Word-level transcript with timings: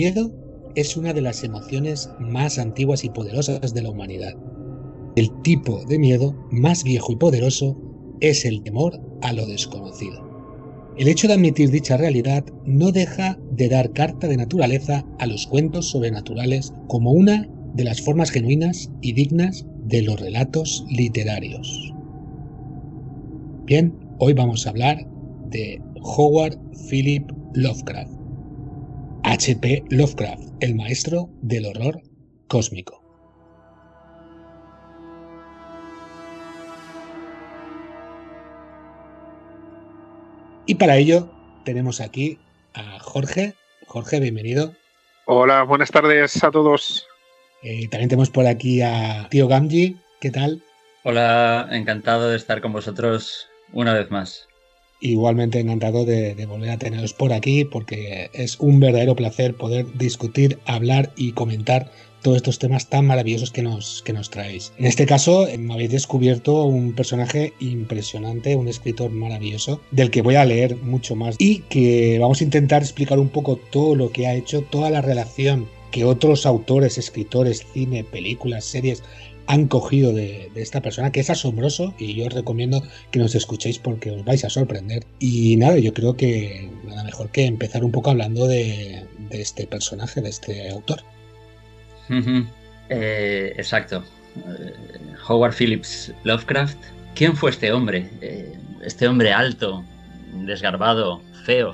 Miedo 0.00 0.32
es 0.76 0.96
una 0.96 1.12
de 1.12 1.20
las 1.20 1.44
emociones 1.44 2.08
más 2.18 2.58
antiguas 2.58 3.04
y 3.04 3.10
poderosas 3.10 3.74
de 3.74 3.82
la 3.82 3.90
humanidad. 3.90 4.32
El 5.14 5.30
tipo 5.42 5.84
de 5.84 5.98
miedo 5.98 6.34
más 6.50 6.84
viejo 6.84 7.12
y 7.12 7.16
poderoso 7.16 7.76
es 8.20 8.46
el 8.46 8.62
temor 8.62 8.98
a 9.20 9.34
lo 9.34 9.44
desconocido. 9.44 10.26
El 10.96 11.06
hecho 11.06 11.28
de 11.28 11.34
admitir 11.34 11.70
dicha 11.70 11.98
realidad 11.98 12.46
no 12.64 12.92
deja 12.92 13.38
de 13.52 13.68
dar 13.68 13.92
carta 13.92 14.26
de 14.26 14.38
naturaleza 14.38 15.04
a 15.18 15.26
los 15.26 15.46
cuentos 15.46 15.90
sobrenaturales 15.90 16.72
como 16.88 17.12
una 17.12 17.46
de 17.74 17.84
las 17.84 18.00
formas 18.00 18.30
genuinas 18.30 18.90
y 19.02 19.12
dignas 19.12 19.66
de 19.84 20.00
los 20.00 20.18
relatos 20.18 20.86
literarios. 20.88 21.92
Bien, 23.66 23.92
hoy 24.18 24.32
vamos 24.32 24.66
a 24.66 24.70
hablar 24.70 25.06
de 25.50 25.78
Howard 26.00 26.58
Philip 26.88 27.30
Lovecraft 27.52 28.19
H.P. 29.22 29.84
Lovecraft, 29.90 30.42
el 30.60 30.74
maestro 30.74 31.28
del 31.42 31.66
horror 31.66 32.00
cósmico. 32.48 33.02
Y 40.66 40.74
para 40.76 40.96
ello 40.96 41.30
tenemos 41.64 42.00
aquí 42.00 42.38
a 42.74 42.98
Jorge. 43.00 43.54
Jorge, 43.86 44.20
bienvenido. 44.20 44.72
Hola, 45.26 45.64
buenas 45.64 45.90
tardes 45.90 46.42
a 46.42 46.50
todos. 46.50 47.06
Eh, 47.62 47.88
también 47.88 48.08
tenemos 48.08 48.30
por 48.30 48.46
aquí 48.46 48.80
a 48.80 49.28
Tío 49.30 49.48
Gamji. 49.48 49.96
¿Qué 50.20 50.30
tal? 50.30 50.62
Hola, 51.02 51.68
encantado 51.70 52.30
de 52.30 52.36
estar 52.36 52.60
con 52.60 52.72
vosotros 52.72 53.48
una 53.72 53.94
vez 53.94 54.10
más. 54.10 54.49
Igualmente 55.00 55.60
encantado 55.60 56.04
de, 56.04 56.34
volver 56.46 56.70
a 56.70 56.78
teneros 56.78 57.14
por 57.14 57.32
aquí 57.32 57.64
porque 57.64 58.30
es 58.34 58.58
un 58.60 58.80
verdadero 58.80 59.16
placer 59.16 59.54
poder 59.54 59.86
discutir, 59.96 60.58
hablar 60.66 61.12
y 61.16 61.32
comentar 61.32 61.90
todos 62.22 62.36
estos 62.36 62.58
temas 62.58 62.90
tan 62.90 63.06
maravillosos 63.06 63.50
que 63.50 63.62
nos, 63.62 64.02
que 64.02 64.12
nos 64.12 64.28
traéis. 64.28 64.74
En 64.76 64.84
este 64.84 65.06
caso 65.06 65.48
me 65.58 65.72
habéis 65.72 65.90
descubierto 65.90 66.64
un 66.64 66.92
personaje 66.94 67.54
impresionante, 67.60 68.56
un 68.56 68.68
escritor 68.68 69.10
maravilloso, 69.10 69.80
del 69.90 70.10
que 70.10 70.20
voy 70.20 70.34
a 70.34 70.44
leer 70.44 70.76
mucho 70.76 71.16
más 71.16 71.36
y 71.38 71.60
que 71.70 72.18
vamos 72.18 72.42
a 72.42 72.44
intentar 72.44 72.82
explicar 72.82 73.18
un 73.18 73.30
poco 73.30 73.56
todo 73.56 73.94
lo 73.94 74.10
que 74.10 74.26
ha 74.26 74.34
hecho, 74.34 74.62
toda 74.62 74.90
la 74.90 75.00
relación 75.00 75.66
que 75.90 76.04
otros 76.04 76.46
autores, 76.46 76.98
escritores, 76.98 77.66
cine, 77.72 78.04
películas, 78.04 78.64
series 78.64 79.02
han 79.50 79.66
cogido 79.66 80.12
de, 80.12 80.48
esta 80.54 80.80
persona, 80.80 81.10
que 81.10 81.18
es 81.18 81.28
asombroso 81.28 81.92
y 81.98 82.14
yo 82.14 82.26
os 82.26 82.32
recomiendo 82.32 82.84
que 83.10 83.18
nos 83.18 83.34
escuchéis 83.34 83.80
porque 83.80 84.12
os 84.12 84.24
vais 84.24 84.44
a 84.44 84.48
sorprender. 84.48 85.04
Y 85.18 85.56
nada, 85.56 85.76
yo 85.78 85.92
creo 85.92 86.16
que 86.16 86.70
nada 86.84 87.02
mejor 87.02 87.30
que 87.30 87.46
empezar 87.46 87.82
un 87.82 87.90
poco 87.90 88.10
hablando 88.10 88.46
de, 88.46 89.04
este 89.30 89.66
personaje, 89.66 90.20
de 90.20 90.28
este 90.28 90.70
autor. 90.70 91.02
Eh, 92.90 93.52
exacto. 93.56 94.04
Eh, 94.36 94.72
Howard 95.28 95.54
Phillips 95.54 96.12
Lovecraft. 96.22 96.78
¿Quién 97.16 97.36
fue 97.36 97.50
este 97.50 97.72
hombre? 97.72 98.08
Eh, 98.20 98.52
este 98.84 99.08
hombre 99.08 99.32
alto, 99.32 99.84
desgarbado, 100.44 101.22
feo, 101.44 101.72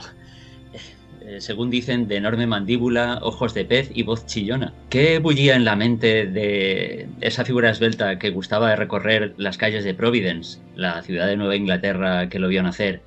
eh, 1.26 1.40
según 1.40 1.70
dicen, 1.70 2.06
de 2.06 2.16
enorme 2.18 2.46
mandíbula, 2.46 3.18
ojos 3.20 3.52
de 3.52 3.64
pez 3.64 3.90
y 3.92 4.04
voz 4.04 4.26
chillona. 4.26 4.72
¿Qué 4.90 5.18
bullía 5.18 5.56
en 5.56 5.64
la 5.64 5.74
mente 5.74 6.24
de 6.26 7.08
esa 7.20 7.44
figura 7.44 7.70
esbelta 7.70 8.20
que 8.20 8.30
gustaba 8.30 8.70
de 8.70 8.76
recorrer 8.76 9.34
las 9.36 9.58
calles 9.58 9.82
de 9.82 9.92
Providence, 9.92 10.60
la 10.76 11.02
ciudad 11.02 11.26
de 11.26 11.36
Nueva 11.36 11.56
Inglaterra 11.56 12.28
que 12.28 12.38
lo 12.38 12.46
vio 12.46 12.62
nacer, 12.62 13.02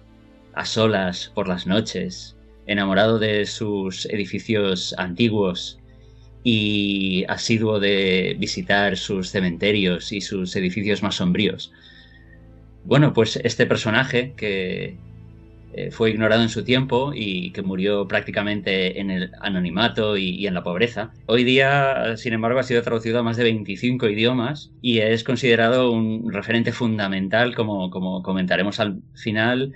a 0.54 0.66
solas 0.66 1.32
por 1.34 1.48
las 1.48 1.66
noches, 1.66 2.36
enamorado 2.68 3.20
de 3.20 3.46
sus 3.46 4.06
edificios 4.08 4.94
antiguos 4.98 5.80
y 6.44 7.24
asiduo 7.30 7.80
de 7.80 8.36
visitar 8.38 8.98
sus 8.98 9.30
cementerios 9.32 10.12
y 10.12 10.20
sus 10.20 10.54
edificios 10.58 11.02
más 11.02 11.16
sombríos? 11.16 11.72
Bueno, 12.84 13.14
pues 13.14 13.40
este 13.46 13.66
personaje 13.66 14.34
que 14.36 14.98
eh, 15.72 15.92
fue 15.92 16.10
ignorado 16.10 16.42
en 16.42 16.50
su 16.50 16.64
tiempo 16.64 17.12
y 17.14 17.52
que 17.52 17.62
murió 17.62 18.08
prácticamente 18.08 19.00
en 19.00 19.12
el 19.12 19.32
anonimato 19.40 20.18
y, 20.18 20.48
en 20.48 20.56
la 20.56 20.64
pobreza. 20.64 21.12
Hoy 21.28 21.44
día, 21.44 22.18
sin 22.18 22.34
embargo, 22.34 22.60
ha 22.60 22.64
sido 22.64 22.82
traducido 22.82 23.20
a 23.20 23.24
más 23.24 23.38
de 23.38 23.44
25 23.44 24.10
idiomas 24.10 24.72
y 24.82 25.00
es 25.00 25.24
considerado 25.24 25.92
un 25.92 26.32
referente 26.34 26.72
fundamental, 26.72 27.56
como, 27.56 27.92
comentaremos 28.24 28.80
al 28.80 29.02
final, 29.14 29.74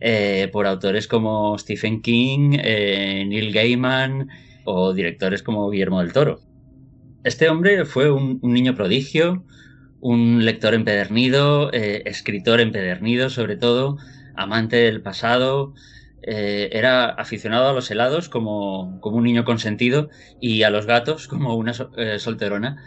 eh, 0.00 0.48
por 0.52 0.66
autores 0.66 1.06
como 1.06 1.56
Stephen 1.58 2.02
King, 2.02 2.58
eh, 2.60 3.24
Neil 3.26 3.52
Gaiman 3.52 4.28
o 4.64 4.92
directores 4.92 5.44
como 5.44 5.70
Guillermo 5.70 6.00
del 6.00 6.12
Toro. 6.12 6.40
Este 7.22 7.48
hombre 7.48 7.84
fue 7.84 8.10
un 8.10 8.40
niño 8.42 8.74
prodigio, 8.74 9.44
un 10.00 10.44
lector 10.44 10.74
empedernido, 10.74 11.72
escritor 11.72 12.60
empedernido 12.60 13.30
sobre 13.30 13.56
todo, 13.56 13.98
amante 14.36 14.76
del 14.76 15.02
pasado, 15.02 15.74
eh, 16.28 16.70
era 16.72 17.06
aficionado 17.06 17.68
a 17.68 17.72
los 17.72 17.88
helados 17.90 18.28
como, 18.28 18.98
como, 19.00 19.16
un 19.16 19.24
niño 19.24 19.44
consentido 19.44 20.10
y 20.40 20.64
a 20.64 20.70
los 20.70 20.84
gatos 20.84 21.28
como 21.28 21.54
una 21.54 21.72
eh, 21.96 22.18
solterona. 22.18 22.84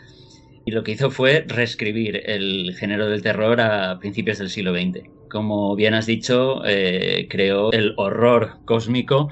Y 0.65 0.71
lo 0.71 0.83
que 0.83 0.91
hizo 0.91 1.09
fue 1.09 1.45
reescribir 1.47 2.21
el 2.25 2.75
género 2.77 3.09
del 3.09 3.23
terror 3.23 3.61
a 3.61 3.97
principios 3.99 4.38
del 4.38 4.49
siglo 4.49 4.73
XX. 4.73 5.09
Como 5.29 5.75
bien 5.75 5.93
has 5.93 6.05
dicho, 6.05 6.61
eh, 6.65 7.27
creó 7.29 7.71
el 7.71 7.93
horror 7.97 8.57
cósmico 8.65 9.29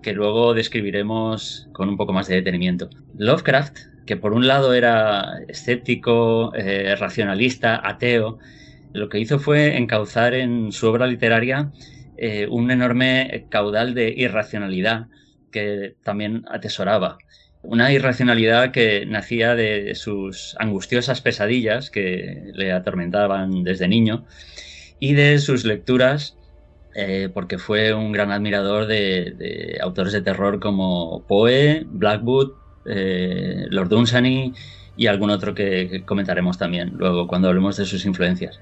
que 0.00 0.12
luego 0.12 0.54
describiremos 0.54 1.68
con 1.72 1.88
un 1.88 1.96
poco 1.96 2.12
más 2.12 2.28
de 2.28 2.36
detenimiento. 2.36 2.88
Lovecraft, 3.18 3.78
que 4.06 4.16
por 4.16 4.32
un 4.32 4.46
lado 4.46 4.72
era 4.72 5.40
escéptico, 5.48 6.52
racionalista, 6.96 7.86
ateo, 7.86 8.38
lo 8.92 9.08
que 9.08 9.20
hizo 9.20 9.38
fue 9.38 9.76
encauzar 9.76 10.34
en 10.34 10.72
su 10.72 10.88
obra 10.88 11.06
literaria 11.06 11.70
eh, 12.16 12.46
un 12.50 12.70
enorme 12.70 13.46
caudal 13.48 13.94
de 13.94 14.12
irracionalidad 14.16 15.06
que 15.50 15.94
también 16.02 16.44
atesoraba. 16.50 17.18
Una 17.62 17.92
irracionalidad 17.92 18.72
que 18.72 19.06
nacía 19.06 19.54
de 19.54 19.94
sus 19.94 20.56
angustiosas 20.58 21.20
pesadillas 21.20 21.90
que 21.90 22.50
le 22.54 22.72
atormentaban 22.72 23.64
desde 23.64 23.88
niño 23.88 24.26
y 24.98 25.14
de 25.14 25.38
sus 25.38 25.64
lecturas, 25.64 26.36
eh, 26.94 27.28
porque 27.32 27.58
fue 27.58 27.94
un 27.94 28.12
gran 28.12 28.32
admirador 28.32 28.86
de, 28.86 29.78
autores 29.82 30.12
de 30.12 30.22
terror 30.22 30.58
como 30.58 31.24
Poe, 31.26 31.84
Blackwood, 31.86 32.52
eh, 32.86 33.66
Lord 33.70 33.88
Dunsany 33.88 34.52
y 34.96 35.06
algún 35.06 35.30
otro 35.30 35.54
que 35.54 36.02
comentaremos 36.06 36.58
también 36.58 36.94
luego 36.96 37.26
cuando 37.26 37.48
hablemos 37.48 37.76
de 37.76 37.84
sus 37.84 38.04
influencias. 38.04 38.60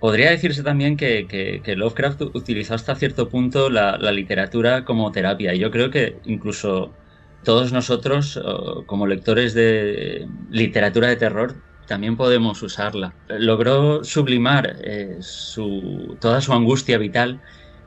Podría 0.00 0.30
decirse 0.30 0.62
también 0.62 0.96
que, 0.96 1.62
Lovecraft 1.76 2.22
utilizó 2.34 2.74
hasta 2.74 2.94
cierto 2.94 3.28
punto 3.28 3.68
la, 3.68 3.96
literatura 4.12 4.84
como 4.84 5.10
terapia. 5.10 5.54
Yo 5.54 5.70
creo 5.70 5.90
que 5.90 6.18
incluso 6.24 6.92
todos 7.42 7.72
nosotros, 7.72 8.40
como 8.86 9.06
lectores 9.06 9.54
de 9.54 10.28
literatura 10.50 11.08
de 11.08 11.16
terror, 11.16 11.56
también 11.88 12.16
podemos 12.16 12.62
usarla. 12.62 13.14
Logró 13.28 14.04
sublimar 14.04 14.76
eh, 14.84 15.18
toda 16.20 16.40
su 16.40 16.52
angustia 16.52 16.98
vital 16.98 17.40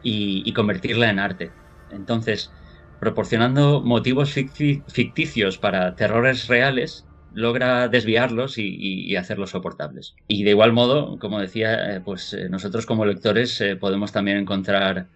y, 0.03 0.51
convertirla 0.53 1.09
en 1.09 1.19
arte. 1.19 1.51
Entonces, 1.91 2.51
proporcionando 2.99 3.81
motivos 3.81 4.33
ficticios 4.33 5.57
para 5.57 5.95
terrores 5.95 6.47
reales, 6.47 7.05
logra 7.33 7.87
desviarlos 7.87 8.57
y, 8.57 9.15
hacerlos 9.15 9.51
soportables. 9.51 10.15
Y 10.27 10.43
de 10.43 10.51
igual 10.51 10.73
modo, 10.73 11.17
como 11.19 11.39
decía, 11.39 11.95
eh, 11.95 12.01
pues 12.01 12.33
eh, 12.33 12.49
nosotros 12.49 12.85
como 12.85 13.05
lectores 13.05 13.59
eh, 13.61 13.75
podemos 13.75 14.11
también 14.11 14.37
encontrar 14.37 15.07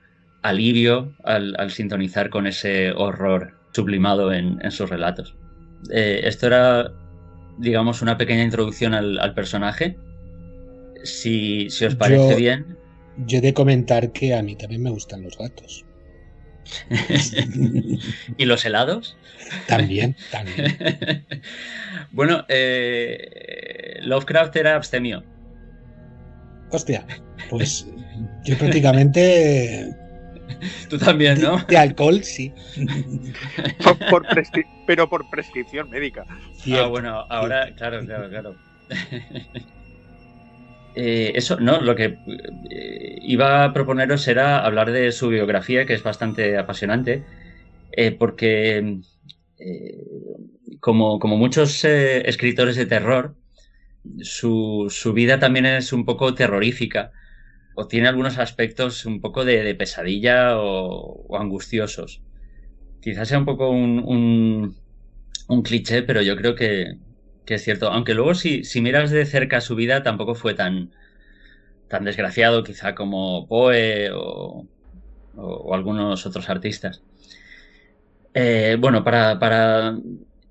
alivio 0.42 1.14
al, 1.24 1.72
sintonizar 1.72 2.30
con 2.30 2.48
ese 2.48 2.92
horror 2.92 3.54
sublimado 3.72 4.32
en, 4.32 4.60
sus 4.72 4.90
relatos. 4.90 5.36
Esto 5.92 6.48
era, 6.48 6.92
digamos, 7.58 8.02
una 8.02 8.18
pequeña 8.18 8.44
introducción 8.44 8.94
al, 8.94 9.34
personaje. 9.34 9.98
Si, 11.04 11.68
os 11.68 11.96
parece 11.96 12.36
bien. 12.36 12.78
Yo 13.26 13.40
he 13.40 13.42
de 13.42 13.54
comentar 13.54 14.12
que 14.12 14.36
a 14.36 14.42
mí 14.42 14.56
también 14.56 14.84
me 14.84 14.92
gustan 14.92 15.24
los 15.24 15.38
gatos. 15.38 15.84
¿Y 18.38 18.46
los 18.46 18.66
helados? 18.66 19.18
También, 19.68 20.16
también. 20.32 21.26
bueno, 22.12 22.46
eh, 22.48 24.00
Lovecraft 24.02 24.56
era 24.56 24.76
abstemio. 24.76 25.24
Hostia, 26.72 27.06
pues 27.50 27.88
yo 28.44 28.58
prácticamente. 28.58 29.96
Tú 30.90 30.98
también, 30.98 31.42
¿no? 31.42 31.58
De, 31.68 31.78
alcohol, 31.78 32.24
sí. 32.24 32.54
pero 34.86 35.10
por 35.10 35.30
prescripción 35.30 35.90
médica. 35.90 36.24
ah, 36.74 36.88
bueno, 36.88 37.26
ahora, 37.30 37.74
claro, 37.76 38.06
claro, 38.06 38.30
claro. 38.30 38.56
Eh, 40.96 41.34
eso, 41.36 41.60
no, 41.60 41.82
lo 41.82 41.96
que 41.96 42.18
eh, 42.70 43.20
iba 43.22 43.66
a 43.66 43.74
proponeros 43.74 44.28
era 44.30 44.66
hablar 44.66 44.92
de 44.92 45.12
su 45.12 45.28
biografía, 45.28 45.86
que 45.86 45.94
es 45.94 46.04
bastante 46.04 46.58
apasionante, 46.58 47.24
eh, 47.92 48.12
porque 48.12 49.00
como, 50.80 51.20
como, 51.20 51.38
muchos 51.38 51.84
escritores 51.84 52.76
de 52.76 52.86
terror, 52.86 53.36
su, 54.22 54.88
su, 54.90 55.14
vida 55.14 55.40
también 55.40 55.66
es 55.66 55.92
un 55.92 56.06
poco 56.06 56.34
terrorífica, 56.34 57.12
o 57.76 57.88
tiene 57.88 58.08
algunos 58.08 58.38
aspectos 58.38 59.06
un 59.06 59.22
poco 59.22 59.44
de, 59.44 59.76
pesadilla 59.76 60.58
o, 60.58 61.38
angustiosos. 61.38 62.22
Quizás 63.02 63.28
sea 63.28 63.40
un 63.40 63.46
poco 63.46 63.70
un, 63.70 64.00
un, 64.00 64.76
un 65.50 65.62
cliché, 65.62 66.04
pero 66.04 66.22
yo 66.22 66.36
creo 66.38 66.56
que, 66.56 66.98
que 67.46 67.56
es 67.56 67.64
cierto. 67.64 67.90
Aunque 67.92 68.14
luego 68.14 68.36
si, 68.36 68.64
miras 68.82 69.12
de 69.12 69.26
cerca 69.26 69.62
su 69.62 69.76
vida 69.76 70.04
tampoco 70.04 70.36
fue 70.36 70.54
tan, 70.54 70.92
tan 71.88 72.04
desgraciado 72.04 72.64
quizá 72.64 72.96
como 72.96 73.48
Poe 73.48 74.10
o, 74.12 74.66
algunos 75.72 76.26
otros 76.26 76.50
artistas. 76.50 77.02
Eh, 78.34 78.78
bueno, 78.80 79.04
para, 79.04 79.98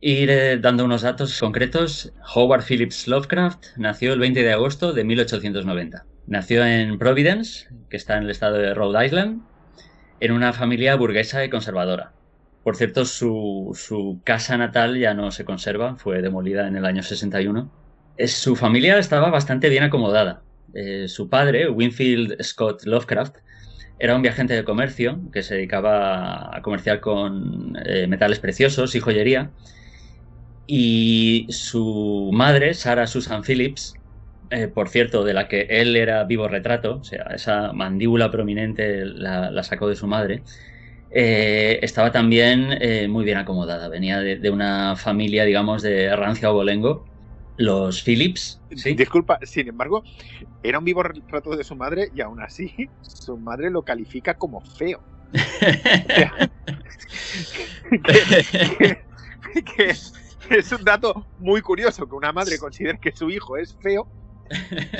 ir 0.00 0.31
eh, 0.31 0.58
dando 0.58 0.85
unos 0.85 1.02
datos 1.02 1.38
concretos, 1.38 2.12
Howard 2.35 2.62
Phillips 2.62 3.08
Lovecraft 3.08 3.76
nació 3.76 4.12
el 4.12 4.20
20 4.20 4.43
de 4.43 4.52
agosto 4.52 4.93
de 4.93 5.05
1890. 5.05 6.05
Nació 6.26 6.64
en 6.64 6.99
Providence, 6.99 7.69
que 7.90 7.97
está 7.97 8.17
en 8.17 8.25
el 8.25 8.31
estado 8.31 8.56
de 8.56 8.75
Rhode 8.75 9.06
Island, 9.06 9.43
en 10.20 10.32
una 10.32 10.52
familia 10.52 10.94
burguesa 10.97 11.44
y 11.44 11.50
conservadora. 11.50 12.12
Por 12.64 12.76
cierto, 12.76 13.05
su, 13.05 14.22
casa 14.25 14.56
natal 14.56 14.99
ya 14.99 15.12
no 15.12 15.31
se 15.31 15.44
conserva, 15.44 15.96
fue 15.96 16.22
demolida 16.22 16.66
en 16.66 16.76
el 16.76 16.87
año 16.87 17.02
61. 17.02 17.70
su 18.26 18.56
familia 18.56 18.99
estaba 18.99 19.28
bastante 19.28 19.69
bien 19.69 19.84
acomodada. 19.84 20.43
Eh, 20.72 21.06
su 21.06 21.28
padre, 21.28 21.69
Winfield 21.69 22.43
Scott 22.43 22.84
Lovecraft, 22.87 23.37
era 23.99 24.16
un 24.16 24.22
viajante 24.22 24.55
de 24.55 24.64
comercio 24.64 25.20
que 25.31 25.43
se 25.43 25.56
dedicaba 25.56 26.56
a 26.56 26.62
comerciar 26.62 27.00
con 27.00 27.76
eh, 27.84 28.06
metales 28.06 28.38
preciosos 28.38 28.94
y 28.94 29.00
joyería. 29.00 29.50
Y 30.66 31.46
su 31.50 32.31
madre, 32.32 32.72
Sarah 32.72 33.06
Susan 33.06 33.43
Phillips, 33.43 33.93
eh, 34.49 34.69
por 34.69 34.88
cierto, 34.88 35.22
de 35.22 35.34
la 35.34 35.49
que 35.49 35.66
él 35.69 35.96
era 35.96 36.25
vivo 36.25 36.49
retrato, 36.49 36.96
o 37.00 37.05
sea, 37.05 37.25
esa 37.34 37.75
mandíbula 37.75 38.31
prominente 38.31 39.05
la 39.05 39.62
sacó 39.62 39.87
de 39.87 39.96
su 39.96 40.06
madre, 40.06 40.43
eh, 41.16 41.78
estaba 41.81 42.11
también 42.11 42.76
eh, 42.81 43.06
muy 43.08 43.25
bien 43.25 43.38
acomodada. 43.38 43.88
Venía 43.88 44.19
de, 44.19 44.50
una 44.50 44.96
familia, 44.96 45.44
digamos, 45.44 45.81
de 45.82 46.14
rancia 46.16 46.50
o 46.50 46.55
bolengo. 46.55 47.06
Los 47.56 48.02
Phillips. 48.02 48.61
Disculpa, 48.69 49.38
sin 49.43 49.69
embargo, 49.69 50.02
era 50.64 50.81
un 50.81 50.84
vivo 50.84 51.05
retrato 51.05 51.55
de 51.56 51.62
su 51.62 51.76
madre 51.76 52.08
y 52.12 52.20
aún 52.20 52.43
así 52.43 52.90
su 53.00 53.38
madre 53.38 53.70
lo 53.70 53.82
califica 53.82 54.34
como 54.34 54.61
feo. 54.61 55.00
es 60.50 60.72
un 60.72 60.84
dato 60.84 61.26
muy 61.38 61.61
curioso 61.61 62.08
que 62.08 62.14
una 62.16 62.32
madre 62.32 62.58
considere 62.58 62.99
que 62.99 63.12
su 63.12 63.31
hijo 63.31 63.56
es 63.56 63.76
feo 63.81 64.08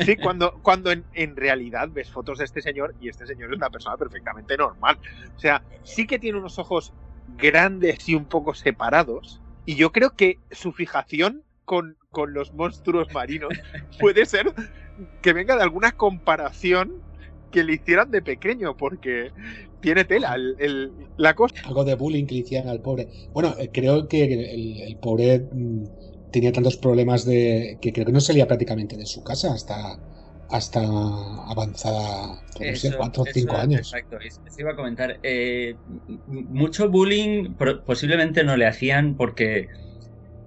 Sí, 0.05 0.17
cuando, 0.23 0.55
cuando 0.63 0.91
en, 0.91 1.37
realidad 1.37 1.89
ves 1.93 2.11
fotos 2.11 2.39
de 2.39 2.45
este 2.45 2.63
señor 2.63 2.95
y 3.01 3.09
este 3.09 3.27
señor 3.27 3.51
es 3.51 3.57
una 3.57 3.71
persona 3.71 3.97
perfectamente 3.97 4.57
normal. 4.57 4.99
O 5.37 5.41
sea, 5.41 5.63
sí 5.83 6.07
que 6.07 6.19
tiene 6.19 6.39
unos 6.39 6.59
ojos 6.59 6.93
grandes 7.37 8.09
y 8.09 8.15
un 8.15 8.27
poco 8.27 8.55
separados. 8.55 9.41
Y 9.67 9.77
yo 9.77 9.93
creo 9.93 10.11
que 10.11 10.39
su 10.51 10.73
fijación 10.73 11.43
con, 11.65 11.97
los 12.29 12.55
monstruos 12.55 13.13
marinos 13.13 13.51
puede 14.01 14.27
ser 14.27 14.53
que 15.23 15.33
venga 15.33 15.57
de 15.57 15.63
alguna 15.63 15.93
comparación 15.93 17.03
que 17.51 17.65
le 17.65 17.75
hicieran 17.75 18.11
de 18.11 18.21
pequeño, 18.21 18.77
porque 18.77 19.31
tiene 19.81 20.05
tela 20.05 20.37
la 21.17 21.35
cosa. 21.35 21.55
Algo 21.65 21.85
de 21.85 21.95
bullying 21.95 22.27
que 22.27 22.35
le 22.35 22.41
hicieran 22.41 22.69
al 22.69 22.81
pobre. 22.81 23.09
Bueno, 23.33 23.55
eh, 23.59 23.71
creo 23.73 24.09
que 24.09 24.25
el, 24.25 24.97
pobre 24.97 25.41
mm, 25.53 25.85
tenía 26.35 26.53
tantos 26.53 26.77
problemas 26.77 27.25
de 27.25 27.79
que 27.81 27.93
creo 27.93 28.05
que 28.05 28.13
no 28.13 28.21
salía 28.21 28.49
prácticamente 28.49 28.97
de 28.97 29.07
su 29.07 29.23
casa 29.23 29.55
hasta 29.55 29.99
hasta 30.51 30.81
avanzada, 30.81 32.43
no 32.61 32.77
sé, 32.77 32.93
cuatro 32.97 33.23
o 33.23 33.27
cinco 33.33 33.57
años. 33.57 33.93
Exacto, 33.93 34.19
eso 34.21 34.41
iba 34.59 34.73
a 34.73 34.77
comentar. 34.77 35.19
Eh, 35.23 35.75
mucho 36.27 36.89
bullying 36.91 37.55
posiblemente 37.87 38.45
no 38.45 38.57
le 38.57 38.67
hacían 38.67 39.17
porque, 39.17 39.69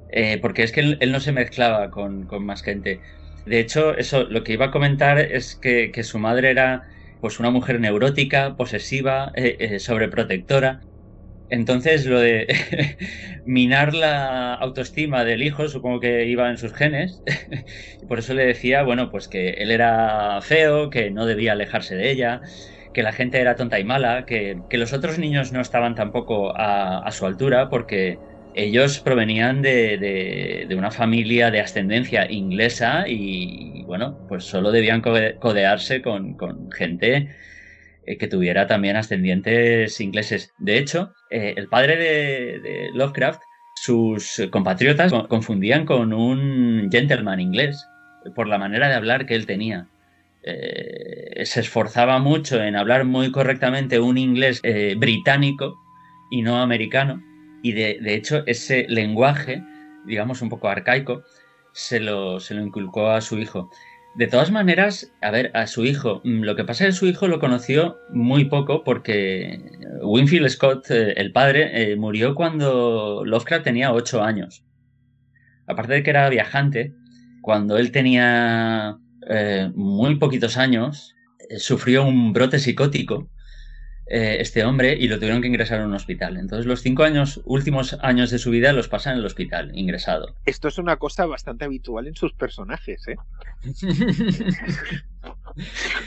eh, 0.09 0.37
porque 0.41 0.63
es 0.63 0.71
que 0.71 0.81
él, 0.99 1.11
no 1.11 1.19
se 1.19 1.31
mezclaba 1.31 1.89
con, 1.89 2.27
más 2.45 2.61
gente. 2.61 3.01
De 3.45 3.59
hecho, 3.59 3.97
eso, 3.97 4.25
lo 4.25 4.43
que 4.43 4.53
iba 4.53 4.67
a 4.67 4.71
comentar 4.71 5.17
es 5.19 5.55
que, 5.55 5.91
su 6.03 6.19
madre 6.19 6.51
era 6.51 6.87
pues 7.19 7.39
una 7.39 7.49
mujer 7.49 7.79
neurótica, 7.79 8.55
posesiva, 8.55 9.31
eh, 9.35 9.79
sobreprotectora. 9.79 10.81
Entonces, 11.49 12.05
lo 12.05 12.19
de 12.19 12.47
minar 13.45 13.93
la 13.93 14.53
autoestima 14.55 15.23
del 15.23 15.43
hijo, 15.43 15.67
supongo 15.69 15.99
que 16.01 16.25
iba 16.25 16.49
en 16.49 16.57
sus 16.57 16.73
genes. 16.73 17.23
Por 18.07 18.19
eso 18.19 18.33
le 18.33 18.45
decía, 18.45 18.83
bueno, 18.83 19.09
pues 19.11 19.27
que 19.27 19.51
él 19.51 19.71
era 19.71 20.39
feo, 20.41 20.89
que 20.89 21.09
no 21.11 21.25
debía 21.25 21.53
alejarse 21.53 21.95
de 21.95 22.11
ella, 22.11 22.41
que 22.93 23.03
la 23.03 23.13
gente 23.13 23.39
era 23.39 23.55
tonta 23.55 23.79
y 23.79 23.83
mala, 23.85 24.25
que, 24.25 24.61
los 24.71 24.93
otros 24.93 25.19
niños 25.19 25.51
no 25.53 25.61
estaban 25.61 25.95
tampoco 25.95 26.53
a, 26.57 27.09
su 27.11 27.25
altura, 27.25 27.69
porque 27.69 28.19
ellos 28.53 28.99
provenían 28.99 29.61
de, 29.61 30.67
una 30.77 30.91
familia 30.91 31.51
de 31.51 31.61
ascendencia 31.61 32.29
inglesa 32.29 33.05
y, 33.07 33.83
bueno, 33.85 34.17
pues 34.27 34.45
solo 34.45 34.71
debían 34.71 35.01
codearse 35.01 36.01
con, 36.01 36.35
con 36.35 36.71
gente 36.71 37.29
eh, 38.07 38.17
que 38.17 38.27
tuviera 38.29 38.67
también 38.67 38.95
ascendientes 38.95 39.99
ingleses. 39.99 40.53
De 40.57 40.77
hecho, 40.77 41.11
eh, 41.29 41.53
el 41.57 41.67
padre 41.67 41.97
de, 41.97 42.89
Lovecraft, 42.93 43.41
sus 43.75 44.47
compatriotas 44.49 45.11
confundían 45.27 45.85
con 45.85 46.13
un 46.13 46.89
gentleman 46.89 47.41
inglés 47.41 47.85
por 48.33 48.47
la 48.47 48.57
manera 48.57 48.87
de 48.87 48.95
hablar 48.95 49.25
que 49.25 49.35
él 49.35 49.45
tenía. 49.45 49.87
Eh, 50.43 51.45
se 51.45 51.59
esforzaba 51.59 52.19
mucho 52.19 52.63
en 52.63 52.77
hablar 52.77 53.03
muy 53.03 53.29
correctamente 53.29 53.99
un 53.99 54.17
inglés 54.17 54.61
británico 54.97 55.75
y 56.31 56.41
no 56.41 56.61
americano. 56.61 57.21
Y 57.61 57.73
de, 57.73 57.99
de, 58.01 58.15
hecho, 58.15 58.43
ese 58.45 58.85
lenguaje, 58.87 59.61
digamos 60.05 60.41
un 60.41 60.49
poco 60.49 60.69
arcaico, 60.69 61.23
se 61.73 61.99
lo, 61.99 62.39
se 62.39 62.55
lo 62.55 62.63
inculcó 62.63 63.09
a 63.09 63.21
su 63.21 63.37
hijo. 63.37 63.69
De 64.17 64.25
todas 64.25 64.49
maneras, 64.49 65.13
a 65.21 65.29
ver, 65.29 65.51
a 65.53 65.67
su 65.67 65.85
hijo, 65.85 66.21
mm, 66.23 66.41
lo 66.41 66.55
que 66.55 66.63
pasa 66.63 66.87
es 66.87 66.95
que 66.95 66.99
su 66.99 67.05
hijo 67.05 67.27
lo 67.27 67.39
conoció 67.39 67.99
muy 68.09 68.45
poco 68.45 68.83
porque 68.83 69.61
Winfield 70.01 70.49
Scott, 70.49 70.89
eh, 70.89 71.13
el 71.17 71.31
padre, 71.31 71.91
eh, 71.91 71.95
murió 71.95 72.33
cuando 72.33 73.23
Lovecraft 73.23 73.65
tenía 73.65 73.93
ocho 73.93 74.23
años. 74.23 74.65
Aparte 75.67 75.93
de 75.93 76.01
que 76.01 76.09
era 76.09 76.29
viajante, 76.29 76.95
cuando 77.43 77.77
él 77.77 77.91
tenía 77.91 78.97
eh, 79.29 79.69
muy 79.75 80.15
poquitos 80.15 80.57
años, 80.57 81.13
sufrió 81.59 82.03
un 82.03 82.33
brote 82.33 82.57
psicótico 82.57 83.29
eh, 84.09 84.37
este 84.39 84.63
hombre 84.63 84.95
y 84.97 85.09
lo 85.09 85.17
tuvieron 85.17 85.41
que 85.41 85.47
ingresar 85.47 85.81
a 85.81 85.85
un 85.85 85.93
hospital. 85.93 86.37
Entonces 86.37 86.65
los 86.65 86.81
cinco 86.81 87.03
años, 87.03 87.41
últimos 87.45 87.97
años 88.01 88.31
de 88.31 88.39
su 88.39 88.51
vida 88.51 88.71
los 88.71 88.87
pasa 88.87 89.11
en 89.11 89.17
el 89.17 89.25
hospital, 89.25 89.71
ingresado. 89.77 90.35
Esto 90.45 90.69
es 90.69 90.77
una 90.77 90.97
cosa 90.97 91.25
bastante 91.25 91.65
habitual 91.65 92.07
en 92.07 92.15
sus 92.15 92.33
personajes, 92.33 93.05
¿eh? 93.07 93.17
o 95.23 95.33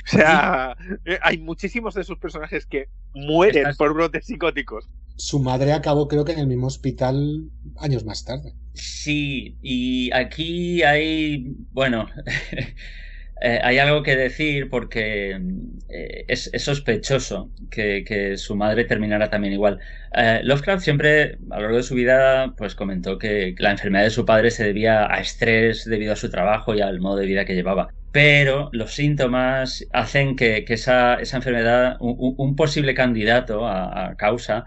sea, 0.05 0.77
eh, 1.05 1.19
hay 1.21 1.39
muchísimos 1.39 1.95
de 1.95 2.05
sus 2.05 2.19
personajes 2.19 2.65
que 2.65 2.89
mueren 3.15 3.67
por 3.77 3.93
brotes 3.93 4.25
psicóticos. 4.25 4.89
Su 5.17 5.39
madre 5.39 5.75
acabó 5.75 6.09
creo 6.09 6.25
que 6.25 6.33
en 6.33 6.39
el 6.39 6.47
mismo 6.47 6.69
hospital 6.69 7.51
años 7.79 8.05
más 8.07 8.25
tarde. 8.25 8.55
Sí, 8.73 9.59
y 9.61 10.11
aquí 10.13 10.83
hay, 10.83 11.55
bueno, 11.73 12.09
eh, 13.43 13.59
hay 13.63 13.79
algo 13.79 14.03
que 14.03 14.17
decir 14.17 14.69
porque 14.69 15.41
eh, 15.89 16.25
es, 16.29 16.51
sospechoso 16.59 17.51
que, 17.71 18.35
su 18.37 18.55
madre 18.55 18.85
terminara 18.85 19.31
también 19.31 19.55
igual. 19.55 19.79
Eh, 20.15 20.41
Lovecraft 20.45 20.83
siempre, 20.83 21.39
a 21.51 21.57
lo 21.57 21.63
largo 21.63 21.79
de 21.79 21.83
su 21.83 21.95
vida, 21.95 22.55
pues 22.57 22.75
comentó 22.75 23.19
que 23.19 23.55
la 23.59 23.71
enfermedad 23.71 24.05
de 24.05 24.11
su 24.11 24.27
padre 24.27 24.51
se 24.51 24.65
debía 24.65 25.11
a 25.11 25.21
estrés 25.21 25.87
debido 25.87 26.13
a 26.13 26.17
su 26.17 26.31
trabajo 26.31 26.75
y 26.75 26.83
al 26.83 27.01
modo 27.01 27.17
de 27.17 27.27
vida 27.27 27.47
que 27.47 27.55
llevaba. 27.55 27.89
Pero 28.13 28.69
los 28.73 28.93
síntomas 28.93 29.87
hacen 29.93 30.37
que, 30.37 30.65
esa, 30.69 31.19
enfermedad, 31.21 31.97
un, 32.01 32.57
posible 32.57 32.93
candidato 32.93 33.67
a, 33.67 34.17
causa, 34.19 34.67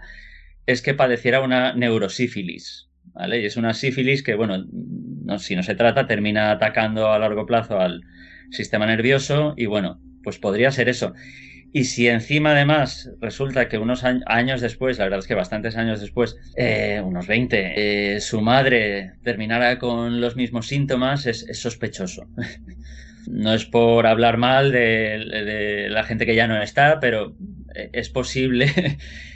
es 0.66 0.82
que 0.82 0.94
padeciera 0.94 1.42
una 1.42 1.74
neurosífilis. 1.74 2.88
¿vale? 3.12 3.40
Y 3.40 3.46
es 3.46 3.56
una 3.56 3.74
sífilis 3.74 4.22
que, 4.24 4.34
bueno, 4.34 4.64
si 5.38 5.54
no 5.54 5.62
se 5.62 5.76
trata, 5.76 6.06
termina 6.08 6.50
atacando 6.50 7.12
a 7.12 7.18
largo 7.18 7.46
plazo 7.46 7.78
al 7.78 8.02
sistema 8.50 8.86
nervioso 8.86 9.54
y 9.56 9.66
bueno, 9.66 10.00
pues 10.22 10.38
podría 10.38 10.70
ser 10.70 10.88
eso. 10.88 11.14
Y 11.76 11.86
si 11.86 12.06
encima 12.06 12.52
además 12.52 13.10
resulta 13.20 13.68
que 13.68 13.78
unos 13.78 14.04
años 14.04 14.60
después, 14.60 14.96
la 14.98 15.06
verdad 15.06 15.18
es 15.18 15.26
que 15.26 15.34
bastantes 15.34 15.76
años 15.76 16.00
después, 16.00 16.36
eh, 16.56 17.02
unos 17.04 17.26
20, 17.26 18.14
eh, 18.14 18.20
su 18.20 18.40
madre 18.40 19.14
terminara 19.24 19.80
con 19.80 20.20
los 20.20 20.36
mismos 20.36 20.68
síntomas, 20.68 21.26
es, 21.26 21.44
sospechoso. 21.52 22.28
no 23.26 23.52
es 23.52 23.64
por 23.64 24.06
hablar 24.06 24.36
mal 24.36 24.70
de, 24.70 25.88
la 25.90 26.04
gente 26.04 26.26
que 26.26 26.36
ya 26.36 26.46
no 26.46 26.62
está, 26.62 27.00
pero 27.00 27.34
eh, 27.74 27.90
es 27.92 28.08
posible 28.08 28.70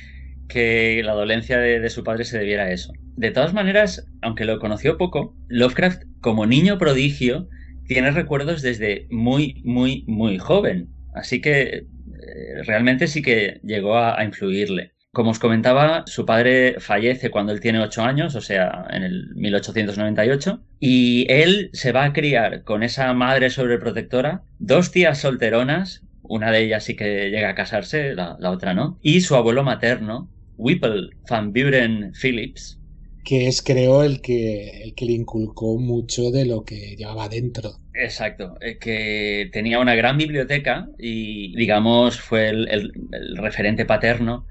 que 0.48 1.02
la 1.04 1.14
dolencia 1.14 1.58
de, 1.58 1.80
de, 1.80 1.90
su 1.90 2.04
padre 2.04 2.24
se 2.24 2.38
debiera 2.38 2.66
a 2.66 2.70
eso. 2.70 2.92
De 3.16 3.32
todas 3.32 3.52
maneras, 3.52 4.06
aunque 4.22 4.44
lo 4.44 4.60
conoció 4.60 4.96
poco, 4.96 5.34
Lovecraft, 5.48 6.04
como 6.20 6.46
niño 6.46 6.78
prodigio, 6.78 7.48
tiene 7.88 8.12
recuerdos 8.12 8.62
desde 8.62 9.09
muy, 9.11 9.61
muy, 9.64 10.04
muy 10.07 10.38
joven. 10.38 10.90
Así 11.14 11.40
que 11.40 11.64
eh, 11.78 12.62
realmente 12.64 13.09
sí 13.09 13.23
que 13.23 13.61
llegó 13.64 13.99
a, 13.99 14.23
influirle. 14.23 14.92
Como 15.11 15.30
os 15.30 15.38
comentaba, 15.38 16.04
su 16.07 16.26
padre 16.26 16.76
fallece 16.78 17.30
cuando 17.30 17.50
él 17.52 17.61
tiene 17.61 17.80
8 17.80 18.02
años, 18.02 18.35
o 18.37 18.42
sea, 18.42 18.87
en 18.90 19.02
el 19.02 19.35
1898, 19.35 20.62
y 20.78 21.26
él 21.30 21.71
se 21.73 21.92
va 21.92 22.04
a 22.04 22.12
criar 22.12 22.62
con 22.62 22.83
esa 22.83 23.12
madre 23.14 23.49
sobreprotectora, 23.49 24.42
dos 24.59 24.92
tías 24.92 25.18
solteronas, 25.18 26.04
una 26.23 26.52
de 26.52 26.61
ellas 26.61 26.85
sí 26.85 26.95
que 26.95 27.30
llega 27.30 27.49
a 27.49 27.54
casarse, 27.54 28.14
la 28.14 28.50
otra 28.50 28.75
no, 28.75 28.99
y 29.02 29.23
su 29.23 29.35
abuelo 29.35 29.64
materno, 29.64 30.30
Whipple 30.59 31.11
Van 31.28 31.52
Buren 31.52 32.12
Phillips, 32.12 32.77
que 33.25 33.46
es 33.48 33.62
creo 33.62 34.02
el 34.02 34.20
que, 34.20 34.82
el 34.82 34.94
que 34.94 35.04
le 35.04 35.12
inculcó 35.12 35.78
mucho 35.78 36.30
de 36.30 36.46
lo 36.46 36.64
que 36.64 36.96
llevaba 36.96 37.28
dentro. 37.28 37.72
Exacto, 37.94 38.56
eh, 38.60 38.78
que 38.78 39.50
tenía 39.52 39.80
una 39.80 39.94
gran 39.94 40.16
biblioteca 40.16 40.88
y 40.98 41.54
digamos 41.56 42.20
fue 42.20 42.48
el, 42.48 42.92
referente 43.37 43.84
paterno 43.84 44.46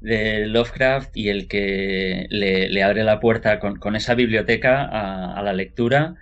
de 0.00 0.46
Lovecraft 0.46 1.16
y 1.16 1.28
el 1.28 1.46
que 1.46 2.26
le, 2.30 2.82
abre 2.82 3.04
la 3.04 3.20
puerta 3.20 3.58
con, 3.58 3.96
esa 3.96 4.14
biblioteca 4.14 4.84
a, 4.84 5.42
la 5.42 5.52
lectura 5.52 6.16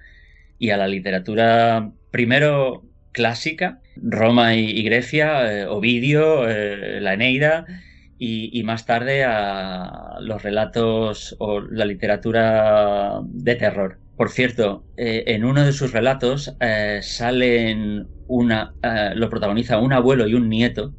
y 0.59 0.71
a 0.71 0.77
la 0.77 0.89
literatura 0.89 1.93
primero 2.11 2.85
clásica, 3.13 3.81
Roma 3.97 4.57
y, 4.57 4.83
Grecia, 4.83 5.53
eh, 5.53 5.67
Ovidio, 5.67 6.49
eh, 6.49 7.01
la 7.01 7.15
Eneida, 7.15 7.67
y, 8.27 8.63
más 8.63 8.87
tarde 8.87 9.25
a 9.25 10.17
los 10.21 10.43
relatos 10.43 11.37
o 11.39 11.61
la 11.61 11.85
literatura 11.85 13.21
de 13.25 13.55
terror. 13.57 13.99
Por 14.17 14.31
cierto, 14.31 14.85
eh, 14.97 15.25
en 15.27 15.45
uno 15.45 15.65
de 15.65 15.73
sus 15.73 15.93
relatos 15.93 16.57
eh, 16.61 17.01
salen 17.03 18.07
una, 18.27 18.75
eh, 18.83 19.13
lo 19.15 19.29
protagoniza 19.29 19.79
un 19.79 19.93
abuelo 19.93 20.27
y 20.27 20.35
un 20.35 20.49
nieto, 20.49 20.95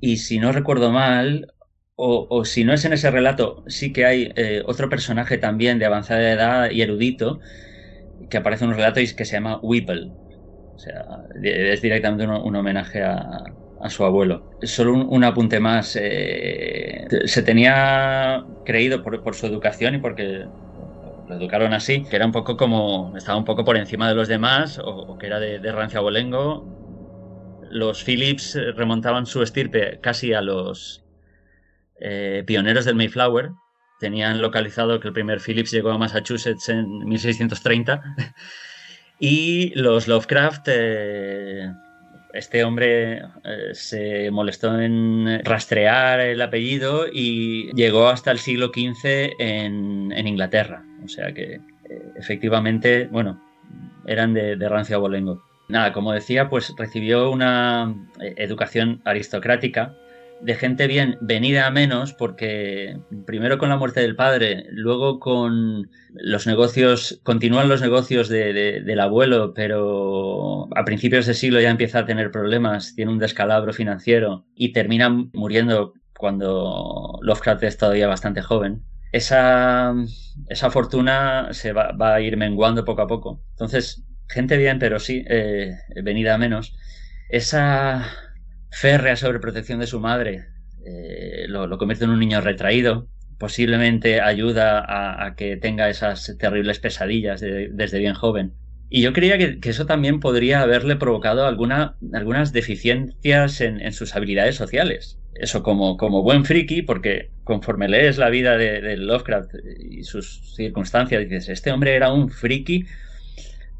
y 0.00 0.18
si 0.18 0.38
no 0.38 0.52
recuerdo 0.52 0.90
mal, 0.90 1.52
o, 1.94 2.44
si 2.44 2.64
no 2.64 2.72
es 2.72 2.84
en 2.84 2.94
ese 2.94 3.12
relato, 3.12 3.62
sí 3.68 3.92
que 3.92 4.04
hay 4.04 4.32
otro 4.66 4.88
personaje 4.88 5.38
también 5.38 5.78
de 5.78 5.84
avanzada 5.84 6.32
edad 6.32 6.70
y 6.70 6.82
erudito 6.82 7.38
que 8.28 8.38
aparece 8.38 8.64
en 8.64 8.70
un 8.70 8.76
relato 8.76 8.98
y 8.98 9.14
que 9.14 9.24
se 9.24 9.34
llama 9.36 9.60
Whipple. 9.62 10.10
O 10.74 10.78
sea, 10.78 11.04
es 11.44 11.80
directamente 11.80 12.26
un 12.26 12.56
homenaje 12.56 13.02
a, 13.04 13.44
a 13.82 13.90
su 13.90 14.04
abuelo. 14.04 14.48
Solo 14.62 14.94
un, 14.94 15.24
apunte 15.24 15.58
más. 15.58 15.98
Eh, 16.00 17.06
se 17.24 17.42
tenía 17.42 18.44
creído 18.64 19.02
por, 19.02 19.34
su 19.34 19.46
educación 19.46 19.96
y 19.96 19.98
porque 19.98 20.46
lo 21.28 21.34
educaron 21.34 21.72
así, 21.72 22.04
que 22.04 22.16
era 22.16 22.24
un 22.24 22.32
poco 22.32 22.56
como, 22.56 23.12
estaba 23.16 23.36
un 23.36 23.44
poco 23.44 23.64
por 23.64 23.76
encima 23.76 24.08
de 24.08 24.14
los 24.14 24.28
demás 24.28 24.80
o, 24.82 25.18
que 25.18 25.26
era 25.26 25.40
de, 25.40 25.58
de 25.58 25.72
rancia 25.72 25.98
abolengo. 25.98 26.64
Los 27.70 28.04
Phillips 28.04 28.56
remontaban 28.76 29.26
su 29.26 29.42
estirpe 29.42 29.98
casi 30.00 30.32
a 30.32 30.42
los 30.42 31.02
eh, 32.00 32.44
pioneros 32.46 32.84
del 32.84 32.94
Mayflower. 32.94 33.50
Tenían 33.98 34.40
localizado 34.40 35.00
que 35.00 35.08
el 35.08 35.14
primer 35.14 35.40
Phillips 35.40 35.72
llegó 35.72 35.90
a 35.90 35.98
Massachusetts 35.98 36.68
en 36.68 36.86
1630. 37.04 38.02
y 39.18 39.72
los 39.74 40.06
Lovecraft 40.06 40.68
eh, 40.68 41.72
este 42.32 42.64
hombre 42.64 43.18
eh, 43.44 43.70
se 43.72 44.30
molestó 44.30 44.80
en 44.80 45.40
rastrear 45.44 46.20
el 46.20 46.40
apellido 46.40 47.06
y 47.12 47.70
llegó 47.74 48.08
hasta 48.08 48.30
el 48.30 48.38
siglo 48.38 48.68
XV 48.68 49.34
en, 49.38 50.26
Inglaterra. 50.26 50.84
O 51.04 51.08
sea 51.08 51.32
que 51.32 51.54
eh, 51.54 51.60
efectivamente, 52.16 53.08
bueno, 53.10 53.40
eran 54.06 54.34
de, 54.34 54.56
de 54.56 54.68
rancio 54.68 54.96
abolengo. 54.96 55.42
Nada, 55.68 55.92
como 55.92 56.12
decía, 56.12 56.48
pues 56.48 56.74
recibió 56.76 57.30
una 57.30 57.94
eh, 58.20 58.34
educación 58.36 59.00
aristocrática 59.04 59.94
de 60.42 60.54
gente 60.54 60.86
bien 60.86 61.18
venida 61.20 61.66
a 61.66 61.70
menos 61.70 62.12
porque 62.12 62.98
primero 63.26 63.58
con 63.58 63.68
la 63.68 63.76
muerte 63.76 64.00
del 64.00 64.16
padre, 64.16 64.66
luego 64.70 65.20
con 65.20 65.88
los 66.14 66.46
negocios, 66.46 67.20
continúan 67.22 67.68
los 67.68 67.80
negocios 67.80 68.28
del 68.28 69.00
abuelo, 69.00 69.54
pero 69.54 70.68
a 70.76 70.84
principios 70.84 71.26
de 71.26 71.34
siglo 71.34 71.60
ya 71.60 71.70
empieza 71.70 72.00
a 72.00 72.06
tener 72.06 72.30
problemas, 72.30 72.94
tiene 72.94 73.12
un 73.12 73.18
descalabro 73.18 73.72
financiero 73.72 74.44
y 74.54 74.72
termina 74.72 75.08
muriendo 75.08 75.94
cuando 76.18 77.18
Lovecraft 77.22 77.62
es 77.64 77.78
todavía 77.78 78.08
bastante 78.08 78.42
joven. 78.42 78.82
Esa, 79.12 79.94
esa 80.48 80.70
fortuna 80.70 81.48
se 81.52 81.72
va, 81.72 81.94
a 81.98 82.20
ir 82.20 82.36
menguando 82.36 82.84
poco 82.84 83.02
a 83.02 83.06
poco. 83.06 83.42
Entonces, 83.50 84.04
gente 84.28 84.56
bien, 84.56 84.78
pero 84.78 84.98
sí, 84.98 85.24
eh, 85.28 85.76
venida 86.02 86.34
a 86.34 86.38
menos. 86.38 86.74
Esa 87.28 88.06
férrea 88.72 89.16
sobreprotección 89.16 89.78
de 89.78 89.86
su 89.86 90.00
madre 90.00 90.46
eh, 90.84 91.46
lo, 91.48 91.78
convierte 91.78 92.04
en 92.04 92.10
un 92.10 92.18
niño 92.18 92.40
retraído, 92.40 93.08
posiblemente 93.38 94.20
ayuda 94.20 94.84
a, 95.24 95.34
que 95.36 95.56
tenga 95.56 95.88
esas 95.88 96.36
terribles 96.38 96.78
pesadillas 96.78 97.40
desde 97.40 97.98
bien 97.98 98.14
joven. 98.14 98.54
Y 98.88 99.00
yo 99.02 99.12
creía 99.12 99.38
que, 99.38 99.58
eso 99.68 99.86
también 99.86 100.20
podría 100.20 100.60
haberle 100.60 100.96
provocado 100.96 101.46
alguna, 101.46 101.96
algunas 102.12 102.52
deficiencias 102.52 103.60
en, 103.60 103.92
sus 103.92 104.14
habilidades 104.14 104.56
sociales. 104.56 105.18
Eso 105.34 105.62
como, 105.62 105.96
buen 106.22 106.44
friki, 106.44 106.82
porque 106.82 107.30
conforme 107.42 107.88
lees 107.88 108.18
la 108.18 108.28
vida 108.28 108.56
de, 108.56 108.96
Lovecraft 108.96 109.54
y 109.80 110.04
sus 110.04 110.54
circunstancias, 110.54 111.22
dices, 111.22 111.48
este 111.48 111.72
hombre 111.72 111.94
era 111.94 112.12
un 112.12 112.28
friki 112.28 112.84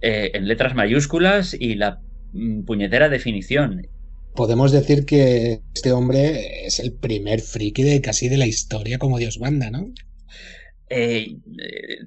eh, 0.01 0.31
en 0.35 0.49
letras 0.49 0.75
mayúsculas 0.75 1.55
y 1.55 1.75
la 1.75 2.01
mm, 2.33 2.65
puñetera 2.65 3.09
definición 3.09 3.87
podemos 4.35 4.73
decir 4.73 5.05
que 5.05 5.61
este 5.75 5.93
hombre 5.93 6.67
es 6.67 6.79
el 6.81 6.93
primer 6.93 7.41
friki 7.41 7.83
de 7.83 8.01
casi 8.01 8.29
de 8.29 8.39
la 8.39 8.47
historia 8.47 8.99
como 8.99 9.19
Dios 9.19 9.39
manda, 9.41 9.71
¿no? 9.71 9.93
Eh, 10.95 11.39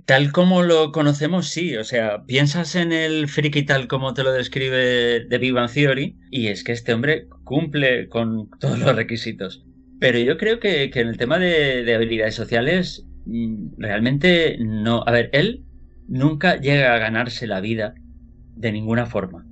tal 0.06 0.32
como 0.32 0.62
lo 0.62 0.92
conocemos, 0.92 1.48
sí. 1.50 1.76
O 1.76 1.84
sea, 1.84 2.24
piensas 2.26 2.76
en 2.76 2.92
el 2.92 3.28
friki 3.28 3.64
tal 3.64 3.88
como 3.88 4.14
te 4.14 4.24
lo 4.24 4.32
describe 4.32 5.26
The 5.28 5.38
Big 5.40 5.56
Theory 5.74 6.18
y 6.30 6.48
es 6.48 6.64
que 6.64 6.72
este 6.72 6.94
hombre 6.94 7.28
cumple 7.44 8.08
con 8.10 8.50
todos 8.60 8.78
los 8.78 8.96
requisitos. 8.96 9.66
Pero 10.00 10.20
yo 10.20 10.38
creo 10.38 10.60
que, 10.60 10.92
en 10.94 11.08
el 11.08 11.18
tema 11.18 11.40
de, 11.40 11.96
habilidades 11.96 12.36
sociales, 12.36 13.08
mm, 13.26 13.80
realmente 13.80 14.58
no. 14.60 15.04
A 15.08 15.12
ver, 15.12 15.30
él 15.34 15.64
nunca 16.08 16.60
llega 16.60 16.94
a 16.94 17.00
ganarse 17.00 17.48
la 17.48 17.62
vida 17.62 17.96
de 18.56 18.72
ninguna 18.72 19.08
forma, 19.08 19.48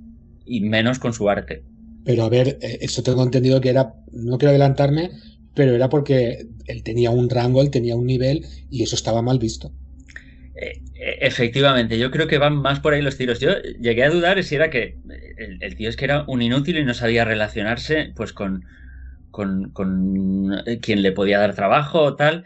y 0.46 0.60
menos 0.60 0.98
con 1.00 1.12
su 1.12 1.28
arte. 1.28 1.64
Pero 2.04 2.24
a 2.24 2.28
ver, 2.28 2.58
eh, 2.60 2.78
eso 2.82 3.02
tengo 3.02 3.22
entendido 3.22 3.60
que 3.60 3.70
era, 3.70 3.94
no 4.12 4.38
quiero 4.38 4.50
adelantarme, 4.50 5.10
pero 5.54 5.74
era 5.74 5.88
porque 5.88 6.46
él 6.66 6.82
tenía 6.82 7.10
un 7.10 7.30
rango, 7.30 7.62
él 7.62 7.70
tenía 7.70 7.96
un 7.96 8.06
nivel 8.06 8.44
y 8.70 8.82
eso 8.82 8.96
estaba 8.96 9.22
mal 9.22 9.38
visto. 9.38 9.72
Eh, 10.56 10.82
eh, 10.94 11.18
efectivamente, 11.22 11.98
yo 11.98 12.10
creo 12.10 12.28
que 12.28 12.38
van 12.38 12.56
más 12.56 12.80
por 12.80 12.92
ahí 12.92 13.02
los 13.02 13.16
tiros. 13.16 13.40
Yo 13.40 13.50
llegué 13.80 14.04
a 14.04 14.10
dudar 14.10 14.42
si 14.42 14.54
era 14.54 14.70
que 14.70 14.98
el, 15.60 15.76
tío 15.76 15.88
es 15.88 15.96
que 15.96 16.04
era 16.04 16.24
un 16.28 16.42
inútil 16.42 16.78
y 16.78 16.84
no 16.84 16.94
sabía 16.94 17.24
relacionarse 17.24 18.12
pues 18.14 18.32
con, 18.32 18.64
con, 19.30 19.72
quien 20.82 21.02
le 21.02 21.12
podía 21.12 21.38
dar 21.38 21.54
trabajo 21.54 22.02
o 22.02 22.16
tal, 22.16 22.44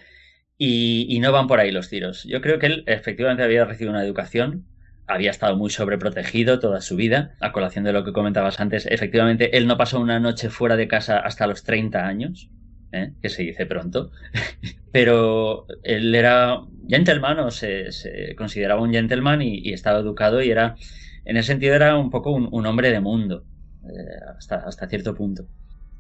y, 0.57 1.07
y, 1.09 1.21
no 1.21 1.33
van 1.33 1.47
por 1.47 1.61
ahí 1.61 1.71
los 1.71 1.89
tiros. 1.89 2.25
Yo 2.25 2.41
creo 2.41 2.59
que 2.59 2.67
él 2.67 2.85
efectivamente 2.87 3.43
había 3.43 3.65
recibido 3.65 3.93
una 3.93 4.05
educación 4.05 4.67
había 5.09 5.31
estado 5.31 5.57
muy 5.57 5.71
sobreprotegido 5.71 6.61
toda 6.61 6.81
su 6.81 6.97
vida. 6.97 7.35
A 7.41 7.53
colación 7.53 7.85
de 7.85 7.93
lo 7.93 8.05
que 8.05 8.13
comentabas 8.13 8.61
antes, 8.61 8.87
efectivamente, 8.87 9.57
él 9.57 9.67
no 9.67 9.77
pasó 9.77 9.99
una 9.99 10.21
noche 10.21 10.51
fuera 10.51 10.77
de 10.77 10.87
casa 10.87 11.19
hasta 11.19 11.47
los 11.47 11.65
30 11.65 12.07
años, 12.07 12.51
¿eh? 12.93 13.13
que 13.21 13.29
se 13.29 13.43
dice 13.43 13.67
pronto, 13.67 14.11
pero 14.93 15.67
él 15.83 16.15
era 16.15 16.61
gentleman 16.89 17.39
o 17.41 17.51
se, 17.51 17.89
consideraba 18.37 18.83
un 18.83 18.93
gentleman 18.93 19.43
y, 19.43 19.73
estaba 19.73 20.01
educado 20.01 20.43
y 20.43 20.51
era, 20.51 20.77
en 21.25 21.37
ese 21.37 21.49
sentido, 21.49 21.75
era 21.75 21.97
un 21.97 22.11
poco 22.11 22.31
un, 22.31 22.67
hombre 22.67 22.91
de 22.91 23.01
mundo, 23.01 23.45
eh, 23.85 23.89
hasta, 24.37 24.57
hasta 24.57 24.89
cierto 24.89 25.15
punto. 25.15 25.47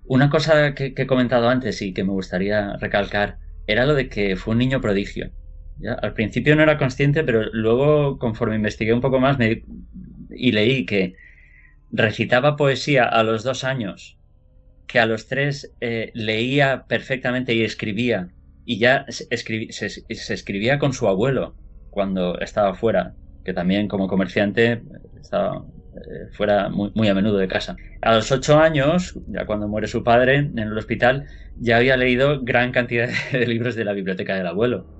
Una 0.04 0.30
cosa 0.30 0.74
que, 0.74 0.94
he 0.96 1.06
comentado 1.06 1.48
antes 1.48 1.82
y 1.82 1.92
que 1.92 2.04
me 2.04 2.12
gustaría 2.12 2.76
recalcar 2.76 3.38
era 3.66 3.84
lo 3.84 3.94
de 3.94 4.08
que 4.08 4.36
fue 4.36 4.52
un 4.52 4.58
niño 4.58 4.80
prodigio. 4.80 5.30
Al 5.86 6.12
principio 6.12 6.56
no 6.56 6.62
era 6.62 6.76
consciente, 6.76 7.22
pero 7.22 7.44
luego, 7.52 8.18
conforme 8.18 8.56
investigué 8.56 8.92
un 8.92 9.00
poco 9.00 9.20
más 9.20 9.38
me, 9.38 9.62
y 10.30 10.52
leí 10.52 10.84
que 10.84 11.14
recitaba 11.92 12.56
poesía 12.56 13.04
a 13.04 13.22
los 13.22 13.44
dos 13.44 13.62
años, 13.64 14.18
que 14.86 14.98
a 14.98 15.06
los 15.06 15.28
tres 15.28 15.74
eh, 15.80 16.10
leía 16.14 16.84
perfectamente 16.88 17.54
y 17.54 17.62
escribía, 17.62 18.28
y 18.64 18.78
ya 18.78 19.06
se, 19.08 19.28
escribía 20.08 20.78
con 20.78 20.92
su 20.92 21.06
abuelo 21.06 21.54
cuando 21.90 22.38
estaba 22.40 22.74
fuera, 22.74 23.14
que 23.44 23.54
también 23.54 23.86
como 23.86 24.08
comerciante 24.08 24.82
estaba 25.20 25.64
eh, 25.94 26.28
fuera 26.32 26.68
muy, 26.68 26.90
muy, 26.94 27.08
a 27.08 27.14
menudo 27.14 27.38
de 27.38 27.46
casa. 27.46 27.76
A 28.02 28.14
los 28.16 28.32
ocho 28.32 28.58
años, 28.58 29.16
ya 29.28 29.46
cuando 29.46 29.68
muere 29.68 29.86
su 29.86 30.02
padre 30.02 30.36
en 30.38 30.58
el 30.58 30.76
hospital, 30.76 31.26
ya 31.56 31.76
había 31.76 31.96
leído 31.96 32.42
gran 32.42 32.72
cantidad 32.72 33.08
de 33.32 33.46
libros 33.46 33.76
de 33.76 33.84
la 33.84 33.92
biblioteca 33.92 34.34
del 34.34 34.48
abuelo 34.48 34.97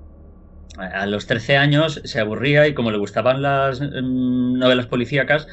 a 0.79 1.05
los 1.05 1.27
13 1.27 1.57
años 1.57 2.01
se 2.03 2.19
aburría 2.19 2.67
y 2.67 2.73
como 2.73 2.91
le 2.91 2.97
gustaban 2.97 3.41
las 3.41 3.81
mm, 3.81 4.57
novelas 4.57 4.87
policíacas, 4.87 5.47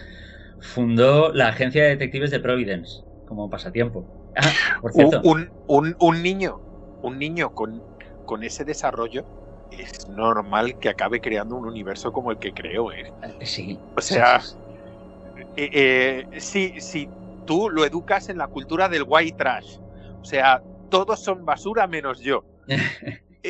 fundó 0.60 1.32
la 1.32 1.48
agencia 1.48 1.82
de 1.82 1.90
detectives 1.90 2.30
de 2.30 2.40
Providence 2.40 3.02
como 3.26 3.50
pasatiempo. 3.50 4.06
Ah, 4.36 4.50
por 4.80 4.92
cierto. 4.92 5.20
Un, 5.24 5.50
un, 5.98 6.22
niño, 6.22 6.60
un 7.02 7.18
niño 7.18 7.54
con, 7.54 7.82
con 8.24 8.42
ese 8.44 8.64
desarrollo 8.64 9.24
es 9.70 10.08
normal 10.08 10.78
que 10.78 10.88
acabe 10.88 11.20
creando 11.20 11.56
un 11.56 11.66
universo 11.66 12.12
como 12.12 12.30
el 12.30 12.38
que 12.38 12.52
creó. 12.52 12.92
¿eh? 12.92 13.12
eh 13.40 13.46
sí. 13.46 13.78
O 13.96 14.00
sea, 14.00 14.40
eh, 15.56 15.70
eh, 15.72 16.40
si, 16.40 16.80
si 16.80 17.08
tú 17.46 17.70
lo 17.70 17.84
educas 17.84 18.28
en 18.28 18.38
la 18.38 18.46
cultura 18.46 18.88
del 18.88 19.04
white 19.06 19.36
trash, 19.36 19.78
o 20.20 20.24
sea, 20.24 20.62
todos 20.90 21.20
son 21.20 21.44
basura 21.44 21.86
menos 21.86 22.20
yo. 22.20 22.44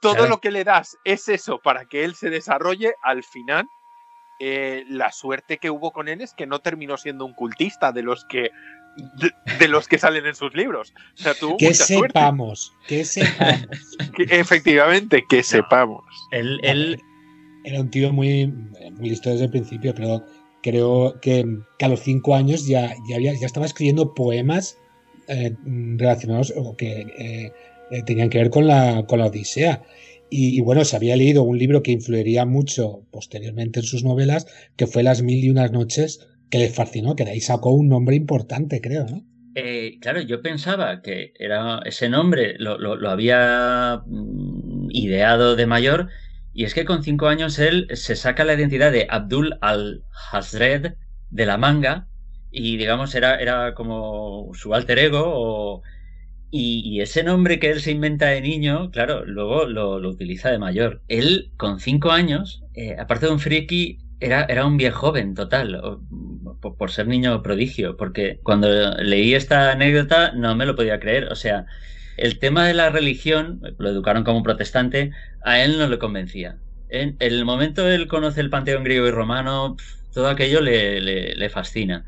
todo 0.00 0.26
lo 0.26 0.40
que 0.40 0.50
le 0.50 0.64
das 0.64 0.96
es 1.04 1.28
eso 1.28 1.58
para 1.58 1.84
que 1.84 2.04
él 2.04 2.14
se 2.14 2.30
desarrolle, 2.30 2.94
al 3.02 3.22
final 3.22 3.68
eh, 4.42 4.84
la 4.88 5.12
suerte 5.12 5.58
que 5.58 5.70
hubo 5.70 5.92
con 5.92 6.08
él 6.08 6.22
es 6.22 6.32
que 6.32 6.46
no 6.46 6.60
terminó 6.60 6.96
siendo 6.96 7.26
un 7.26 7.34
cultista 7.34 7.92
de 7.92 8.02
los 8.02 8.24
que 8.24 8.50
de, 9.58 9.68
los 9.68 9.86
que 9.86 9.98
salen 9.98 10.26
en 10.26 10.34
sus 10.34 10.54
libros. 10.54 10.94
O 11.14 11.22
sea, 11.22 11.34
que 11.58 11.74
sepamos, 11.74 12.72
que 12.88 13.04
sepamos. 13.04 13.68
efectivamente, 14.18 15.24
que 15.28 15.42
sepamos. 15.42 16.04
Él, 16.32 16.58
él, 16.62 17.00
Era 17.64 17.80
un 17.80 17.90
tío 17.90 18.12
muy, 18.12 18.46
muy 18.46 19.10
listo 19.10 19.30
desde 19.30 19.44
el 19.44 19.50
principio, 19.50 19.94
pero 19.94 20.24
creo 20.62 21.20
que, 21.20 21.44
a 21.80 21.88
los 21.88 22.00
cinco 22.00 22.34
años 22.34 22.66
ya, 22.66 22.94
ya, 23.06 23.18
ya 23.18 23.46
estaba 23.46 23.66
escribiendo 23.66 24.14
poemas 24.14 24.78
eh, 25.28 25.54
relacionados 25.96 26.52
o 26.56 26.76
que 26.76 27.02
eh, 27.18 27.52
eh, 27.90 28.02
tenían 28.04 28.30
que 28.30 28.38
ver 28.38 28.50
con 28.50 28.66
la, 28.66 29.04
con 29.06 29.18
la 29.18 29.26
Odisea. 29.26 29.82
Y, 30.32 30.60
bueno, 30.60 30.84
se 30.84 30.94
había 30.94 31.16
leído 31.16 31.42
un 31.42 31.58
libro 31.58 31.82
que 31.82 31.90
influiría 31.90 32.46
mucho 32.46 33.02
posteriormente 33.10 33.80
en 33.80 33.86
sus 33.86 34.04
novelas, 34.04 34.46
que 34.76 34.86
fue 34.86 35.02
Las 35.02 35.22
Mil 35.22 35.44
y 35.44 35.50
Unas 35.50 35.72
Noches, 35.72 36.28
que 36.50 36.58
le 36.58 36.68
fascinó, 36.68 37.16
que 37.16 37.24
de 37.24 37.32
ahí 37.32 37.40
sacó 37.40 37.72
un 37.72 37.88
nombre 37.88 38.14
importante, 38.14 38.80
creo, 38.80 39.06
¿no? 39.06 39.24
Eh, 39.56 39.98
claro, 40.00 40.20
yo 40.20 40.40
pensaba 40.40 41.02
que 41.02 41.32
era 41.36 41.80
ese 41.84 42.08
nombre 42.08 42.54
lo, 42.58 42.78
lo, 42.78 43.10
había 43.10 44.02
mm, 44.06 44.90
ideado 44.90 45.56
de 45.56 45.66
mayor, 45.66 46.08
y 46.54 46.62
es 46.64 46.74
que 46.74 46.84
con 46.84 47.02
cinco 47.02 47.26
años 47.26 47.58
él 47.58 47.88
se 47.94 48.14
saca 48.14 48.44
la 48.44 48.54
identidad 48.54 48.92
de 48.92 49.08
Abdul 49.10 49.58
al-Hazred 49.60 50.94
de 51.30 51.46
la 51.46 51.56
manga, 51.56 52.06
y 52.52 52.76
digamos 52.76 53.16
era, 53.16 53.40
era 53.40 53.74
como 53.74 54.50
su 54.54 54.74
alter 54.74 55.00
ego 55.00 55.24
o 55.26 55.82
y, 56.52 57.00
ese 57.00 57.22
nombre 57.22 57.60
que 57.60 57.70
él 57.70 57.80
se 57.80 57.92
inventa 57.92 58.26
de 58.26 58.40
niño, 58.40 58.90
claro, 58.90 59.24
luego 59.24 59.66
lo, 59.66 59.96
utiliza 60.08 60.50
de 60.50 60.58
mayor. 60.58 61.00
Él, 61.08 61.52
con 61.56 61.78
cinco 61.78 62.10
años, 62.10 62.64
eh, 62.74 62.96
aparte 62.98 63.26
de 63.26 63.32
un 63.32 63.38
friki, 63.38 63.98
era, 64.18 64.44
era 64.44 64.66
un 64.66 64.76
viejo 64.76 64.98
joven 64.98 65.34
total, 65.34 65.80
por, 66.60 66.90
ser 66.90 67.06
niño 67.06 67.42
prodigio, 67.42 67.96
porque 67.96 68.40
cuando 68.42 68.68
leí 68.96 69.34
esta 69.34 69.72
anécdota 69.72 70.32
no 70.32 70.56
me 70.56 70.66
lo 70.66 70.74
podía 70.74 70.98
creer. 71.00 71.30
O 71.30 71.36
sea, 71.36 71.66
el 72.16 72.38
tema 72.38 72.66
de 72.66 72.74
la 72.74 72.90
religión, 72.90 73.60
lo 73.78 73.88
educaron 73.88 74.24
como 74.24 74.42
protestante, 74.42 75.12
a 75.44 75.62
él 75.62 75.78
no 75.78 75.88
le 75.88 75.98
convencía. 75.98 76.58
En, 76.88 77.16
el 77.20 77.44
momento 77.44 77.88
él 77.88 78.08
conoce 78.08 78.40
el 78.40 78.50
panteón 78.50 78.82
griego 78.84 79.06
y 79.06 79.12
romano, 79.12 79.76
todo 80.12 80.28
aquello 80.28 80.60
le, 80.60 81.00
le 81.00 81.48
fascina. 81.48 82.04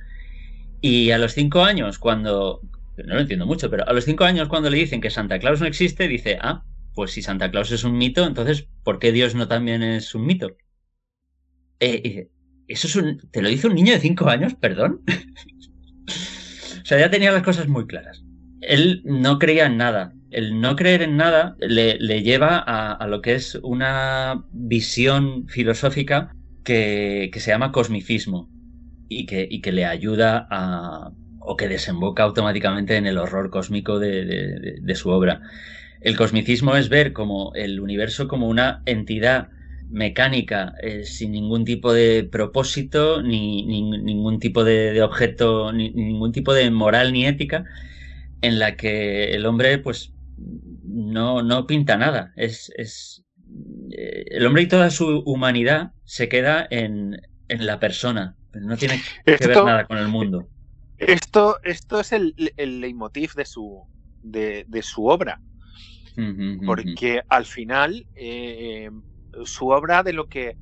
Y 0.80 1.12
a 1.12 1.18
los 1.18 1.32
cinco 1.32 1.62
años, 1.64 2.00
cuando 2.00 2.60
no 2.96 3.14
lo 3.14 3.20
entiendo 3.20 3.46
mucho, 3.46 3.70
pero 3.70 3.88
a 3.88 3.92
los 3.92 4.04
cinco 4.04 4.24
años 4.24 4.48
cuando 4.48 4.70
le 4.70 4.78
dicen 4.78 5.00
que 5.00 5.10
Santa 5.10 5.38
Claus 5.38 5.60
no 5.60 5.66
existe, 5.66 6.08
dice, 6.08 6.38
ah, 6.40 6.64
pues 6.94 7.12
si 7.12 7.22
Santa 7.22 7.50
Claus 7.50 7.70
es 7.72 7.84
un 7.84 7.96
mito, 7.96 8.26
entonces, 8.26 8.68
¿por 8.84 8.98
qué 8.98 9.12
Dios 9.12 9.34
no 9.34 9.48
también 9.48 9.82
es 9.82 10.14
un 10.14 10.26
mito? 10.26 10.56
Eh, 11.80 12.28
eso 12.68 12.86
es 12.86 12.96
un, 12.96 13.18
¿Te 13.30 13.42
lo 13.42 13.48
dice 13.48 13.66
un 13.66 13.74
niño 13.74 13.92
de 13.92 14.00
cinco 14.00 14.28
años? 14.28 14.54
Perdón. 14.54 15.02
o 16.82 16.84
sea, 16.84 16.98
ya 16.98 17.10
tenía 17.10 17.32
las 17.32 17.42
cosas 17.42 17.68
muy 17.68 17.86
claras. 17.86 18.22
Él 18.60 19.02
no 19.04 19.38
creía 19.38 19.66
en 19.66 19.76
nada. 19.76 20.12
El 20.30 20.60
no 20.60 20.76
creer 20.76 21.02
en 21.02 21.16
nada 21.16 21.56
le, 21.58 22.22
lleva 22.22 22.58
a, 22.58 23.06
lo 23.06 23.20
que 23.20 23.34
es 23.34 23.56
una 23.56 24.44
visión 24.52 25.48
filosófica 25.48 26.34
que, 26.64 27.30
se 27.34 27.50
llama 27.50 27.72
cosmicismo 27.72 28.48
y 29.08 29.26
que, 29.26 29.46
y 29.50 29.60
que 29.60 29.72
le 29.72 29.84
ayuda 29.84 30.46
a, 30.50 31.12
o 31.44 31.56
que 31.56 31.68
desemboca 31.68 32.22
automáticamente 32.22 32.96
en 32.96 33.06
el 33.06 33.18
horror 33.18 33.50
cósmico 33.50 33.98
de, 33.98 34.94
su 34.94 35.10
obra. 35.10 35.40
El 36.00 36.16
cosmicismo 36.16 36.76
es 36.76 36.88
ver 36.88 37.12
como 37.12 37.52
el 37.54 37.80
universo 37.80 38.28
como 38.28 38.48
una 38.48 38.82
entidad 38.86 39.48
mecánica 39.90 40.74
eh, 40.82 41.04
sin 41.04 41.32
ningún 41.32 41.64
tipo 41.64 41.92
de 41.92 42.24
propósito, 42.24 43.22
ni, 43.22 43.64
ningún 43.64 44.38
tipo 44.38 44.64
de, 44.64 45.02
objeto, 45.02 45.72
ni, 45.72 45.90
ningún 45.90 46.32
tipo 46.32 46.54
de 46.54 46.70
moral 46.70 47.12
ni 47.12 47.26
ética, 47.26 47.64
en 48.40 48.58
la 48.58 48.76
que 48.76 49.34
el 49.34 49.46
hombre 49.46 49.78
pues 49.78 50.12
no, 50.84 51.42
no 51.42 51.66
pinta 51.66 51.96
nada. 51.96 52.32
Es, 52.36 52.72
es 52.76 53.24
eh, 53.90 54.24
el 54.30 54.46
hombre 54.46 54.62
y 54.62 54.68
toda 54.68 54.90
su 54.90 55.22
humanidad 55.26 55.92
se 56.04 56.28
queda 56.28 56.66
en, 56.70 57.20
en 57.48 57.66
la 57.66 57.78
persona, 57.78 58.36
no 58.54 58.76
tiene 58.76 59.00
que 59.24 59.46
ver 59.46 59.64
nada 59.64 59.84
con 59.84 59.98
el 59.98 60.08
mundo. 60.08 60.48
Esto, 61.06 61.58
esto 61.62 62.00
es 62.00 62.12
el, 62.12 62.34
el 62.56 62.80
leitmotiv 62.80 63.32
de 63.34 63.44
su, 63.44 63.84
de, 64.22 64.64
su 64.82 65.06
obra. 65.06 65.40
Porque 66.66 67.22
al 67.28 67.46
final 67.46 68.06
eh, 68.14 68.90
su 69.44 69.68
obra 69.68 70.02
de 70.02 70.12
lo 70.12 70.26
que 70.26 70.56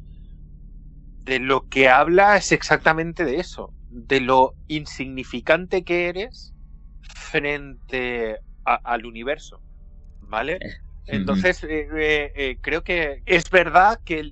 de 1.24 1.38
lo 1.38 1.66
que 1.68 1.88
habla 1.88 2.36
es 2.36 2.52
exactamente 2.52 3.24
de 3.24 3.36
eso, 3.36 3.72
de 3.90 4.20
lo 4.20 4.54
insignificante 4.68 5.84
que 5.84 6.08
eres 6.08 6.54
frente 7.02 8.38
al 8.64 9.06
universo, 9.06 9.60
¿vale? 10.20 10.58
Eh, 11.10 11.16
entonces, 11.16 11.64
eh, 11.64 11.88
eh, 11.92 12.32
eh, 12.36 12.58
creo 12.60 12.82
que 12.84 13.22
es 13.26 13.50
verdad 13.50 14.00
que 14.04 14.30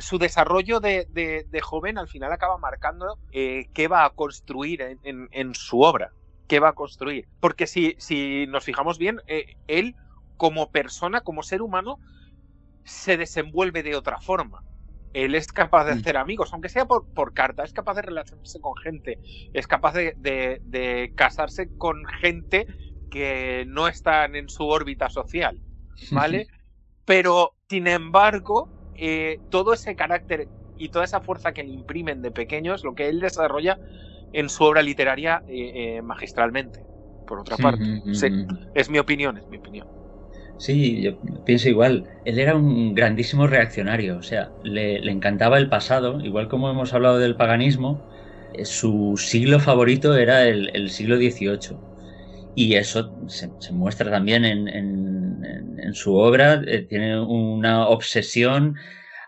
su 0.00 0.18
desarrollo 0.18 0.78
de, 0.80 1.60
joven 1.62 1.98
al 1.98 2.08
final 2.08 2.32
acaba 2.32 2.58
marcando 2.58 3.18
qué 3.32 3.88
va 3.90 4.04
a 4.04 4.10
construir 4.10 4.98
en, 5.02 5.54
su 5.54 5.80
obra, 5.80 6.12
qué 6.46 6.60
va 6.60 6.70
a 6.70 6.74
construir. 6.74 7.26
Porque 7.40 7.66
si, 7.66 7.94
si 7.98 8.46
nos 8.48 8.64
fijamos 8.64 8.98
bien, 8.98 9.20
él 9.66 9.94
como 10.36 10.70
persona, 10.70 11.22
como 11.22 11.42
ser 11.42 11.62
humano, 11.62 11.98
se 12.84 13.16
desenvuelve 13.16 13.82
de 13.82 13.96
otra 13.96 14.20
forma. 14.20 14.62
Él 15.14 15.34
es 15.34 15.50
capaz 15.50 15.86
de 15.86 15.94
mm. 15.94 15.98
hacer 15.98 16.16
amigos, 16.18 16.52
aunque 16.52 16.68
sea 16.68 16.84
por, 16.84 17.06
por 17.14 17.32
carta, 17.32 17.64
es 17.64 17.72
capaz 17.72 17.94
de 17.94 18.02
relacionarse 18.02 18.60
con 18.60 18.76
gente, 18.76 19.18
es 19.54 19.66
capaz 19.66 19.94
de, 19.94 20.14
de 20.18 21.12
casarse 21.16 21.70
con 21.78 22.04
gente 22.04 22.66
que 23.10 23.64
no 23.66 23.88
están 23.88 24.36
en 24.36 24.50
su 24.50 24.66
órbita 24.68 25.08
social 25.08 25.58
¿vale? 26.10 26.48
Pero, 27.04 27.54
sin 27.68 27.86
embargo, 27.86 28.70
eh, 28.94 29.40
todo 29.48 29.72
ese 29.72 29.94
carácter 29.96 30.48
y 30.76 30.88
toda 30.90 31.04
esa 31.04 31.20
fuerza 31.20 31.52
que 31.52 31.62
le 31.62 31.70
imprimen 31.70 32.22
de 32.22 32.30
pequeños, 32.30 32.84
lo 32.84 32.94
que 32.94 33.08
él 33.08 33.20
desarrolla 33.20 33.78
en 34.32 34.48
su 34.48 34.64
obra 34.64 34.82
literaria 34.82 35.42
eh, 35.46 35.96
eh, 35.96 36.02
magistralmente, 36.02 36.84
por 37.24 37.40
otra 37.40 37.56
parte. 37.56 38.02
es 38.74 38.90
mi 38.90 38.98
opinión, 38.98 39.38
es 39.38 39.48
mi 39.48 39.56
opinión. 39.56 39.86
Sí, 40.58 41.00
yo 41.00 41.12
pienso 41.44 41.68
igual. 41.68 42.10
Él 42.24 42.38
era 42.38 42.56
un 42.56 42.94
grandísimo 42.94 43.46
reaccionario, 43.46 44.18
o 44.18 44.22
sea, 44.22 44.52
le, 44.60 44.96
encantaba 45.10 45.56
el 45.56 45.68
pasado, 45.68 46.20
igual 46.20 46.48
como 46.48 46.68
hemos 46.68 46.92
hablado 46.92 47.18
del 47.18 47.36
paganismo, 47.36 48.04
su 48.64 49.14
siglo 49.16 49.60
favorito 49.60 50.16
era 50.16 50.46
el, 50.46 50.90
siglo 50.90 51.16
XVIII. 51.16 51.78
Y 52.58 52.74
eso 52.74 53.12
se, 53.28 53.52
muestra 53.72 54.10
también 54.10 54.44
en, 54.44 55.94
su 55.94 56.16
obra, 56.16 56.60
eh, 56.66 56.80
tiene 56.88 57.20
una 57.20 57.86
obsesión, 57.86 58.74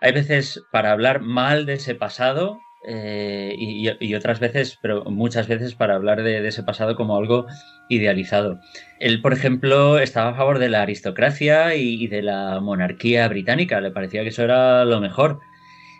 hay 0.00 0.10
veces 0.10 0.60
para 0.72 0.90
hablar 0.90 1.20
mal 1.20 1.64
de 1.64 1.74
ese 1.74 1.94
pasado, 1.94 2.58
eh, 2.88 3.54
y, 3.56 4.14
otras 4.14 4.40
veces, 4.40 4.80
pero 4.82 5.04
muchas 5.04 5.46
veces 5.46 5.76
para 5.76 5.94
hablar 5.94 6.24
de, 6.24 6.44
ese 6.44 6.64
pasado 6.64 6.96
como 6.96 7.16
algo 7.16 7.46
idealizado. 7.88 8.58
Él, 8.98 9.22
por 9.22 9.32
ejemplo, 9.32 10.00
estaba 10.00 10.30
a 10.30 10.34
favor 10.34 10.58
de 10.58 10.68
la 10.68 10.82
aristocracia 10.82 11.76
y, 11.76 12.08
de 12.08 12.22
la 12.22 12.58
monarquía 12.58 13.28
británica, 13.28 13.80
le 13.80 13.92
parecía 13.92 14.24
que 14.24 14.30
eso 14.30 14.42
era 14.42 14.84
lo 14.84 15.00
mejor. 15.00 15.38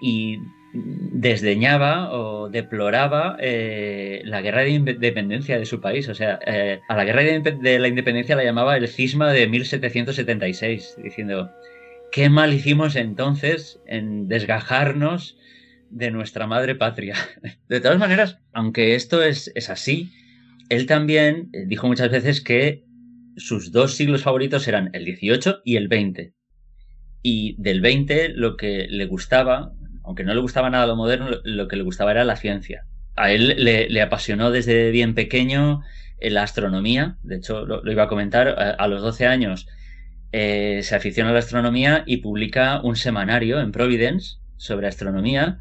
Y 0.02 0.38
desdeñaba 0.72 2.12
o 2.12 2.48
deploraba 2.48 3.36
eh, 3.40 4.22
la 4.24 4.40
guerra 4.40 4.62
de 4.62 4.70
independencia 4.70 5.58
de 5.58 5.66
su 5.66 5.80
país. 5.80 6.08
O 6.08 6.14
sea, 6.14 6.38
eh, 6.46 6.80
a 6.88 6.96
la 6.96 7.04
guerra 7.04 7.22
de 7.22 7.78
la 7.78 7.88
independencia 7.88 8.36
la 8.36 8.44
llamaba 8.44 8.76
el 8.76 8.88
cisma 8.88 9.32
de 9.32 9.48
1776, 9.48 10.96
diciendo, 11.02 11.50
¿qué 12.12 12.28
mal 12.28 12.52
hicimos 12.54 12.96
entonces 12.96 13.80
en 13.86 14.28
desgajarnos 14.28 15.36
de 15.90 16.10
nuestra 16.10 16.46
madre 16.46 16.74
patria. 16.74 17.16
De 17.68 17.80
todas 17.80 17.98
maneras, 17.98 18.38
aunque 18.52 18.94
esto 18.94 19.22
es, 19.22 19.52
así, 19.68 20.10
él 20.68 20.86
también 20.86 21.50
eh, 21.52 21.64
dijo 21.66 21.86
muchas 21.86 22.10
veces 22.10 22.40
que 22.40 22.84
sus 23.36 23.72
dos 23.72 23.94
siglos 23.94 24.22
favoritos 24.22 24.66
eran 24.68 24.90
el 24.92 25.04
18 25.04 25.62
y 25.64 25.76
el 25.76 25.88
20. 25.88 26.32
Y 27.22 27.60
del 27.60 27.80
20 27.80 28.30
lo 28.30 28.56
que 28.56 28.86
le 28.88 29.06
gustaba, 29.06 29.72
aunque 30.10 30.24
no 30.24 30.34
le 30.34 30.40
gustaba 30.40 30.70
nada 30.70 30.88
lo 30.88 30.96
moderno, 30.96 31.28
lo 31.44 31.68
que 31.68 31.76
le 31.76 31.84
gustaba 31.84 32.10
era 32.10 32.24
la 32.24 32.34
ciencia. 32.34 32.84
A 33.14 33.30
él 33.30 33.54
le, 33.58 34.02
apasionó 34.02 34.50
desde 34.50 34.90
bien 34.90 35.14
pequeño 35.14 35.82
eh, 36.18 36.30
la 36.30 36.42
astronomía, 36.42 37.16
de 37.22 37.36
hecho 37.36 37.64
lo, 37.64 37.88
iba 37.88 38.02
a 38.02 38.08
comentar, 38.08 38.48
a, 38.48 38.88
los 38.88 39.02
12 39.02 39.28
años 39.28 39.68
eh, 40.32 40.80
se 40.82 40.96
aficiona 40.96 41.30
a 41.30 41.32
la 41.32 41.38
astronomía 41.38 42.02
y 42.06 42.16
publica 42.16 42.80
un 42.82 42.96
semanario 42.96 43.60
en 43.60 43.70
Providence 43.70 44.38
sobre 44.56 44.88
astronomía 44.88 45.60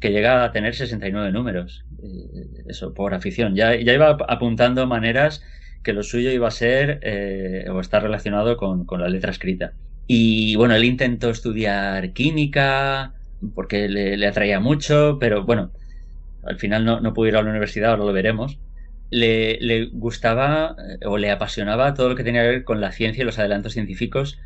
que 0.00 0.12
llega 0.12 0.44
a 0.44 0.50
tener 0.50 0.74
69 0.74 1.30
números. 1.30 1.84
Eh, 2.02 2.64
eso, 2.68 2.94
por 2.94 3.12
afición. 3.12 3.54
Ya, 3.54 3.74
iba 3.74 4.16
apuntando 4.28 4.86
maneras 4.86 5.44
que 5.82 5.92
lo 5.92 6.02
suyo 6.02 6.30
iba 6.30 6.48
a 6.48 6.52
ser 6.52 7.00
o 7.70 7.80
estar 7.80 8.02
relacionado 8.02 8.56
con, 8.56 8.86
la 8.98 9.08
letra 9.10 9.30
escrita. 9.30 9.74
Y 10.06 10.56
bueno, 10.56 10.74
él 10.74 10.84
intentó 10.84 11.28
estudiar 11.28 12.14
química 12.14 13.12
porque 13.54 13.88
le, 13.88 14.26
atraía 14.26 14.60
mucho, 14.60 15.18
pero 15.20 15.44
bueno, 15.44 15.72
al 16.44 16.58
final 16.58 16.84
no, 16.84 17.00
no 17.00 17.14
pudo 17.14 17.28
ir 17.28 17.36
a 17.36 17.42
la 17.42 17.50
universidad, 17.50 17.90
ahora 17.90 18.04
lo 18.04 18.12
veremos. 18.12 18.58
Le, 19.10 19.58
le, 19.60 19.86
gustaba 19.86 20.76
eh, 20.78 21.06
o 21.06 21.18
le 21.18 21.30
apasionaba 21.30 21.94
todo 21.94 22.08
lo 22.08 22.14
que 22.16 22.24
tenía 22.24 22.42
que 22.42 22.48
ver 22.48 22.64
con 22.64 22.80
la 22.80 22.92
ciencia 22.92 23.22
y 23.22 23.24
los 23.24 23.38
adelantos 23.38 23.72
científicos 23.72 24.38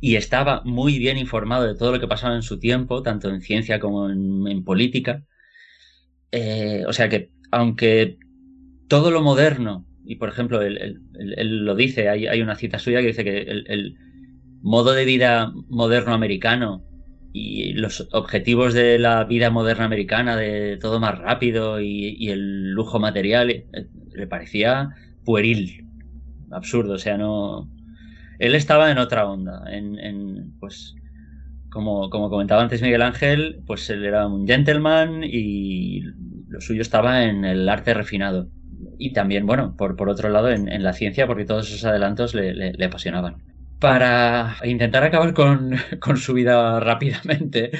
y 0.00 0.16
estaba 0.16 0.62
muy 0.64 0.98
bien 0.98 1.18
informado 1.18 1.66
de 1.66 1.74
todo 1.74 1.92
lo 1.92 2.00
que 2.00 2.08
pasaba 2.08 2.34
en 2.34 2.42
su 2.42 2.58
tiempo, 2.58 3.02
tanto 3.02 3.28
en 3.28 3.42
ciencia 3.42 3.78
como 3.78 4.08
en, 4.08 4.64
política. 4.64 5.22
Eh, 6.32 6.84
o 6.86 6.92
sea 6.92 7.08
que, 7.08 7.30
aunque 7.50 8.18
todo 8.88 9.10
lo 9.10 9.20
moderno, 9.20 9.86
y 10.04 10.16
por 10.16 10.30
ejemplo, 10.30 10.62
él, 10.62 11.02
lo 11.64 11.74
dice, 11.74 12.08
hay, 12.08 12.40
una 12.40 12.56
cita 12.56 12.78
suya 12.78 13.00
que 13.00 13.08
dice 13.08 13.24
que 13.24 13.40
el, 13.42 13.96
modo 14.62 14.92
de 14.92 15.06
vida 15.06 15.52
moderno 15.68 16.12
americano 16.12 16.84
y 17.32 17.72
los 17.74 18.08
objetivos 18.12 18.74
de 18.74 18.98
la 18.98 19.24
vida 19.24 19.50
moderna 19.50 19.84
americana, 19.84 20.36
de 20.36 20.76
todo 20.78 21.00
más 21.00 21.18
rápido 21.18 21.80
y, 21.80 22.28
el 22.28 22.70
lujo 22.72 22.98
material, 22.98 23.50
eh, 23.50 23.66
le 24.12 24.26
parecía 24.26 24.90
pueril, 25.24 25.86
absurdo, 26.50 26.94
o 26.94 26.98
sea, 26.98 27.16
no, 27.16 27.70
él 28.38 28.54
estaba 28.54 28.90
en 28.90 28.98
otra 28.98 29.28
onda, 29.28 29.62
en, 29.70 30.54
pues, 30.58 30.94
como, 31.70 32.10
como, 32.10 32.30
comentaba 32.30 32.62
antes 32.62 32.82
Miguel 32.82 33.02
Ángel, 33.02 33.62
pues 33.66 33.88
él 33.90 34.04
era 34.04 34.26
un 34.26 34.46
gentleman 34.46 35.22
y 35.22 36.02
lo 36.48 36.60
suyo 36.60 36.82
estaba 36.82 37.24
en 37.24 37.44
el 37.44 37.68
arte 37.68 37.94
refinado. 37.94 38.48
Y 38.98 39.12
también, 39.12 39.46
bueno, 39.46 39.76
por, 39.76 39.94
por 39.94 40.08
otro 40.08 40.30
lado, 40.30 40.50
en, 40.50 40.82
la 40.82 40.92
ciencia, 40.92 41.26
porque 41.26 41.44
todos 41.44 41.68
esos 41.68 41.84
adelantos 41.84 42.34
le, 42.34 42.84
apasionaban. 42.84 43.36
Para 43.80 44.56
intentar 44.64 45.04
acabar 45.04 45.32
con, 46.00 46.16
su 46.16 46.34
vida 46.34 46.80
rápidamente, 46.80 47.70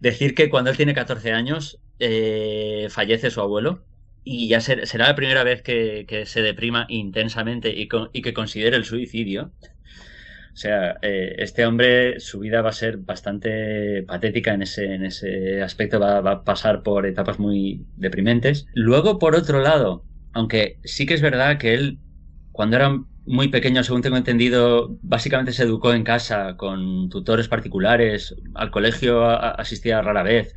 decir 0.00 0.34
que 0.34 0.48
cuando 0.48 0.70
él 0.70 0.76
tiene 0.76 0.94
14 0.94 1.32
años, 1.32 1.80
eh, 1.98 2.86
fallece 2.90 3.30
su 3.30 3.40
abuelo, 3.40 3.82
y 4.22 4.48
ya 4.48 4.60
será 4.60 5.08
la 5.08 5.16
primera 5.16 5.44
vez 5.44 5.60
que, 5.60 6.22
se 6.24 6.40
deprima 6.40 6.86
intensamente 6.88 7.74
y, 7.76 7.88
que 7.88 8.32
considere 8.32 8.76
el 8.76 8.84
suicidio. 8.84 9.52
O 10.54 10.56
sea, 10.56 10.98
eh, 11.02 11.34
este 11.38 11.66
hombre, 11.66 12.20
su 12.20 12.38
vida 12.38 12.62
va 12.62 12.70
a 12.70 12.72
ser 12.72 12.98
bastante 12.98 14.04
patética 14.04 14.54
en 14.54 14.62
ese, 14.62 14.94
en 14.94 15.04
ese 15.04 15.62
aspecto, 15.62 15.98
va, 15.98 16.18
a 16.18 16.44
pasar 16.44 16.84
por 16.84 17.06
etapas 17.06 17.40
muy 17.40 17.84
deprimentes. 17.96 18.66
Luego, 18.72 19.18
por 19.18 19.34
otro 19.34 19.60
lado, 19.60 20.04
aunque 20.32 20.78
sí 20.84 21.06
que 21.06 21.14
es 21.14 21.22
verdad 21.22 21.58
que 21.58 21.74
él, 21.74 21.98
cuando 22.52 22.76
era 22.76 22.96
muy 23.26 23.48
pequeño, 23.48 23.82
según 23.84 24.02
tengo 24.02 24.16
entendido, 24.16 24.98
básicamente 25.02 25.52
se 25.52 25.62
educó 25.62 25.94
en 25.94 26.04
casa 26.04 26.56
con 26.56 27.08
tutores 27.08 27.48
particulares, 27.48 28.34
al 28.54 28.70
colegio 28.70 29.24
asistía 29.24 30.02
rara 30.02 30.22
vez. 30.22 30.54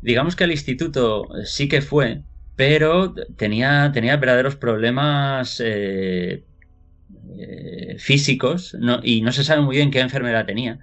Digamos 0.00 0.34
que 0.36 0.44
al 0.44 0.52
instituto 0.52 1.28
sí 1.44 1.68
que 1.68 1.82
fue, 1.82 2.22
pero 2.56 3.14
tenía, 3.36 3.88
verdaderos 3.90 4.56
problemas 4.56 5.60
eh, 5.64 6.44
eh, 7.38 7.96
físicos 7.98 8.76
y 9.02 9.22
no 9.22 9.32
se 9.32 9.44
sabe 9.44 9.62
muy 9.62 9.76
bien 9.76 9.90
qué 9.90 10.00
enfermedad 10.00 10.46
tenía. 10.46 10.80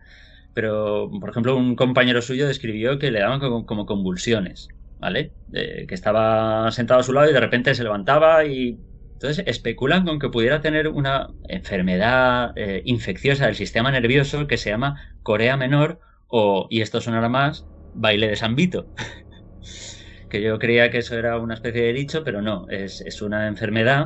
Pero, 0.53 1.09
por 1.19 1.29
ejemplo, 1.29 1.55
un 1.55 1.75
compañero 1.75 2.21
suyo 2.21 2.47
describió 2.47 2.99
que 2.99 3.11
le 3.11 3.19
daban 3.19 3.39
como, 3.39 3.85
convulsiones, 3.85 4.67
¿vale? 4.99 5.31
que 5.51 5.93
estaba 5.93 6.71
sentado 6.71 6.99
a 6.99 7.03
su 7.03 7.13
lado 7.13 7.29
y 7.29 7.33
de 7.33 7.39
repente 7.39 7.73
se 7.75 7.83
levantaba 7.83 8.45
y... 8.45 8.77
Entonces 9.21 9.43
especulan 9.47 10.05
con 10.05 10.17
que 10.17 10.29
pudiera 10.29 10.61
tener 10.61 10.87
una 10.87 11.27
enfermedad 11.43 12.53
eh, 12.55 12.81
infecciosa 12.85 13.47
del 13.47 13.55
sistema 13.55 13.91
nervioso 13.91 14.47
que 14.47 14.55
se 14.55 14.69
llama 14.69 15.01
Corea 15.23 15.57
Menor 15.57 15.99
o, 16.27 16.67
y 16.69 16.79
esto 16.79 17.01
sonará 17.01 17.27
más, 17.27 17.67
baile 17.91 18.29
de 18.29 18.37
San 18.37 18.55
Vito. 18.55 18.87
que 20.29 20.41
yo 20.41 20.57
creía 20.57 20.89
que 20.89 20.99
eso 20.99 21.19
era 21.19 21.37
una 21.37 21.55
especie 21.55 21.81
de 21.81 21.91
dicho, 21.91 22.23
pero 22.23 22.41
no, 22.41 22.69
es, 22.69 23.01
es 23.01 23.21
una 23.21 23.47
enfermedad 23.47 24.05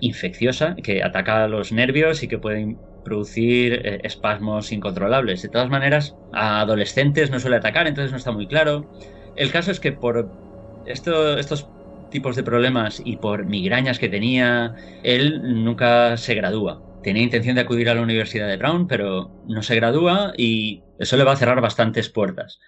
infecciosa 0.00 0.74
que 0.82 1.02
ataca 1.02 1.44
a 1.44 1.48
los 1.48 1.70
nervios 1.70 2.22
y 2.22 2.28
que 2.28 2.38
puede 2.38 2.78
producir 3.04 3.74
eh, 3.84 4.00
espasmos 4.04 4.72
incontrolables. 4.72 5.42
De 5.42 5.50
todas 5.50 5.68
maneras, 5.68 6.16
a 6.32 6.62
adolescentes 6.62 7.30
no 7.30 7.40
suele 7.40 7.56
atacar, 7.56 7.86
entonces 7.86 8.10
no 8.10 8.16
está 8.16 8.32
muy 8.32 8.48
claro. 8.48 8.88
El 9.36 9.50
caso 9.50 9.70
es 9.70 9.80
que 9.80 9.92
por 9.92 10.30
estos 10.86 11.75
tipos 12.10 12.36
de 12.36 12.42
problemas 12.42 13.00
y 13.04 13.16
por 13.16 13.46
migrañas 13.46 13.98
que 13.98 14.08
tenía, 14.08 14.74
él 15.02 15.64
nunca 15.64 16.16
se 16.16 16.34
gradúa. 16.34 16.82
Tenía 17.02 17.22
intención 17.22 17.54
de 17.54 17.60
acudir 17.60 17.88
a 17.88 17.94
la 17.94 18.02
Universidad 18.02 18.48
de 18.48 18.56
Brown, 18.56 18.88
pero 18.88 19.30
no 19.44 19.62
se 19.62 19.76
gradúa 19.76 20.32
y 20.36 20.82
eso 20.98 21.16
le 21.16 21.24
va 21.24 21.32
a 21.32 21.36
cerrar 21.36 21.60
bastantes 21.60 22.08
puertas. 22.08 22.58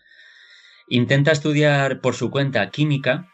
Intenta 0.88 1.32
estudiar 1.32 2.00
por 2.00 2.14
su 2.14 2.30
cuenta 2.30 2.70
química, 2.70 3.28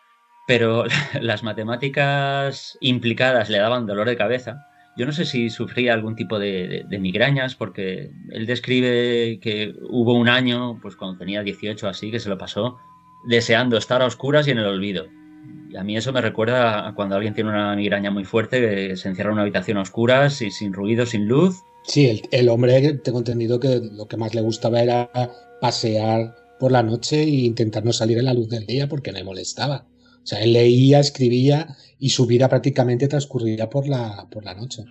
pero 0.47 0.85
las 1.21 1.43
matemáticas 1.43 2.77
implicadas 2.81 3.51
le 3.51 3.59
daban 3.59 3.87
dolor 3.87 4.09
de 4.09 4.17
cabeza. 4.17 4.67
Yo 4.97 5.07
no 5.07 5.13
sé 5.13 5.25
si 5.25 5.51
sufría 5.51 5.93
algún 5.93 6.15
tipo 6.15 6.39
de, 6.39 6.87
migrañas, 7.01 7.57
porque 7.57 8.11
él 8.31 8.47
describe 8.47 9.41
que 9.41 9.75
hubo 9.91 10.15
un 10.15 10.29
año, 10.29 10.79
pues 10.81 10.95
cuando 10.95 11.19
tenía 11.19 11.43
18 11.43 11.89
así, 11.89 12.13
que 12.13 12.21
se 12.21 12.29
lo 12.29 12.39
pasó 12.39 12.79
deseando 13.27 13.77
estar 13.77 14.03
a 14.03 14.07
oscuras 14.07 14.47
y 14.47 14.53
en 14.53 14.59
el 14.59 14.67
olvido. 14.67 15.07
Y 15.75 15.77
a 15.77 15.83
mí 15.83 15.97
eso 15.97 16.13
me 16.13 16.21
recuerda 16.21 16.87
a 16.87 16.95
cuando 16.95 17.17
alguien 17.17 17.35
tiene 17.35 17.51
una 17.51 17.75
migraña 17.75 18.13
muy 18.13 18.23
fuerte, 18.25 18.61
que 18.61 18.97
se 18.97 19.09
encierra 19.09 19.31
en 19.31 19.35
una 19.35 19.43
habitación 19.43 19.77
a 19.77 19.81
oscuras 19.81 20.41
y 20.41 20.53
sin 20.53 20.73
ruido, 20.73 21.05
sin 21.05 21.27
luz. 21.27 21.65
Sí, 21.83 22.07
el, 22.07 22.23
el 22.31 22.49
hombre, 22.49 22.95
tengo 22.99 23.19
entendido 23.19 23.59
que 23.59 23.81
lo 23.93 24.07
que 24.07 24.17
más 24.17 24.37
le 24.37 24.41
gustaba 24.41 24.81
era 24.81 25.11
pasear 25.61 26.37
por 26.61 26.71
la 26.71 26.85
noche 26.85 27.23
e 27.23 27.29
intentar 27.29 27.85
no 27.85 27.93
salir 27.93 28.19
en 28.19 28.27
la 28.27 28.35
luz 28.35 28.49
del 28.49 28.67
día 28.67 28.89
porque 28.89 29.11
le 29.11 29.25
molestaba. 29.25 29.89
O 30.23 30.27
sea, 30.27 30.39
él 30.45 30.53
leía, 30.53 31.01
escribía 31.01 31.77
y 31.99 32.11
su 32.11 32.27
vida 32.27 32.49
prácticamente 32.49 33.09
transcurría 33.09 33.69
por 33.69 33.89
la, 33.89 34.29
por 34.31 34.45
la 34.45 34.55
noche. 34.55 34.85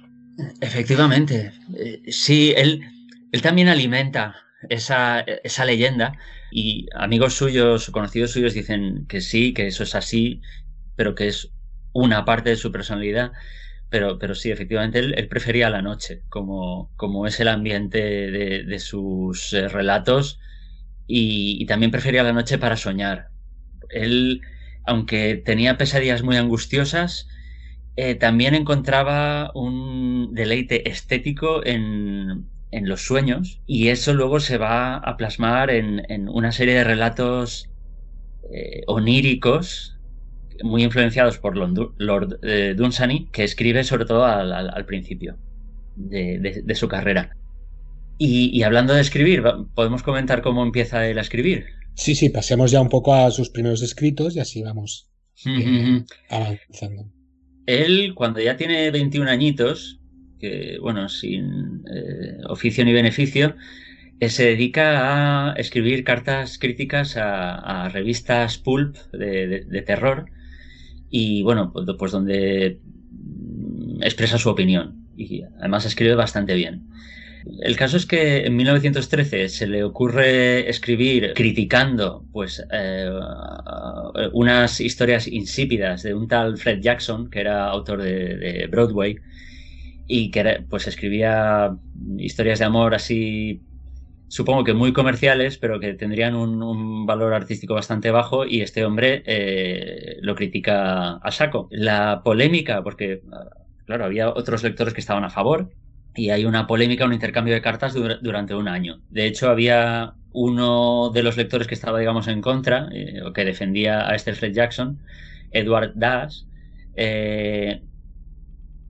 Efectivamente. 0.60 1.54
Eh, 1.78 2.02
sí, 2.10 2.54
él, 2.58 2.82
él 3.32 3.42
también 3.42 3.70
alimenta 3.70 4.36
esa, 4.68 5.22
esa 5.22 5.64
leyenda 5.64 6.18
y 6.52 6.88
amigos 6.94 7.34
suyos, 7.34 7.90
conocidos 7.90 8.32
suyos 8.32 8.54
dicen 8.54 9.06
que 9.08 9.22
sí, 9.22 9.54
que 9.54 9.68
eso 9.68 9.84
es 9.84 9.96
así, 9.96 10.42
pero 10.96 11.16
que 11.16 11.28
es 11.28 11.52
una 11.94 12.26
parte 12.26 12.50
de 12.50 12.56
su 12.56 12.72
personalidad. 12.72 13.32
pero, 13.90 14.18
pero 14.20 14.36
sí, 14.36 14.52
efectivamente, 14.52 15.00
él, 15.00 15.28
prefería 15.30 15.70
la 15.70 15.82
noche, 15.82 16.24
como, 16.30 16.92
como 16.98 17.28
es 17.28 17.40
el 17.40 17.48
ambiente 17.48 18.00
de, 18.00 18.80
sus 18.80 19.54
eh, 19.54 19.68
relatos, 19.70 20.40
y, 21.08 21.66
también 21.68 21.92
prefería 21.92 22.24
la 22.24 22.34
noche 22.34 22.58
para 22.58 22.78
soñar. 22.78 23.30
Él, 23.90 24.42
aunque 24.86 25.36
tenía 25.36 25.78
pesadillas 25.78 26.24
muy 26.24 26.38
angustiosas, 26.38 27.28
eh, 27.96 28.16
también 28.16 28.56
encontraba 28.56 29.52
un 29.54 30.34
deleite 30.34 30.90
estético 30.90 31.64
en, 31.66 32.48
en, 32.72 32.90
los 32.90 33.06
sueños, 33.06 33.62
y 33.68 33.90
eso 33.90 34.14
luego 34.16 34.40
se 34.40 34.58
va 34.58 34.96
a 34.98 35.18
plasmar 35.18 35.70
en, 35.70 36.04
en 36.10 36.30
una 36.30 36.52
serie 36.52 36.76
de 36.76 36.84
relatos 36.84 37.70
eh, 38.52 38.82
oníricos 38.88 39.93
muy 40.64 40.84
influenciados 40.84 41.38
por 41.38 41.56
Lord, 41.56 42.40
eh, 42.44 42.74
Dunsany, 42.76 43.30
que 43.32 43.44
escribe 43.44 43.84
sobre 43.84 44.06
todo 44.06 44.26
al, 44.26 44.86
principio 44.86 45.38
de, 45.96 46.76
su 46.76 46.88
carrera. 46.88 47.36
Y, 48.18 48.62
hablando 48.64 48.94
de 48.94 49.02
escribir, 49.02 49.44
¿podemos 49.76 50.04
comentar 50.04 50.42
cómo 50.42 50.64
empieza 50.64 51.08
él 51.08 51.18
a 51.18 51.22
escribir? 51.22 51.66
Sí, 51.96 52.16
sí, 52.16 52.30
pasemos 52.30 52.72
ya 52.72 52.82
un 52.82 52.90
poco 52.90 53.14
a 53.14 53.30
sus 53.32 53.50
primeros 53.50 53.82
escritos 53.82 54.36
y 54.36 54.40
así 54.40 54.62
vamos 54.62 55.10
avanzando. 56.30 57.12
Él, 57.66 58.14
cuando 58.16 58.40
ya 58.42 58.58
tiene 58.58 58.92
21 58.92 59.30
añitos, 59.30 60.00
que 60.40 60.78
bueno, 60.82 61.08
sin 61.08 61.84
eh, 61.94 62.38
oficio 62.50 62.84
ni 62.84 62.92
beneficio, 62.92 63.56
eh, 64.20 64.30
se 64.30 64.46
dedica 64.46 65.52
a 65.52 65.54
escribir 65.54 66.04
cartas 66.04 66.58
críticas 66.58 67.16
a, 67.18 67.90
revistas 67.90 68.58
pulp 68.58 68.96
de, 69.12 69.84
terror 69.86 70.26
y 71.16 71.44
bueno, 71.44 71.72
pues, 71.72 71.86
pues, 72.00 72.12
donde 72.12 72.80
expresa 74.02 74.40
su 74.40 74.50
opinión 74.50 75.06
y 75.16 75.44
además 75.60 75.86
escribe 75.86 76.16
bastante 76.16 76.56
bien. 76.56 76.88
El 77.62 77.76
caso 77.76 77.98
es 77.98 78.08
que 78.08 78.48
en 78.48 78.56
1913 78.56 79.48
se 79.50 79.68
le 79.68 79.84
ocurre 79.84 80.68
escribir 80.68 81.34
criticando 81.36 82.26
pues 82.32 82.66
eh, 82.72 83.12
unas 84.32 84.82
historias 84.82 85.28
insípidas 85.28 86.02
de 86.02 86.16
un 86.16 86.28
tal 86.28 86.58
Fred 86.58 86.80
Jackson 86.82 87.30
que 87.30 87.42
era 87.42 87.68
autor 87.68 88.02
de, 88.02 88.68
Broadway 88.72 89.18
y 90.08 90.32
que 90.32 90.64
pues 90.68 90.88
escribía 90.88 91.78
historias 92.18 92.58
de 92.58 92.66
amor 92.66 92.96
así 92.96 93.62
supongo 94.34 94.64
que 94.64 94.74
muy 94.74 94.94
comerciales, 94.94 95.60
pero 95.60 95.80
que 95.80 95.94
tendrían 95.94 96.34
un, 96.34 97.06
valor 97.06 97.36
artístico 97.36 97.76
bastante 97.76 98.10
bajo 98.10 98.48
y 98.48 98.62
este 98.62 98.84
hombre 98.84 99.22
eh, 99.28 100.18
lo 100.22 100.34
critica 100.34 101.18
a 101.18 101.32
saco. 101.32 101.68
La 101.70 102.24
polémica, 102.24 102.82
porque 102.82 103.22
claro, 103.86 104.06
había 104.06 104.30
otros 104.30 104.64
lectores 104.64 104.96
que 104.96 105.02
estaban 105.02 105.24
a 105.24 105.30
favor 105.30 105.70
y 106.16 106.32
hay 106.32 106.46
una 106.46 106.66
polémica, 106.66 107.06
un 107.06 107.14
intercambio 107.14 107.54
de 107.54 107.62
cartas 107.62 107.94
durante 107.94 108.56
un 108.56 108.68
año. 108.68 109.02
De 109.12 109.28
hecho, 109.28 109.52
había 109.52 110.16
uno 110.32 111.12
de 111.14 111.22
los 111.22 111.38
lectores 111.38 111.68
que 111.68 111.76
estaba, 111.76 112.00
digamos, 112.00 112.28
en 112.28 112.42
contra, 112.42 112.90
eh, 112.92 113.22
o 113.24 113.34
que 113.34 113.46
defendía 113.46 114.10
a 114.10 114.16
Esther 114.16 114.36
Fred 114.36 114.54
Jackson, 114.54 114.98
Edward 115.52 115.92
Dash. 115.94 116.42
Eh, 116.96 117.84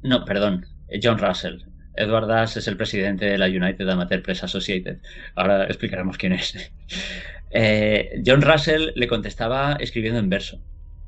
no, 0.03 0.23
perdón, 0.23 0.65
John 1.01 1.17
Russell. 1.17 1.72
Edward 1.95 2.27
Dash 2.27 2.58
es 2.58 2.67
el 2.67 2.77
presidente 2.77 3.25
de 3.25 3.38
la 3.38 3.47
United 3.47 3.88
Amateur 3.88 4.21
Press 4.21 4.43
Associated. 4.43 4.97
Ahora 5.36 5.65
explicaremos 5.65 6.17
quién 6.17 6.34
es. 6.34 6.71
Eh, 7.56 8.19
John 8.25 8.41
Russell 8.41 8.93
le 8.95 9.08
contestaba 9.08 9.77
escribiendo 9.79 10.19
en 10.19 10.27
verso 10.27 10.60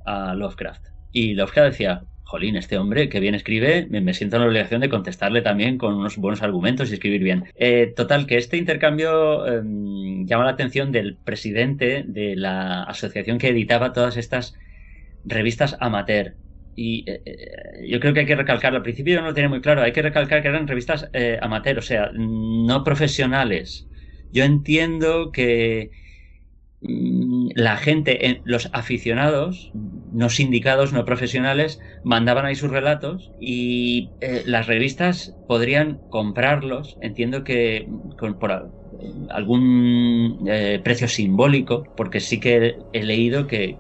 a 0.06 0.36
Lovecraft. 0.36 0.86
Y 1.12 1.34
Lovecraft 1.34 1.72
decía, 1.72 2.04
jolín, 2.24 2.56
este 2.56 2.78
hombre 2.78 3.10
que 3.10 3.20
bien 3.20 3.34
escribe, 3.34 3.88
me, 3.90 4.14
siento 4.14 4.36
en 4.36 4.44
la 4.44 4.48
obligación 4.50 4.82
de 4.82 4.90
contestarle 4.90 5.42
también 5.42 5.80
con 5.80 5.96
unos 5.96 6.18
buenos 6.18 6.44
argumentos 6.44 6.92
y 6.92 6.94
escribir 6.94 7.24
bien. 7.24 7.46
Eh, 7.56 7.94
total, 7.96 8.28
que 8.28 8.38
este 8.38 8.58
intercambio 8.58 9.48
em, 9.48 10.28
llama 10.28 10.46
la 10.46 10.52
atención 10.52 10.92
del 10.92 11.16
presidente 11.18 12.04
de 12.06 12.36
la 12.36 12.84
asociación 12.84 13.40
que 13.40 13.50
editaba 13.50 13.92
todas 13.92 14.16
estas 14.16 14.54
revistas 15.24 15.78
amateur 15.80 16.36
y 16.76 17.10
eh, 17.10 17.22
eh, 17.26 17.88
yo 17.90 18.00
creo 18.00 18.14
que 18.14 18.22
hay 18.22 18.26
que 18.26 18.36
recalcar, 18.36 18.76
al 18.76 18.84
principio 18.84 19.16
yo 19.16 19.22
no 19.22 19.28
lo 19.28 19.34
tenía 19.34 19.50
muy 19.50 19.62
claro, 19.62 19.82
hay 19.82 19.94
que 19.94 20.02
recalcar 20.02 20.42
que 20.42 20.50
eran 20.50 20.68
revistas 20.68 21.10
eh, 21.14 21.40
amateur, 21.42 21.78
o 21.80 21.82
sea, 21.82 22.12
no 22.14 22.84
profesionales. 22.84 23.90
Yo 24.32 24.44
entiendo 24.44 25.32
que 25.32 25.92
mm, 26.82 27.50
la 27.56 27.78
gente, 27.78 28.42
los 28.46 28.70
aficionados, 28.74 29.72
no 29.74 30.30
sindicados, 30.30 30.94
no 30.94 31.06
profesionales, 31.06 31.80
mandaban 32.04 32.46
ahí 32.46 32.56
sus 32.56 32.72
relatos 32.72 33.34
y 33.40 34.16
las 34.46 34.68
revistas 34.68 35.38
podrían 35.46 36.04
comprarlos. 36.10 36.98
Entiendo 37.02 37.44
que 37.44 37.88
con, 38.18 38.40
por, 38.40 38.74
algún 39.30 40.46
eh, 40.48 40.80
precio 40.84 41.08
simbólico, 41.08 41.84
porque 41.96 42.20
sí 42.20 42.40
que 42.40 42.78
he 42.94 43.04
leído 43.04 43.48
que, 43.48 43.78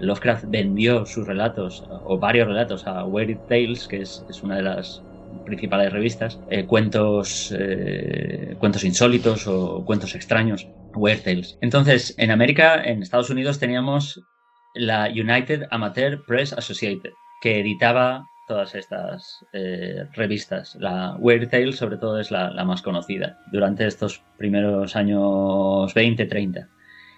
Lovecraft 0.00 0.44
vendió 0.48 1.06
sus 1.06 1.26
relatos, 1.26 1.84
o 2.04 2.18
varios 2.18 2.48
relatos, 2.48 2.86
a 2.86 3.04
Weird 3.04 3.46
Tales, 3.48 3.88
que 3.88 4.02
es, 4.02 4.24
una 4.42 4.56
de 4.56 4.62
las 4.62 5.02
principales 5.44 5.92
revistas, 5.92 6.40
eh, 6.50 6.64
cuentos, 6.64 7.54
eh, 7.58 8.56
cuentos 8.58 8.84
insólitos 8.84 9.46
o 9.46 9.84
cuentos 9.84 10.14
extraños, 10.14 10.68
Weird 10.94 11.22
Tales. 11.22 11.58
Entonces, 11.60 12.14
en 12.18 12.30
América, 12.30 12.82
en 12.84 13.02
Estados 13.02 13.30
Unidos, 13.30 13.58
teníamos 13.58 14.20
la 14.74 15.08
United 15.08 15.64
Amateur 15.70 16.24
Press 16.26 16.52
Associated, 16.52 17.10
que 17.40 17.60
editaba 17.60 18.24
todas 18.46 18.74
estas 18.74 19.44
eh, 19.52 20.06
revistas. 20.14 20.76
La 20.76 21.16
Weird 21.18 21.48
Tale, 21.50 21.72
sobre 21.72 21.96
todo, 21.96 22.20
es 22.20 22.30
la, 22.30 22.52
más 22.64 22.82
conocida 22.82 23.38
durante 23.52 23.86
estos 23.86 24.22
primeros 24.38 24.96
años 24.96 25.92
20, 25.94 26.26
30 26.26 26.68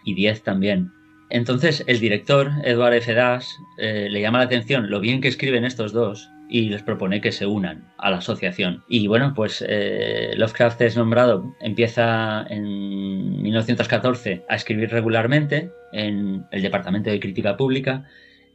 y 0.05 0.15
10 0.15 0.43
también. 0.43 0.93
Entonces, 1.31 1.85
el 1.87 2.01
director, 2.01 2.51
Edward 2.65 2.95
F. 2.95 3.13
Dash, 3.13 3.47
eh, 3.79 4.09
le 4.11 4.21
llama 4.21 4.39
la 4.39 4.45
atención 4.45 4.91
lo 4.91 5.01
bien 5.01 5.21
que 5.21 5.29
escriben 5.29 5.65
estos 5.65 5.93
dos 5.93 6.31
y 6.49 6.71
les 6.71 6.83
propone 6.83 7.21
que 7.21 7.33
se 7.33 7.47
unan 7.47 7.85
a 7.99 8.11
la 8.11 8.19
asociación. 8.19 8.83
Y 8.89 9.07
bueno, 9.07 9.35
pues 9.35 9.63
eh, 9.69 10.33
Lovecraft 10.37 10.81
es 10.81 10.97
nombrado, 10.97 11.55
empieza 11.61 12.47
en 12.49 13.43
1914 13.43 14.45
a 14.49 14.57
escribir 14.57 14.91
regularmente 14.91 15.71
en 15.93 16.47
el 16.51 16.63
Departamento 16.63 17.11
de 17.11 17.21
Crítica 17.21 17.57
Pública 17.57 18.07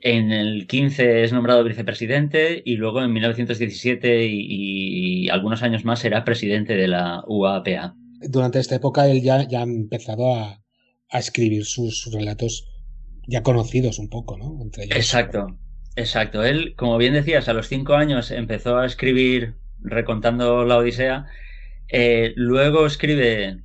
en 0.03 0.33
el 0.33 0.67
15 0.67 1.23
es 1.23 1.31
nombrado 1.31 1.63
vicepresidente 1.63 2.61
y 2.65 2.75
luego 2.75 3.01
en 3.01 3.13
1917 3.13 4.27
y, 4.27 5.29
algunos 5.29 5.63
años 5.63 5.85
más 5.85 5.99
será 5.99 6.25
presidente 6.25 6.75
de 6.75 6.89
la 6.89 7.23
UAPA. 7.25 7.95
Durante 8.19 8.59
esta 8.59 8.75
época 8.75 9.07
él 9.07 9.21
ya, 9.21 9.47
ya 9.47 9.61
ha 9.61 9.63
empezado 9.63 10.35
a, 10.35 10.59
escribir 11.09 11.63
sus, 11.63 12.11
relatos 12.11 12.67
ya 13.27 13.43
conocidos 13.43 13.99
un 13.99 14.09
poco, 14.09 14.35
¿no? 14.35 14.59
Exacto, 14.89 15.59
exacto. 15.95 16.43
Él, 16.43 16.73
como 16.75 16.97
bien 16.97 17.13
decías, 17.13 17.47
a 17.47 17.53
los 17.53 17.67
cinco 17.67 17.93
años 17.93 18.31
empezó 18.31 18.77
a 18.77 18.85
escribir 18.87 19.53
recontando 19.79 20.65
la 20.65 20.77
Odisea. 20.77 21.27
Eh, 21.87 22.33
luego 22.35 22.87
escribe, 22.87 23.61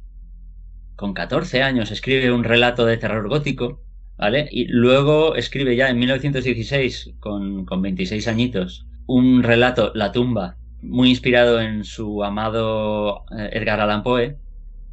con 0.94 1.14
14 1.14 1.62
años, 1.62 1.90
escribe 1.90 2.31
un 2.31 2.44
relato 2.44 2.85
de 2.85 2.98
terror 2.98 3.29
gótico 3.29 3.83
Y 4.50 4.66
luego 4.66 5.37
escribe 5.37 5.76
ya 5.76 5.88
en 5.88 5.98
1916, 5.98 7.14
con, 7.20 7.64
con 7.64 7.83
26 7.83 8.26
añitos, 8.28 8.87
un 9.07 9.42
relato, 9.42 9.92
La 9.94 10.12
tumba, 10.12 10.57
muy 10.83 11.11
inspirado 11.11 11.61
en 11.61 11.85
su 11.85 12.24
amado 12.24 13.24
eh, 13.37 13.50
Edgar 13.52 13.81
Allan 13.81 14.02
Poe, 14.02 14.37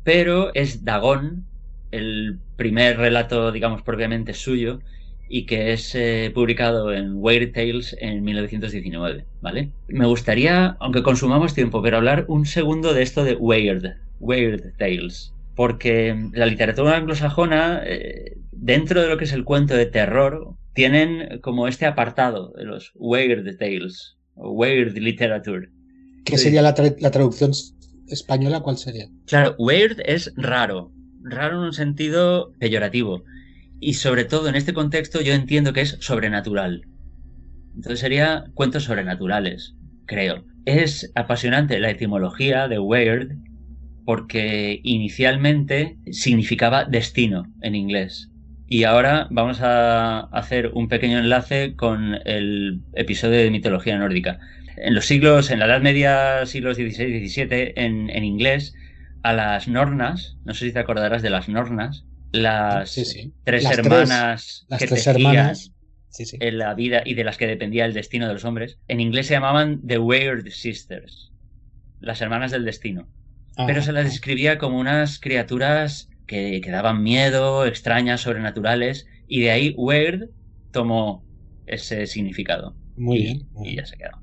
pero 0.04 0.54
es 0.54 0.86
Dagón, 0.86 1.46
el 1.92 2.38
primer 2.56 2.98
relato, 2.98 3.52
digamos, 3.52 3.82
propiamente 3.82 4.34
suyo, 4.34 4.80
y 5.28 5.46
que 5.48 5.74
es 5.74 5.96
eh, 5.96 6.32
publicado 6.34 6.94
en 6.94 7.16
Weird 7.16 7.52
Tales 7.52 7.96
en 8.00 8.24
1919, 8.24 9.26
¿vale? 9.42 9.72
Me 9.88 10.06
gustaría, 10.06 10.78
aunque 10.80 11.04
consumamos 11.04 11.56
tiempo, 11.56 11.82
pero 11.82 11.98
hablar 11.98 12.26
un 12.28 12.46
segundo 12.46 12.94
de 12.94 13.02
esto 13.02 13.24
de 13.24 13.36
Weird, 13.36 13.96
Weird 14.20 14.78
Tales, 14.78 15.35
porque 15.56 16.30
la 16.34 16.46
literatura 16.46 16.98
anglosajona 16.98 17.82
eh, 17.86 18.38
dentro 18.52 19.02
de 19.02 19.10
lo 19.10 19.18
que 19.18 19.26
es 19.26 19.34
el 19.34 19.46
cuento 19.46 19.76
de 19.76 19.86
terror, 19.86 20.56
tienen 20.74 21.40
como 21.42 21.68
este 21.68 21.86
apartado 21.86 22.52
de 22.58 22.66
los 22.66 22.92
weird 22.96 23.58
tales, 23.58 24.18
o 24.36 24.52
weird 24.52 24.98
literature. 24.98 25.70
¿Qué 26.26 26.38
sería 26.38 26.62
la, 26.62 26.74
traducción 26.74 27.52
española? 28.08 28.62
¿Cuál 28.62 28.78
sería? 28.78 29.08
Claro, 29.28 29.56
weird 29.58 30.02
es 30.06 30.34
raro, 30.36 30.92
raro 31.22 31.60
en 31.60 31.66
un 31.66 31.74
sentido 31.74 32.52
peyorativo. 32.60 33.24
Y 33.80 33.94
sobre 33.94 34.26
todo 34.26 34.50
en 34.50 34.56
este 34.56 34.74
contexto 34.74 35.22
yo 35.22 35.34
entiendo 35.34 35.72
que 35.72 35.82
es 35.82 35.98
sobrenatural. 36.00 36.82
Entonces 37.76 38.00
sería 38.00 38.46
cuentos 38.54 38.86
sobrenaturales, 38.86 39.76
creo. 40.06 40.44
Es 40.66 41.12
apasionante 41.14 41.80
la 41.80 41.92
etimología 41.92 42.68
de 42.68 42.80
weird 42.80 43.38
porque 44.06 44.80
inicialmente 44.84 45.98
significaba 46.12 46.86
destino 46.86 47.52
en 47.62 47.76
inglés. 47.76 48.30
Y 48.68 48.84
ahora 48.84 49.28
vamos 49.30 49.62
a 49.62 50.22
hacer 50.32 50.72
un 50.74 50.88
pequeño 50.88 51.20
enlace 51.20 51.76
con 51.76 52.16
el 52.26 52.82
episodio 52.94 53.40
de 53.40 53.52
mitología 53.52 53.98
nórdica. 53.98 54.40
En 54.78 54.94
los 54.94 55.06
siglos, 55.06 55.52
en 55.52 55.60
la 55.60 55.66
Edad 55.66 55.82
Media, 55.82 56.46
siglos 56.46 56.78
XVI 56.78 57.06
y 57.06 57.30
XVII, 57.30 57.74
en, 57.76 58.10
en 58.10 58.24
inglés, 58.24 58.74
a 59.24 59.34
las 59.34 59.68
nornas, 59.68 60.38
no 60.46 60.54
sé 60.54 60.68
si 60.68 60.72
te 60.72 60.80
acordarás 60.80 61.22
de 61.22 61.30
las 61.30 61.50
nornas, 61.50 62.06
las 62.32 62.94
tres 63.44 63.66
hermanas 63.66 64.66
las 64.68 64.80
tres 64.80 65.08
hermanas 65.08 65.72
en 66.40 66.58
la 66.58 66.74
vida 66.74 67.02
y 67.06 67.14
de 67.14 67.24
las 67.24 67.38
que 67.38 67.48
dependía 67.48 67.86
el 67.86 67.94
destino 67.94 68.28
de 68.28 68.34
los 68.34 68.46
hombres, 68.46 68.78
en 68.88 69.00
inglés 69.00 69.28
se 69.28 69.34
llamaban 69.34 69.82
The 69.86 70.00
Weird 70.00 70.50
Sisters, 70.50 71.32
las 72.00 72.22
hermanas 72.22 72.52
del 72.52 72.66
destino. 72.66 73.08
Pero 73.58 73.82
se 73.82 73.92
las 73.92 74.06
describía 74.06 74.58
como 74.58 74.80
unas 74.80 75.20
criaturas 75.20 76.10
que, 76.28 76.62
que, 76.62 76.72
daban 76.72 77.04
miedo, 77.04 77.66
extrañas, 77.66 78.22
sobrenaturales, 78.22 79.08
y 79.28 79.42
de 79.42 79.52
ahí 79.52 79.74
Weird 79.78 80.30
tomó 80.72 81.24
ese 81.66 82.08
significado. 82.08 82.76
Muy 82.98 83.20
bien. 83.20 83.48
Y 83.64 83.76
ya 83.76 83.86
se 83.86 83.98
quedó. 83.98 84.22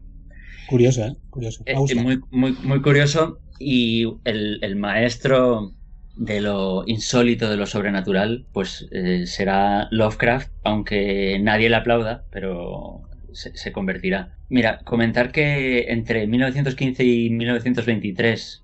Curioso, 0.68 1.04
¿eh? 1.04 1.16
Curioso. 1.30 1.62
Eh, 1.66 1.74
muy, 1.94 2.20
muy, 2.30 2.52
muy 2.62 2.82
curioso. 2.82 3.40
Y 3.58 4.04
el, 4.24 4.58
el 4.62 4.76
maestro 4.76 5.74
de 6.16 6.40
lo 6.40 6.84
insólito, 6.86 7.50
de 7.50 7.56
lo 7.56 7.66
sobrenatural, 7.66 8.46
pues 8.52 8.88
eh, 8.92 9.26
será 9.26 9.88
Lovecraft, 9.90 10.50
aunque 10.64 11.38
nadie 11.40 11.68
le 11.68 11.76
aplauda, 11.76 12.24
pero 12.30 13.02
se, 13.32 13.72
convertirá. 13.72 14.36
Mira, 14.48 14.80
comentar 14.84 15.32
que 15.32 15.86
entre 15.88 16.26
1915 16.26 17.04
y 17.04 17.30
1923 17.30 18.61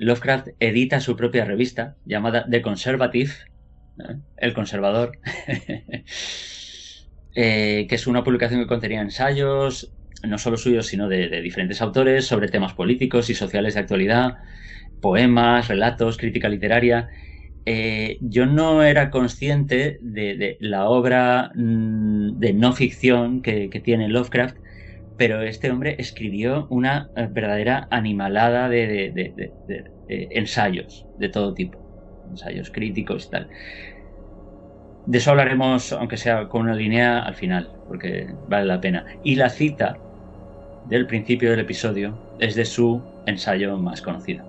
Lovecraft 0.00 0.48
edita 0.60 1.00
su 1.00 1.16
propia 1.16 1.44
revista 1.44 1.96
llamada 2.04 2.46
The 2.50 2.62
Conservative, 2.62 3.32
¿eh? 3.98 4.16
El 4.36 4.54
Conservador, 4.54 5.18
eh, 7.34 7.86
que 7.88 7.94
es 7.94 8.06
una 8.06 8.24
publicación 8.24 8.60
que 8.60 8.66
contenía 8.66 9.00
ensayos, 9.02 9.92
no 10.26 10.38
solo 10.38 10.56
suyos, 10.56 10.86
sino 10.86 11.08
de 11.08 11.40
diferentes 11.42 11.80
autores 11.80 12.26
sobre 12.26 12.48
temas 12.48 12.74
políticos 12.74 13.30
y 13.30 13.34
sociales 13.34 13.74
de 13.74 13.80
actualidad 13.80 14.38
poemas, 15.00 15.68
relatos, 15.68 16.16
crítica 16.16 16.48
literaria. 16.48 17.08
Eh, 17.66 18.18
yo 18.20 18.46
no 18.46 18.82
era 18.82 19.10
consciente 19.10 19.98
de, 20.00 20.56
la 20.60 20.88
obra 20.88 21.50
mm, 21.54 22.38
de 22.38 22.52
no 22.52 22.72
ficción 22.72 23.42
que, 23.42 23.68
tiene 23.84 24.08
Lovecraft, 24.08 24.56
pero 25.20 25.42
este 25.42 25.70
hombre 25.70 25.96
escribió 25.98 26.66
una 26.70 27.10
eh, 27.14 27.28
verdadera 27.30 27.88
animalada 27.90 28.70
de, 28.70 29.52
ensayos 30.08 31.06
de 31.18 31.28
todo 31.28 31.52
tipo, 31.52 31.78
ensayos 32.30 32.70
críticos 32.70 33.26
y 33.26 33.30
tal. 33.32 33.48
De 35.04 35.18
eso 35.18 35.32
hablaremos, 35.32 35.92
aunque 35.92 36.16
sea 36.16 36.48
con 36.48 36.62
una 36.62 36.74
línea 36.74 37.18
al 37.18 37.34
final, 37.34 37.70
porque 37.86 38.32
vale 38.48 38.64
la 38.64 38.80
pena. 38.80 39.04
Y 39.22 39.34
la 39.34 39.50
cita 39.50 39.94
del 40.88 41.06
principio 41.06 41.50
del 41.50 41.60
episodio 41.60 42.18
es 42.38 42.54
de 42.54 42.64
su 42.64 43.02
ensayo 43.26 43.76
más 43.76 44.00
conocido. 44.00 44.42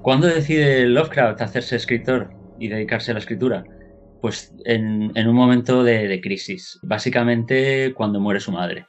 ¿Cuándo 0.00 0.26
decide 0.26 0.86
Lovecraft 0.86 1.42
hacerse 1.42 1.76
escritor 1.76 2.30
y 2.58 2.68
dedicarse 2.68 3.10
a 3.10 3.14
la 3.14 3.20
escritura? 3.20 3.62
Pues 4.22 4.54
en, 4.64 5.12
un 5.14 5.34
momento 5.34 5.84
de, 5.84 6.18
crisis, 6.22 6.80
básicamente 6.82 7.92
cuando 7.92 8.20
muere 8.20 8.40
su 8.40 8.52
madre. 8.52 8.86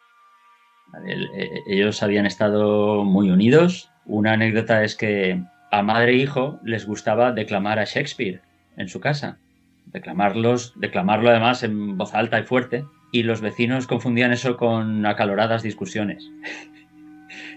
Eh, 1.06 1.62
ellos 1.68 2.04
habían 2.04 2.26
estado 2.26 3.04
muy 3.04 3.30
unidos. 3.30 3.92
Una 4.06 4.34
anécdota 4.34 4.84
es 4.84 4.96
que 4.96 5.42
a 5.72 5.84
madre 5.84 6.12
e 6.12 6.18
hijo 6.18 6.60
les 6.64 6.86
gustaba 6.86 7.32
declamar 7.32 7.80
a 7.80 7.86
Shakespeare 7.86 8.42
en 8.78 8.88
su 8.88 9.00
casa. 9.00 9.38
Declamarlos, 9.86 10.74
declamarlo 10.80 11.30
además 11.30 11.64
en 11.64 11.98
voz 11.98 12.14
alta 12.14 12.40
y 12.40 12.44
fuerte. 12.44 12.86
Y 13.12 13.24
los 13.24 13.42
vecinos 13.42 13.88
confundían 13.88 14.32
eso 14.32 14.58
con 14.58 15.06
acaloradas 15.06 15.64
discusiones. 15.64 16.30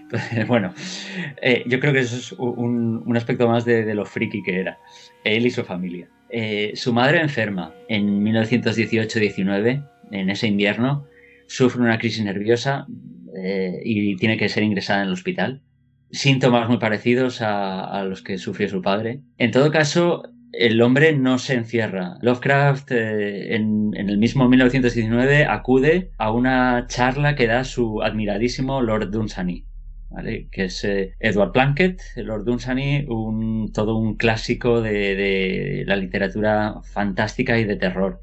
bueno, 0.47 0.73
eh, 1.41 1.63
yo 1.65 1.79
creo 1.79 1.93
que 1.93 1.99
eso 1.99 2.15
es 2.15 2.31
un, 2.33 3.15
aspecto 3.15 3.47
más 3.47 3.65
de, 3.65 3.93
lo 3.93 4.05
friki 4.05 4.43
que 4.43 4.59
era, 4.59 4.77
él 5.23 5.45
y 5.45 5.51
su 5.51 5.63
familia. 5.63 6.07
Eh, 6.29 6.73
su 6.75 6.93
madre 6.93 7.21
enferma 7.21 7.73
en 7.87 8.23
1918-19, 8.23 9.83
en 10.11 10.29
ese 10.29 10.47
invierno, 10.47 11.05
sufre 11.47 11.81
una 11.81 11.97
crisis 11.97 12.23
nerviosa 12.23 12.85
eh, 13.35 13.81
y 13.83 14.15
tiene 14.17 14.37
que 14.37 14.49
ser 14.49 14.63
ingresada 14.63 15.01
en 15.01 15.07
el 15.07 15.13
hospital. 15.13 15.61
Síntomas 16.11 16.69
muy 16.69 16.77
parecidos 16.77 17.41
a, 17.41 18.03
los 18.05 18.21
que 18.21 18.37
sufrió 18.37 18.69
su 18.69 18.81
padre. 18.81 19.21
En 19.37 19.51
todo 19.51 19.71
caso, 19.71 20.23
el 20.53 20.81
hombre 20.81 21.15
no 21.15 21.37
se 21.37 21.55
encierra. 21.55 22.17
Lovecraft 22.21 22.91
en, 22.91 23.91
en, 23.95 24.09
el 24.09 24.17
mismo 24.17 24.47
1919 24.47 25.45
acude 25.45 26.11
a 26.17 26.31
una 26.31 26.85
charla 26.87 27.35
que 27.35 27.47
da 27.47 27.63
su 27.63 28.01
admiradísimo 28.01 28.81
Lord 28.81 29.11
Dunsany 29.11 29.65
que 30.51 30.65
es 30.65 30.83
eh, 30.83 31.13
Edward 31.19 31.51
Plunkett, 31.51 32.01
Lord 32.17 32.45
Dunsany, 32.45 33.05
un, 33.07 33.71
todo 33.73 33.97
un 33.97 34.15
clásico 34.15 34.81
de, 34.81 35.83
la 35.85 35.95
literatura 35.95 36.75
fantástica 36.83 37.57
y 37.59 37.65
de 37.65 37.75
terror. 37.75 38.21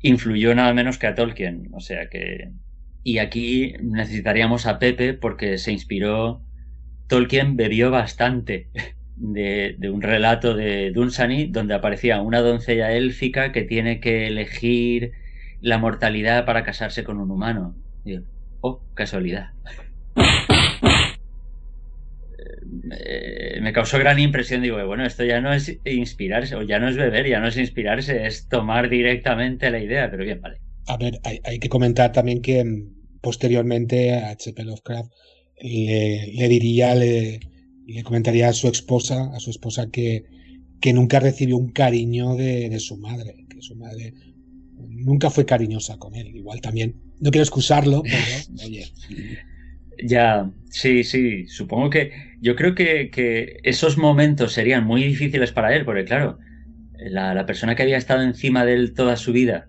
Influyó 0.00 0.54
nada 0.54 0.72
menos 0.74 0.98
que 0.98 1.06
a 1.06 1.14
Tolkien, 1.14 1.68
o 1.72 1.80
sea 1.80 2.08
que... 2.08 2.50
Y 3.04 3.18
aquí 3.18 3.74
necesitaríamos 3.80 4.66
a 4.66 4.78
Pepe 4.78 5.14
porque 5.14 5.58
se 5.58 5.70
inspiró... 5.72 6.40
Tolkien 7.06 7.56
bebió 7.56 7.90
bastante 7.90 8.68
de, 9.16 9.76
un 9.92 10.00
relato 10.00 10.54
de 10.54 10.90
Dunsany 10.90 11.48
donde 11.50 11.74
aparecía 11.74 12.22
una 12.22 12.40
doncella 12.40 12.92
élfica 12.92 13.52
que 13.52 13.62
tiene 13.62 14.00
que 14.00 14.26
elegir 14.26 15.12
la 15.60 15.76
mortalidad 15.78 16.46
para 16.46 16.64
casarse 16.64 17.04
con 17.04 17.18
un 17.18 17.30
humano. 17.30 17.76
oh, 18.62 18.80
casualidad. 18.94 19.50
me 23.60 23.72
causó 23.72 23.98
gran 23.98 24.18
impresión. 24.18 24.62
Digo, 24.62 24.84
bueno, 24.86 25.04
esto 25.04 25.24
ya 25.24 25.40
no 25.40 25.52
es 25.52 25.78
inspirarse, 25.84 26.54
o 26.56 26.62
ya 26.62 26.78
no 26.78 26.88
es 26.88 26.96
beber, 26.96 27.28
ya 27.28 27.40
no 27.40 27.48
es 27.48 27.56
inspirarse, 27.56 28.26
es 28.26 28.48
tomar 28.48 28.88
directamente 28.88 29.70
la 29.70 29.78
idea, 29.78 30.10
pero 30.10 30.24
bien, 30.24 30.40
vale. 30.40 30.58
A 30.86 30.96
ver, 30.98 31.18
hay, 31.24 31.58
que 31.58 31.68
comentar 31.68 32.12
también 32.12 32.42
que 32.42 32.62
posteriormente 33.24 34.12
a 34.12 34.30
H.P. 34.30 34.64
Lovecraft 34.64 35.10
le, 35.60 36.48
diría, 36.48 36.94
le, 36.94 37.40
comentaría 38.04 38.48
a 38.48 38.52
su 38.52 38.68
esposa, 38.68 39.30
a 39.34 39.40
su 39.40 39.50
esposa 39.50 39.90
que, 39.90 40.24
que 40.80 40.92
nunca 40.92 41.18
recibió 41.18 41.56
un 41.56 41.70
cariño 41.70 42.36
de, 42.36 42.68
de 42.68 42.78
su 42.78 42.96
madre, 42.98 43.46
que 43.48 43.62
su 43.62 43.74
madre 43.76 44.12
nunca 44.88 45.30
fue 45.30 45.46
cariñosa 45.46 45.98
con 45.98 46.14
él. 46.14 46.34
Igual 46.34 46.60
también, 46.60 46.96
no 47.20 47.30
quiero 47.30 47.42
excusarlo, 47.42 48.02
pero 48.02 48.64
oye. 48.64 48.84
Ya, 50.02 50.50
sí, 50.70 51.04
sí, 51.04 51.46
supongo 51.46 51.88
que 51.88 52.12
yo 52.40 52.56
creo 52.56 52.74
que, 52.74 53.58
esos 53.62 53.96
momentos 53.96 54.52
serían 54.52 54.84
muy 54.84 55.04
difíciles 55.04 55.52
para 55.52 55.74
él, 55.74 55.84
porque 55.84 56.04
claro, 56.04 56.38
la, 56.98 57.46
persona 57.46 57.74
que 57.74 57.84
había 57.84 57.96
estado 57.96 58.22
encima 58.22 58.64
de 58.64 58.74
él 58.74 58.94
toda 58.94 59.16
su 59.16 59.32
vida, 59.32 59.68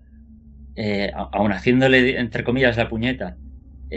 eh, 0.76 1.12
aun 1.14 1.52
haciéndole, 1.52 2.20
entre 2.20 2.44
comillas, 2.44 2.76
la 2.76 2.90
puñeta, 2.90 3.38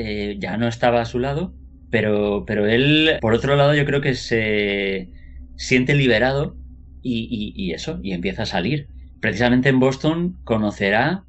eh, 0.00 0.36
ya 0.38 0.56
no 0.56 0.68
estaba 0.68 1.00
a 1.00 1.06
su 1.06 1.18
lado, 1.18 1.52
pero, 1.90 2.44
pero 2.46 2.66
él, 2.66 3.18
por 3.20 3.34
otro 3.34 3.56
lado, 3.56 3.74
yo 3.74 3.84
creo 3.84 4.00
que 4.00 4.14
se 4.14 5.08
siente 5.56 5.96
liberado 5.96 6.56
y, 7.02 7.72
eso, 7.72 7.98
y 8.00 8.12
empieza 8.12 8.44
a 8.44 8.46
salir. 8.46 8.86
Precisamente 9.20 9.70
en 9.70 9.80
Boston 9.80 10.38
conocerá 10.44 11.24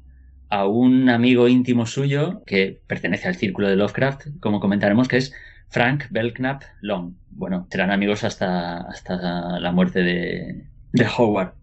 a 0.50 0.68
un 0.68 1.08
amigo 1.08 1.48
íntimo 1.48 1.84
suyo 1.84 2.44
que 2.46 2.80
pertenece 2.86 3.26
al 3.26 3.34
círculo 3.34 3.68
de 3.68 3.74
Lovecraft, 3.74 4.28
como 4.38 4.60
comentaremos, 4.60 5.08
que 5.08 5.16
es 5.16 5.34
Frank 5.68 6.04
Belknap 6.10 6.62
Long. 6.80 7.14
Bueno, 7.30 7.66
serán 7.72 7.90
amigos 7.90 8.22
hasta, 8.22 8.82
hasta 8.82 9.58
la 9.58 9.72
muerte 9.72 10.04
de, 10.04 11.06
Howard. 11.18 11.54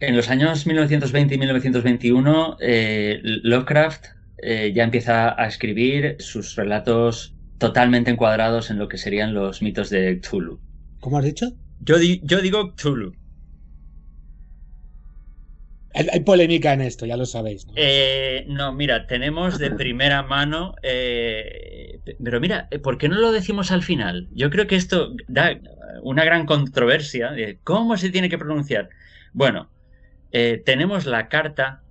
En 0.00 0.16
los 0.16 0.28
años 0.28 0.66
1920 0.66 1.36
y 1.36 1.38
1921, 1.38 2.56
eh, 2.60 3.20
Lovecraft 3.22 4.06
eh, 4.42 4.72
ya 4.74 4.84
empieza 4.84 5.40
a 5.40 5.46
escribir 5.46 6.16
sus 6.18 6.56
relatos 6.56 7.34
totalmente 7.58 8.10
encuadrados 8.10 8.70
en 8.70 8.78
lo 8.78 8.88
que 8.88 8.98
serían 8.98 9.34
los 9.34 9.62
mitos 9.62 9.88
de 9.88 10.20
Cthulhu. 10.20 10.60
¿Cómo 11.00 11.18
has 11.18 11.24
dicho? 11.24 11.52
Yo, 11.80 11.96
yo 12.00 12.40
digo 12.40 12.74
Cthulhu. 12.74 13.12
Hay, 15.94 16.20
polémica 16.20 16.72
en 16.72 16.80
esto, 16.80 17.04
ya 17.04 17.16
lo 17.16 17.26
sabéis. 17.26 17.66
¿no? 17.66 17.74
Eh, 17.76 18.46
no, 18.48 18.72
mira, 18.72 19.06
tenemos 19.06 19.58
de 19.58 19.70
primera 19.70 20.22
mano. 20.22 20.74
Eh, 20.82 22.00
pero 22.22 22.40
mira, 22.40 22.68
¿por 22.82 22.96
qué 22.96 23.08
no 23.08 23.16
lo 23.16 23.30
decimos 23.30 23.70
al 23.70 23.82
final? 23.82 24.28
Yo 24.32 24.48
creo 24.50 24.66
que 24.66 24.76
esto 24.76 25.14
da 25.28 25.60
una 26.02 26.24
gran 26.24 26.46
controversia 26.46 27.30
de 27.30 27.58
cómo 27.62 27.96
se 27.96 28.10
tiene 28.10 28.30
que 28.30 28.38
pronunciar. 28.38 28.88
Bueno, 29.34 29.70
eh, 30.32 30.62
tenemos 30.64 31.04
la 31.04 31.28
carta 31.28 31.81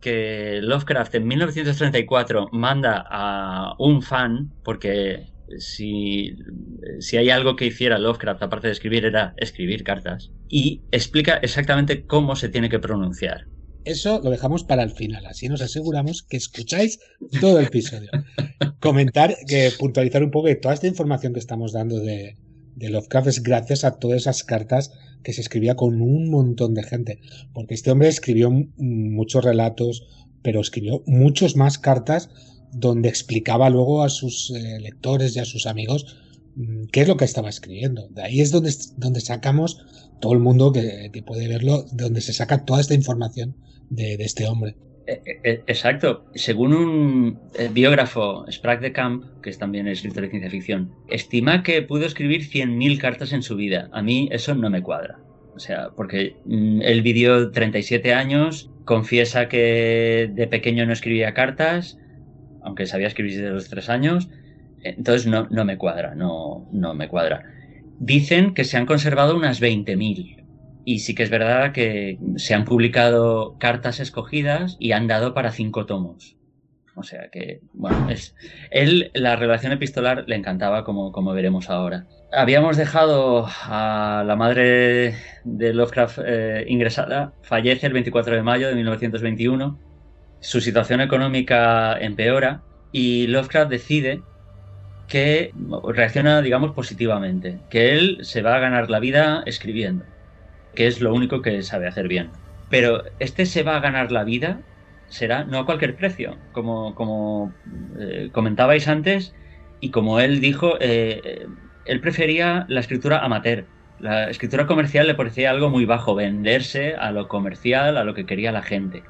que 0.00 0.60
Lovecraft 0.62 1.14
en 1.16 1.26
1934 1.28 2.48
manda 2.52 3.04
a 3.08 3.74
un 3.78 4.02
fan, 4.02 4.52
porque 4.64 5.26
si, 5.58 6.36
si, 7.00 7.16
hay 7.16 7.30
algo 7.30 7.56
que 7.56 7.66
hiciera 7.66 7.98
Lovecraft, 7.98 8.42
aparte 8.42 8.68
de 8.68 8.72
escribir, 8.72 9.04
era 9.04 9.34
escribir 9.36 9.84
cartas, 9.84 10.30
y 10.48 10.82
explica 10.90 11.34
exactamente 11.36 12.06
cómo 12.06 12.36
se 12.36 12.48
tiene 12.48 12.68
que 12.68 12.78
pronunciar. 12.78 13.46
eso 13.84 14.20
lo 14.22 14.30
dejamos 14.30 14.64
para 14.64 14.82
el 14.82 14.90
final. 14.90 15.26
Así 15.26 15.48
nos 15.48 15.62
aseguramos 15.62 16.22
que 16.22 16.36
escucháis 16.36 16.98
todo 17.40 17.58
el 17.58 17.66
episodio. 17.66 18.10
Comentar, 18.80 19.36
que 19.46 19.70
puntualizar 19.78 20.22
un 20.22 20.30
poco 20.30 20.48
toda 20.60 20.74
esta 20.74 20.86
información 20.86 21.32
que 21.32 21.40
estamos 21.40 21.72
dando 21.72 22.00
de, 22.00 22.36
de 22.76 22.90
Lovecraft 22.90 23.28
es 23.28 23.42
gracias 23.42 23.84
a 23.84 23.98
todas 23.98 24.22
esas 24.22 24.44
cartas 24.44 24.92
que 25.22 25.32
se 25.32 25.40
escribía 25.40 25.76
con 25.76 26.00
un 26.00 26.30
montón 26.30 26.74
de 26.74 26.82
gente. 26.82 27.20
Porque 27.52 27.74
este 27.74 27.90
hombre 27.90 28.08
escribió 28.08 28.50
muchos 28.76 29.44
relatos, 29.44 30.06
pero 30.42 30.60
escribió 30.60 31.02
muchos 31.06 31.56
más 31.56 31.78
cartas 31.78 32.30
donde 32.72 33.08
explicaba 33.08 33.70
luego 33.70 34.02
a 34.02 34.08
sus 34.08 34.50
eh, 34.50 34.78
lectores 34.80 35.34
y 35.34 35.40
a 35.40 35.44
sus 35.44 35.66
amigos 35.66 36.16
mm, 36.54 36.84
qué 36.92 37.02
es 37.02 37.08
lo 37.08 37.16
que 37.16 37.24
estaba 37.24 37.48
escribiendo. 37.48 38.08
De 38.08 38.22
ahí 38.22 38.40
es 38.40 38.50
donde, 38.50 38.72
donde 38.96 39.20
sacamos 39.20 39.78
todo 40.20 40.32
el 40.34 40.38
mundo 40.38 40.72
que, 40.72 41.10
puede 41.26 41.48
verlo, 41.48 41.84
de 41.90 42.04
donde 42.04 42.20
se 42.20 42.32
saca 42.32 42.64
toda 42.64 42.80
esta 42.80 42.94
información 42.94 43.56
de, 43.88 44.14
este 44.14 44.46
hombre. 44.46 44.76
E, 45.06 45.22
e, 45.24 45.40
e, 45.44 45.52
exacto. 45.66 46.24
Según 46.34 46.74
un 46.74 47.40
eh, 47.58 47.68
biógrafo, 47.72 48.44
Sprague 48.50 48.82
de 48.82 48.92
Camp, 48.92 49.24
que 49.42 49.50
es 49.50 49.58
también 49.58 49.88
escritor 49.88 50.22
de 50.24 50.30
ciencia 50.30 50.50
ficción, 50.50 50.92
estima 51.08 51.62
que 51.62 51.82
pudo 51.82 52.06
escribir 52.06 52.42
100.000 52.42 52.98
cartas 52.98 53.32
en 53.32 53.42
su 53.42 53.56
vida. 53.56 53.88
A 53.92 54.02
mí 54.02 54.28
eso 54.32 54.54
no 54.54 54.70
me 54.70 54.82
cuadra. 54.82 55.18
O 55.54 55.58
sea, 55.58 55.90
porque 55.96 56.36
mm, 56.44 56.82
él 56.82 57.02
vivió 57.02 57.50
37 57.50 58.14
años, 58.14 58.70
confiesa 58.84 59.48
que 59.48 60.30
de 60.32 60.46
pequeño 60.46 60.86
no 60.86 60.92
escribía 60.92 61.34
cartas, 61.34 61.98
aunque 62.62 62.86
sabía 62.86 63.08
escribir 63.08 63.36
desde 63.36 63.50
los 63.50 63.68
3 63.68 63.88
años, 63.88 64.28
entonces 64.82 65.26
no, 65.26 65.48
no 65.50 65.64
me 65.64 65.76
cuadra, 65.76 66.14
no, 66.14 66.68
no 66.72 66.94
me 66.94 67.08
cuadra. 67.08 67.44
Dicen 67.98 68.54
que 68.54 68.64
se 68.64 68.76
han 68.76 68.86
conservado 68.86 69.36
unas 69.36 69.60
20.000. 69.60 70.39
Y 70.84 71.00
sí 71.00 71.14
que 71.14 71.22
es 71.22 71.30
verdad 71.30 71.72
que 71.72 72.18
se 72.36 72.54
han 72.54 72.64
publicado 72.64 73.56
cartas 73.58 74.00
escogidas 74.00 74.76
y 74.78 74.92
han 74.92 75.06
dado 75.06 75.34
para 75.34 75.52
cinco 75.52 75.86
tomos. 75.86 76.36
O 76.94 77.02
sea 77.02 77.28
que, 77.30 77.60
bueno, 77.72 78.10
es. 78.10 78.34
Él, 78.70 79.10
la 79.14 79.36
relación 79.36 79.72
epistolar 79.72 80.24
le 80.26 80.36
encantaba, 80.36 80.84
como, 80.84 81.12
como 81.12 81.32
veremos 81.32 81.70
ahora. 81.70 82.06
Habíamos 82.32 82.76
dejado 82.76 83.46
a 83.64 84.22
la 84.26 84.36
madre 84.36 85.14
de 85.44 85.72
Lovecraft 85.72 86.18
eh, 86.24 86.64
ingresada, 86.68 87.32
fallece 87.42 87.86
el 87.86 87.92
24 87.92 88.36
de 88.36 88.42
mayo 88.42 88.68
de 88.68 88.74
1921. 88.74 89.78
Su 90.40 90.60
situación 90.60 91.00
económica 91.00 91.98
empeora 91.98 92.62
y 92.92 93.26
Lovecraft 93.28 93.70
decide 93.70 94.22
que 95.08 95.52
reacciona, 95.88 96.40
digamos, 96.40 96.72
positivamente, 96.72 97.58
que 97.68 97.92
él 97.92 98.18
se 98.22 98.42
va 98.42 98.54
a 98.54 98.60
ganar 98.60 98.90
la 98.90 99.00
vida 99.00 99.42
escribiendo, 99.44 100.04
que 100.74 100.86
es 100.86 101.00
lo 101.00 101.14
único 101.14 101.42
que 101.42 101.62
sabe 101.62 101.86
hacer 101.86 102.08
bien. 102.08 102.30
Pero 102.68 103.02
este 103.18 103.46
se 103.46 103.62
va 103.62 103.76
a 103.76 103.80
ganar 103.80 104.12
la 104.12 104.24
vida 104.24 104.60
será 105.10 105.44
no 105.44 105.58
a 105.58 105.66
cualquier 105.66 105.96
precio, 105.96 106.36
como, 106.52 106.94
como 106.94 107.52
eh, 107.98 108.30
comentabais 108.32 108.88
antes, 108.88 109.34
y 109.80 109.90
como 109.90 110.20
él 110.20 110.40
dijo, 110.40 110.74
eh, 110.80 111.46
él 111.84 112.00
prefería 112.00 112.64
la 112.68 112.80
escritura 112.80 113.18
amateur. 113.18 113.66
La 113.98 114.30
escritura 114.30 114.66
comercial 114.66 115.06
le 115.06 115.14
parecía 115.14 115.50
algo 115.50 115.68
muy 115.68 115.84
bajo, 115.84 116.14
venderse 116.14 116.94
a 116.94 117.10
lo 117.10 117.28
comercial, 117.28 117.98
a 117.98 118.04
lo 118.04 118.14
que 118.14 118.24
quería 118.24 118.52
la 118.52 118.62
gente. 118.62 119.02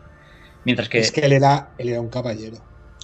Mientras 0.64 0.88
que... 0.88 0.98
Es 0.98 1.12
que 1.12 1.20
él 1.20 1.32
era, 1.32 1.70
él 1.78 1.90
era 1.90 2.00
un 2.00 2.08
caballero. 2.08 2.56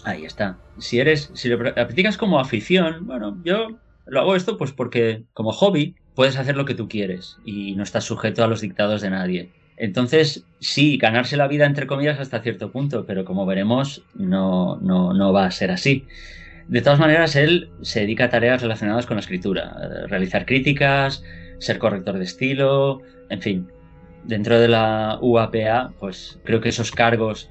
Ahí 0.05 0.25
está. 0.25 0.59
Si 0.79 0.99
eres, 0.99 1.31
si 1.35 1.49
lo 1.49 1.59
practicas 1.59 2.17
como 2.17 2.41
afición, 2.41 3.07
bueno, 3.07 3.39
yo 3.45 3.79
lo 4.07 4.21
hago 4.21 4.37
esto 4.37 4.57
pues 4.57 4.73
porque 4.73 5.25
como 5.33 5.53
hobby 5.53 5.97
puedes 6.17 6.37
hacer 6.37 6.57
lo 6.57 6.65
que 6.65 6.75
tú 6.75 6.89
quieres 6.89 7.39
y 7.45 7.77
no 7.77 7.85
estás 7.85 8.03
sujeto 8.03 8.43
a 8.43 8.49
los 8.49 8.61
dictados 8.61 9.03
de 9.03 9.11
nadie. 9.11 9.51
Entonces, 9.77 10.45
sí, 10.59 10.97
ganarse 10.97 11.37
la 11.37 11.47
vida 11.47 11.67
entre 11.67 11.87
comillas 11.87 12.19
hasta 12.19 12.43
cierto 12.43 12.73
punto, 12.73 13.05
pero 13.07 13.25
como 13.25 13.47
veremos, 13.47 14.03
no, 14.15 14.77
no, 14.81 15.13
no 15.13 15.33
va 15.33 15.47
a 15.47 15.51
ser 15.53 15.71
así. 15.71 16.07
De 16.67 16.83
todas 16.83 16.99
maneras, 16.99 17.37
él 17.37 17.71
se 17.83 18.01
dedica 18.01 18.25
a 18.25 18.31
tareas 18.31 18.63
relacionadas 18.63 19.07
con 19.07 19.17
la 19.17 19.21
escritura, 19.21 20.07
realizar 20.09 20.47
críticas, 20.47 21.23
ser 21.59 21.79
corrector 21.79 22.19
de 22.19 22.25
estilo, 22.25 23.03
en 23.29 23.41
fin. 23.41 23.69
Dentro 24.25 24.59
de 24.59 24.67
la 24.67 25.19
UAPA, 25.21 25.93
pues 26.01 26.41
creo 26.43 26.61
que 26.61 26.71
esos 26.71 26.91
cargos 26.91 27.49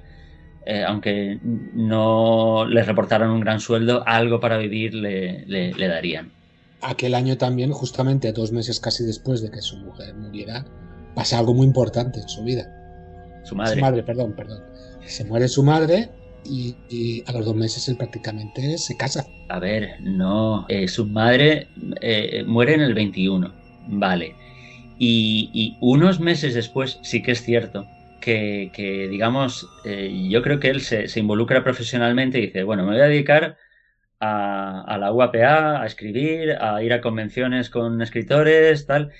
eh, 0.65 0.83
aunque 0.83 1.37
no 1.43 2.65
les 2.67 2.87
reportaran 2.87 3.29
un 3.29 3.39
gran 3.39 3.59
sueldo, 3.59 4.03
algo 4.07 4.39
para 4.39 4.57
vivir 4.57 4.95
le, 4.95 5.45
le, 5.45 5.87
darían. 5.87 6.31
Aquel 6.81 7.15
año 7.15 7.37
también, 7.37 7.71
justamente 7.71 8.31
dos 8.31 8.51
meses 8.51 8.79
casi 8.79 9.03
después 9.03 9.41
de 9.41 9.51
que 9.51 9.61
su 9.61 9.77
mujer 9.77 10.13
muriera, 10.15 10.65
pasa 11.15 11.39
algo 11.39 11.53
muy 11.53 11.65
importante 11.65 12.19
en 12.19 12.29
su 12.29 12.43
vida. 12.43 12.71
Su 13.43 13.55
madre. 13.55 13.75
Su 13.75 13.81
madre, 13.81 14.03
perdón, 14.03 14.33
perdón. 14.35 14.63
Se 15.05 15.23
muere 15.23 15.47
su 15.47 15.63
madre 15.63 16.09
y, 16.43 17.23
a 17.25 17.31
los 17.31 17.45
dos 17.45 17.55
meses 17.55 17.87
él 17.87 17.97
prácticamente 17.97 18.77
se 18.77 18.97
casa. 18.97 19.25
A 19.49 19.59
ver, 19.59 20.01
no. 20.01 20.65
Eh, 20.69 20.87
su 20.87 21.05
madre 21.05 21.67
eh, 22.01 22.43
muere 22.45 22.73
en 22.73 22.81
el 22.81 22.93
21. 22.93 23.53
Vale. 23.87 24.35
Y, 24.97 25.49
y, 25.53 25.77
unos 25.81 26.19
meses 26.19 26.53
después, 26.53 26.99
sí 27.01 27.21
que 27.21 27.31
es 27.31 27.41
cierto, 27.43 27.87
que, 28.25 29.07
digamos, 29.09 29.67
eh, 29.83 30.27
yo 30.29 30.41
creo 30.41 30.59
que 30.59 30.69
él 30.69 30.81
se, 30.81 31.07
involucra 31.19 31.63
profesionalmente 31.63 32.39
y 32.39 32.47
dice, 32.47 32.63
bueno, 32.63 32.83
me 32.83 32.93
voy 32.93 33.01
a 33.01 33.05
dedicar 33.05 33.57
a, 34.19 34.97
la 34.99 35.11
UAPA, 35.11 35.81
a 35.81 35.85
escribir, 35.85 36.53
a 36.59 36.81
ir 36.83 36.93
a 36.93 37.01
convenciones 37.01 37.69
con 37.69 38.01
escritores, 38.01 38.85
tal. 38.85 39.11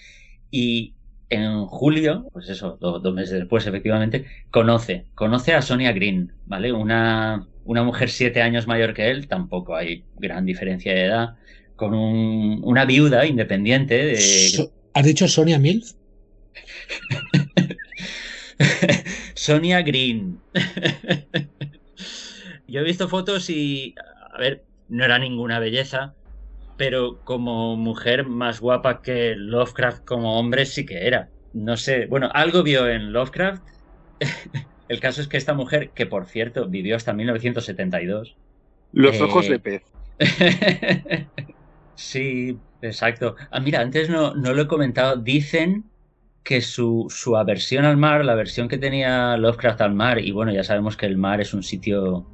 Y 0.51 0.93
en 1.29 1.65
julio, 1.65 2.27
pues 2.33 2.49
eso, 2.49 2.77
dos, 2.79 3.13
meses 3.13 3.39
después, 3.39 3.65
efectivamente, 3.67 4.25
conoce, 4.51 5.05
conoce 5.15 5.53
a 5.53 5.61
Sonia 5.61 5.91
Green, 5.91 6.33
¿vale? 6.45 6.71
Una, 6.71 7.47
una 7.63 7.83
mujer 7.83 8.09
siete 8.09 8.41
años 8.41 8.67
mayor 8.67 8.93
que 8.93 9.09
él, 9.09 9.27
tampoco 9.27 9.75
hay 9.75 10.05
gran 10.15 10.45
diferencia 10.45 10.93
de 10.93 11.05
edad, 11.05 11.35
con 11.75 11.93
una 11.93 12.85
viuda 12.85 13.25
independiente 13.25 13.95
de... 13.95 14.69
¿Has 14.93 15.05
dicho 15.05 15.27
Sonia 15.27 15.59
Milf? 15.59 15.91
Sonia 19.33 19.81
Green. 19.81 20.39
Yo 22.67 22.79
he 22.79 22.83
visto 22.83 23.09
fotos 23.09 23.49
y, 23.49 23.93
a 24.33 24.39
ver, 24.39 24.63
no 24.89 25.03
era 25.03 25.19
ninguna 25.19 25.59
belleza, 25.59 26.13
pero 26.77 27.19
como 27.23 27.75
mujer 27.75 28.25
más 28.25 28.59
guapa 28.59 29.01
que 29.01 29.35
Lovecraft 29.35 30.05
como 30.05 30.39
hombre 30.39 30.65
sí 30.65 30.85
que 30.85 31.07
era. 31.07 31.29
No 31.53 31.77
sé, 31.77 32.05
bueno, 32.07 32.29
algo 32.33 32.63
vio 32.63 32.87
en 32.87 33.13
Lovecraft. 33.13 33.63
El 34.87 34.99
caso 34.99 35.21
es 35.21 35.27
que 35.27 35.37
esta 35.37 35.53
mujer, 35.53 35.91
que 35.91 36.05
por 36.05 36.25
cierto 36.25 36.67
vivió 36.67 36.95
hasta 36.95 37.13
1972. 37.13 38.35
Los 38.91 39.19
ojos 39.19 39.47
de 39.47 39.55
eh, 39.55 39.59
pez. 39.59 39.83
sí, 41.95 42.59
exacto. 42.81 43.35
Ah, 43.51 43.59
mira, 43.59 43.81
antes 43.81 44.09
no, 44.09 44.35
no 44.35 44.53
lo 44.53 44.63
he 44.63 44.67
comentado. 44.67 45.17
Dicen 45.17 45.85
que 46.43 46.61
su, 46.61 47.07
su, 47.09 47.35
aversión 47.35 47.85
al 47.85 47.97
mar, 47.97 48.23
la 48.23 48.33
aversión 48.33 48.67
que 48.67 48.77
tenía 48.77 49.35
Lovecraft 49.37 49.81
al 49.81 49.95
mar, 49.95 50.19
y 50.19 50.31
bueno, 50.31 50.53
ya 50.53 50.63
sabemos 50.63 50.95
que 50.95 51.07
el 51.07 51.17
mar 51.17 51.41
es 51.41 51.55
un 51.55 51.63
sitio 51.63 52.27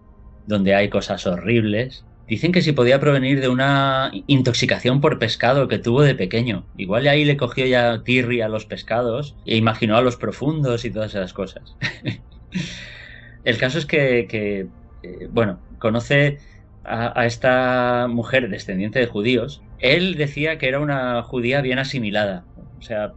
donde 0.46 0.76
hay 0.76 0.90
cosas 0.90 1.26
horribles, 1.26 2.06
dicen 2.32 2.54
que 2.54 2.62
si 2.62 2.72
podía 2.72 3.02
provenir 3.02 3.42
de 3.42 3.50
una 3.50 4.10
intoxicación 4.26 5.02
por 5.02 5.20
pescado 5.20 5.68
que 5.68 5.80
tuvo 5.80 6.02
de 6.02 6.16
pequeño. 6.16 6.64
Igual 6.78 7.06
ahí 7.10 7.26
le 7.26 7.36
cogió 7.36 7.66
ya 7.66 8.04
tirri 8.06 8.40
a 8.40 8.48
los 8.48 8.66
pescados 8.66 9.36
e 9.46 9.58
imaginó 9.58 9.98
a 9.98 10.02
los 10.02 10.16
profundos 10.16 10.86
y 10.86 10.92
todas 10.92 11.14
esas 11.14 11.34
cosas. 11.34 11.76
el 13.44 13.58
caso 13.58 13.80
es 13.80 13.86
que, 13.86 14.30
eh, 15.04 15.28
bueno, 15.30 15.60
conoce 15.78 16.38
a, 16.86 17.26
esta 17.26 18.08
mujer 18.10 18.48
descendiente 18.48 19.00
de 19.00 19.08
judíos. 19.08 19.62
Él 19.80 20.16
decía 20.16 20.58
que 20.58 20.70
era 20.70 20.80
una 20.80 21.22
judía 21.24 21.60
bien 21.60 21.80
asimilada. 21.80 22.46
O 22.80 22.82
sea, 22.82 23.12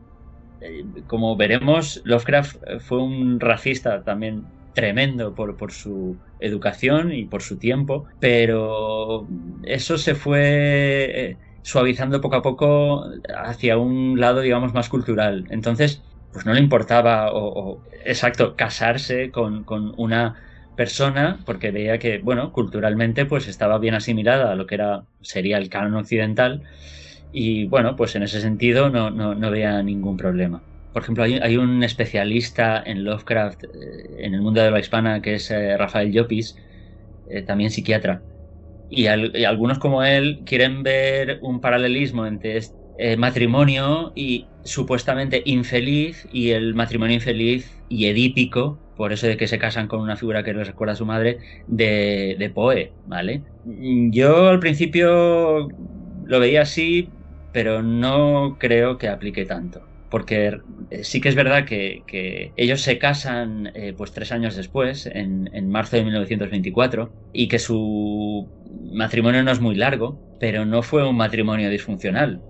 eh, 0.60 0.84
como 1.06 1.36
veremos, 1.36 2.02
Lovecraft 2.04 2.56
fue 2.80 3.00
un 3.00 3.38
racista 3.38 4.02
también 4.02 4.42
tremendo 4.74 5.34
por, 5.34 5.56
por, 5.56 5.72
su 5.72 6.20
educación 6.38 7.12
y 7.12 7.26
por 7.26 7.42
su 7.42 7.58
tiempo, 7.58 8.06
pero 8.18 9.28
eso 9.62 9.98
se 9.98 10.14
fue 10.14 11.30
eh, 11.30 11.38
suavizando 11.62 12.20
poco 12.20 12.36
a 12.36 12.42
poco 12.42 13.04
hacia 13.36 13.78
un 13.78 14.20
lado, 14.20 14.40
digamos, 14.42 14.74
más 14.74 14.88
cultural. 14.88 15.46
Entonces, 15.50 16.02
pues 16.30 16.44
no 16.46 16.52
le 16.52 16.60
importaba, 16.60 17.32
o, 17.32 17.84
exacto, 18.04 18.56
casarse 18.56 19.30
con, 19.30 19.64
con, 19.64 19.92
una 19.96 20.36
persona 20.74 21.42
porque 21.46 21.70
veía 21.70 21.98
que, 21.98 22.18
bueno, 22.18 22.52
culturalmente 22.52 23.26
pues 23.26 23.46
estaba 23.46 23.78
bien 23.78 23.94
asimilada 23.94 24.52
a 24.52 24.56
lo 24.56 24.66
que 24.66 24.74
era, 24.74 25.06
sería 25.20 25.58
el 25.58 25.68
canon 25.68 25.94
occidental 25.94 26.64
y 27.30 27.66
bueno, 27.66 27.96
pues 27.96 28.14
en 28.16 28.22
ese 28.24 28.40
sentido 28.40 28.90
no, 28.90 29.10
no, 29.10 29.50
veía 29.50 29.82
ningún 29.82 30.16
problema. 30.16 30.64
Por 30.94 31.02
ejemplo, 31.02 31.24
hay, 31.24 31.56
un 31.56 31.82
especialista 31.82 32.80
en 32.86 33.02
Lovecraft 33.02 33.64
eh, 33.64 33.68
en 34.18 34.32
el 34.32 34.40
mundo 34.40 34.62
de 34.62 34.70
la 34.70 34.78
hispana 34.78 35.20
que 35.20 35.34
es 35.34 35.50
eh, 35.50 35.76
Rafael 35.76 36.12
Llopis, 36.12 36.56
eh, 37.28 37.42
también 37.42 37.72
psiquiatra. 37.72 38.22
Y, 38.88 39.06
algunos 39.08 39.80
como 39.80 40.04
él 40.04 40.42
quieren 40.46 40.84
ver 40.84 41.40
un 41.42 41.60
paralelismo 41.60 42.26
entre 42.26 42.60
matrimonio 43.18 44.12
y 44.14 44.46
supuestamente 44.62 45.42
infeliz 45.46 46.28
y 46.32 46.50
el 46.50 46.76
matrimonio 46.76 47.16
infeliz 47.16 47.82
y 47.88 48.06
edípico 48.06 48.78
por 48.96 49.12
eso 49.12 49.26
de 49.26 49.36
que 49.36 49.48
se 49.48 49.58
casan 49.58 49.88
con 49.88 50.00
una 50.00 50.14
figura 50.14 50.44
que 50.44 50.54
les 50.54 50.68
recuerda 50.68 50.92
a 50.92 50.96
su 50.96 51.06
madre, 51.06 51.38
de, 51.66 52.36
de 52.38 52.50
Poe, 52.50 52.92
¿vale? 53.06 53.42
Yo 53.64 54.46
al 54.46 54.60
principio 54.60 55.66
lo 56.24 56.38
veía 56.38 56.62
así, 56.62 57.10
pero 57.52 57.82
no 57.82 58.58
creo 58.60 58.96
que 58.96 59.08
aplique 59.08 59.44
tanto 59.44 59.93
porque 60.14 60.60
eh, 60.92 61.02
sí 61.02 61.20
que 61.20 61.28
es 61.28 61.34
verdad 61.34 61.64
que, 61.64 62.52
ellos 62.56 62.82
se 62.82 62.98
casan 62.98 63.72
eh, 63.74 63.94
pues 63.96 64.12
tres 64.12 64.30
años 64.30 64.54
después, 64.54 65.06
en, 65.12 65.68
marzo 65.68 65.96
de 65.96 66.04
1924, 66.04 67.10
y 67.32 67.48
que 67.48 67.58
su 67.58 68.48
matrimonio 68.92 69.42
no 69.42 69.50
es 69.50 69.60
muy 69.60 69.74
largo, 69.74 70.16
pero 70.38 70.66
no 70.66 70.82
fue 70.82 71.04
un 71.04 71.16
matrimonio 71.16 71.68
disfuncional. 71.68 72.40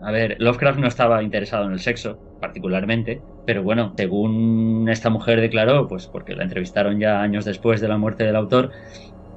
A 0.00 0.12
ver, 0.12 0.36
Lovecraft 0.38 0.78
no 0.78 0.86
estaba 0.86 1.20
interesado 1.24 1.66
en 1.66 1.72
el 1.72 1.80
sexo, 1.80 2.20
particularmente, 2.40 3.20
pero 3.44 3.64
bueno, 3.64 3.94
según 3.96 4.88
esta 4.88 5.10
mujer 5.10 5.40
declaró, 5.40 5.88
pues 5.88 6.06
porque 6.06 6.36
la 6.36 6.44
entrevistaron 6.44 7.00
ya 7.00 7.20
años 7.20 7.44
después 7.44 7.80
de 7.80 7.88
la 7.88 7.98
muerte 7.98 8.22
del 8.22 8.36
autor, 8.36 8.70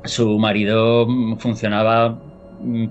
su 0.04 0.38
marido 0.38 1.08
funcionaba 1.40 2.22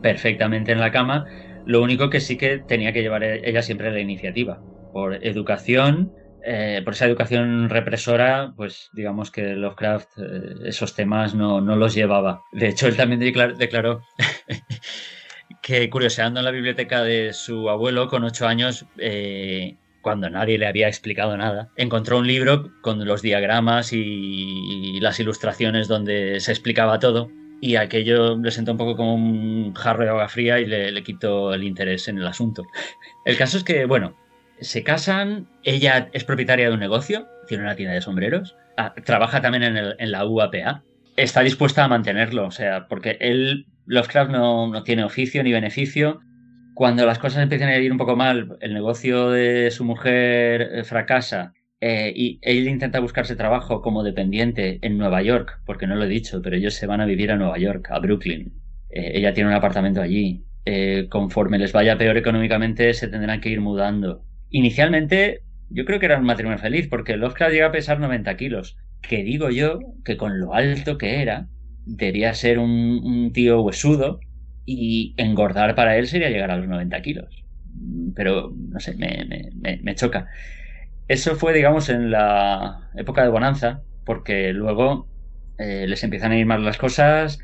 perfectamente 0.02 0.72
en 0.72 0.80
la 0.80 0.90
cama, 0.90 1.26
lo 1.64 1.80
único 1.80 2.10
que 2.10 2.18
sí 2.18 2.36
que 2.36 2.58
tenía 2.58 2.92
que 2.92 3.02
llevar 3.02 3.22
ella 3.22 3.62
siempre 3.62 3.92
la 3.92 4.00
iniciativa 4.00 4.60
por 4.92 5.24
educación, 5.24 6.12
eh, 6.42 6.80
por 6.84 6.94
esa 6.94 7.06
educación 7.06 7.68
represora, 7.68 8.54
pues 8.56 8.88
digamos 8.92 9.30
que 9.30 9.54
Lovecraft 9.54 10.08
eh, 10.18 10.54
esos 10.64 10.94
temas 10.94 11.34
no, 11.34 11.60
los 11.60 11.94
llevaba. 11.94 12.42
De 12.52 12.68
hecho, 12.68 12.86
él 12.86 12.96
también 12.96 13.20
declaró, 13.20 14.02
que 15.62 15.90
curioseando 15.90 16.40
en 16.40 16.46
la 16.46 16.50
biblioteca 16.50 17.02
de 17.02 17.32
su 17.32 17.68
abuelo 17.68 18.08
con 18.08 18.24
ocho 18.24 18.46
años, 18.46 18.86
eh, 18.96 19.76
cuando 20.00 20.30
nadie 20.30 20.56
le 20.56 20.66
había 20.66 20.88
explicado 20.88 21.36
nada, 21.36 21.68
encontró 21.76 22.18
un 22.18 22.26
libro 22.26 22.70
con 22.80 23.04
los 23.04 23.20
diagramas 23.20 23.92
y, 23.92 24.98
las 25.00 25.20
ilustraciones 25.20 25.88
donde 25.88 26.40
se 26.40 26.52
explicaba 26.52 26.98
todo. 26.98 27.30
Y 27.62 27.76
aquello 27.76 28.38
le 28.38 28.50
sentó 28.50 28.72
un 28.72 28.78
poco 28.78 28.96
como 28.96 29.14
un 29.14 29.74
jarro 29.74 30.04
de 30.04 30.10
agua 30.10 30.28
fría 30.28 30.60
y 30.60 30.66
le 30.66 31.02
quitó 31.02 31.52
el 31.52 31.64
interés 31.64 32.08
en 32.08 32.16
el 32.16 32.26
asunto. 32.26 32.66
El 33.26 33.36
caso 33.36 33.58
es 33.58 33.64
que, 33.64 33.84
bueno, 33.84 34.14
se 34.60 34.82
casan, 34.82 35.48
ella 35.62 36.08
es 36.12 36.24
propietaria 36.24 36.68
de 36.68 36.74
un 36.74 36.80
negocio, 36.80 37.28
tiene 37.48 37.64
una 37.64 37.76
tienda 37.76 37.94
de 37.94 38.00
sombreros, 38.00 38.56
ah, 38.76 38.94
trabaja 39.04 39.40
también 39.40 39.76
en, 39.76 40.10
la 40.10 40.26
UAPA, 40.26 40.84
está 41.16 41.40
dispuesta 41.42 41.84
a 41.84 41.88
mantenerlo, 41.88 42.46
o 42.46 42.50
sea, 42.50 42.86
porque 42.88 43.16
él, 43.20 43.66
Lovecraft 43.86 44.30
no, 44.30 44.68
no 44.68 44.82
tiene 44.84 45.04
oficio 45.04 45.42
ni 45.42 45.52
beneficio. 45.52 46.20
Cuando 46.74 47.04
las 47.04 47.18
cosas 47.18 47.42
empiezan 47.42 47.68
a 47.68 47.76
ir 47.76 47.92
un 47.92 47.98
poco 47.98 48.16
mal, 48.16 48.56
el 48.60 48.72
negocio 48.72 49.30
de 49.30 49.70
su 49.70 49.84
mujer 49.84 50.62
eh, 50.62 50.84
fracasa 50.84 51.52
eh, 51.80 52.12
y 52.14 52.38
él 52.42 52.68
intenta 52.68 53.00
buscarse 53.00 53.36
trabajo 53.36 53.82
como 53.82 54.02
dependiente 54.02 54.78
en 54.82 54.96
Nueva 54.96 55.22
York, 55.22 55.60
porque 55.66 55.86
no 55.86 55.96
lo 55.96 56.04
he 56.04 56.08
dicho, 56.08 56.40
pero 56.42 56.56
ellos 56.56 56.74
se 56.74 56.86
van 56.86 57.00
a 57.00 57.06
vivir 57.06 57.32
a 57.32 57.36
Nueva 57.36 57.58
York, 57.58 57.88
a 57.90 57.98
Brooklyn. 57.98 58.52
Eh, 58.90 59.12
ella 59.14 59.34
tiene 59.34 59.50
un 59.50 59.56
apartamento 59.56 60.00
allí. 60.00 60.44
conforme 61.10 61.58
les 61.58 61.72
vaya 61.72 61.98
peor 61.98 62.16
económicamente, 62.16 62.94
se 62.94 63.08
tendrán 63.08 63.40
que 63.40 63.48
ir 63.48 63.60
mudando. 63.60 64.22
Inicialmente, 64.50 65.42
yo 65.70 65.84
creo 65.84 66.00
que 66.00 66.06
era 66.06 66.18
un 66.18 66.24
matrimonio 66.24 66.58
feliz, 66.58 66.88
porque 66.88 67.16
Lovecraft 67.16 67.52
llega 67.52 67.66
a 67.66 67.72
pesar 67.72 68.00
90 68.00 68.36
kilos, 68.36 68.76
que 69.00 69.22
digo 69.22 69.50
yo 69.50 69.80
que 70.04 70.16
con 70.16 70.40
lo 70.40 70.54
alto 70.54 70.98
que 70.98 71.22
era, 71.22 71.46
debía 71.86 72.34
ser 72.34 72.58
un, 72.58 73.30
tío 73.32 73.62
huesudo 73.62 74.20
y 74.66 75.14
engordar 75.16 75.74
para 75.74 75.96
él 75.96 76.06
sería 76.06 76.30
llegar 76.30 76.50
a 76.50 76.56
los 76.56 76.68
90 76.68 77.00
kilos. 77.02 77.44
Pero, 78.14 78.52
no 78.56 78.80
sé, 78.80 78.96
me, 78.96 79.94
choca. 79.94 80.28
Eso 81.08 81.36
fue, 81.36 81.52
digamos, 81.54 81.88
en 81.88 82.10
la 82.10 82.90
época 82.96 83.22
de 83.22 83.30
Bonanza, 83.30 83.82
porque 84.04 84.52
luego 84.52 85.08
eh, 85.58 85.86
les 85.88 86.02
empiezan 86.04 86.32
a 86.32 86.38
ir 86.38 86.46
mal 86.46 86.64
las 86.64 86.78
cosas, 86.78 87.38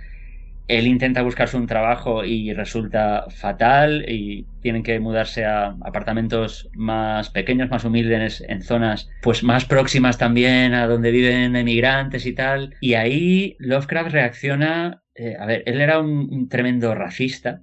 él 0.69 0.87
intenta 0.87 1.23
buscarse 1.23 1.57
un 1.57 1.67
trabajo 1.67 2.25
y 2.25 2.53
resulta 2.53 3.27
fatal 3.31 4.05
y 4.09 4.47
tienen 4.61 4.83
que 4.83 4.99
mudarse 4.99 5.45
a 5.45 5.77
apartamentos 5.83 6.69
más 6.75 7.31
pequeños, 7.31 7.71
más 7.71 7.85
humildes, 7.85 8.43
en 8.49 8.62
zonas 8.62 9.09
pues 9.23 9.45
más 9.45 9.64
próximas 9.64 10.19
también 10.19 10.75
a 10.75 10.87
donde 10.87 11.12
viven 11.12 11.55
emigrantes 11.55 12.27
y 12.27 12.33
tal. 12.33 12.75
Y 12.81 12.95
ahí 12.95 13.57
Lovecraft 13.59 14.11
reacciona, 14.11 15.03
eh, 15.14 15.37
a 15.39 15.47
ver, 15.47 15.62
él 15.67 15.81
era 15.81 16.01
un, 16.01 16.49
tremendo 16.49 16.95
racista, 16.95 17.61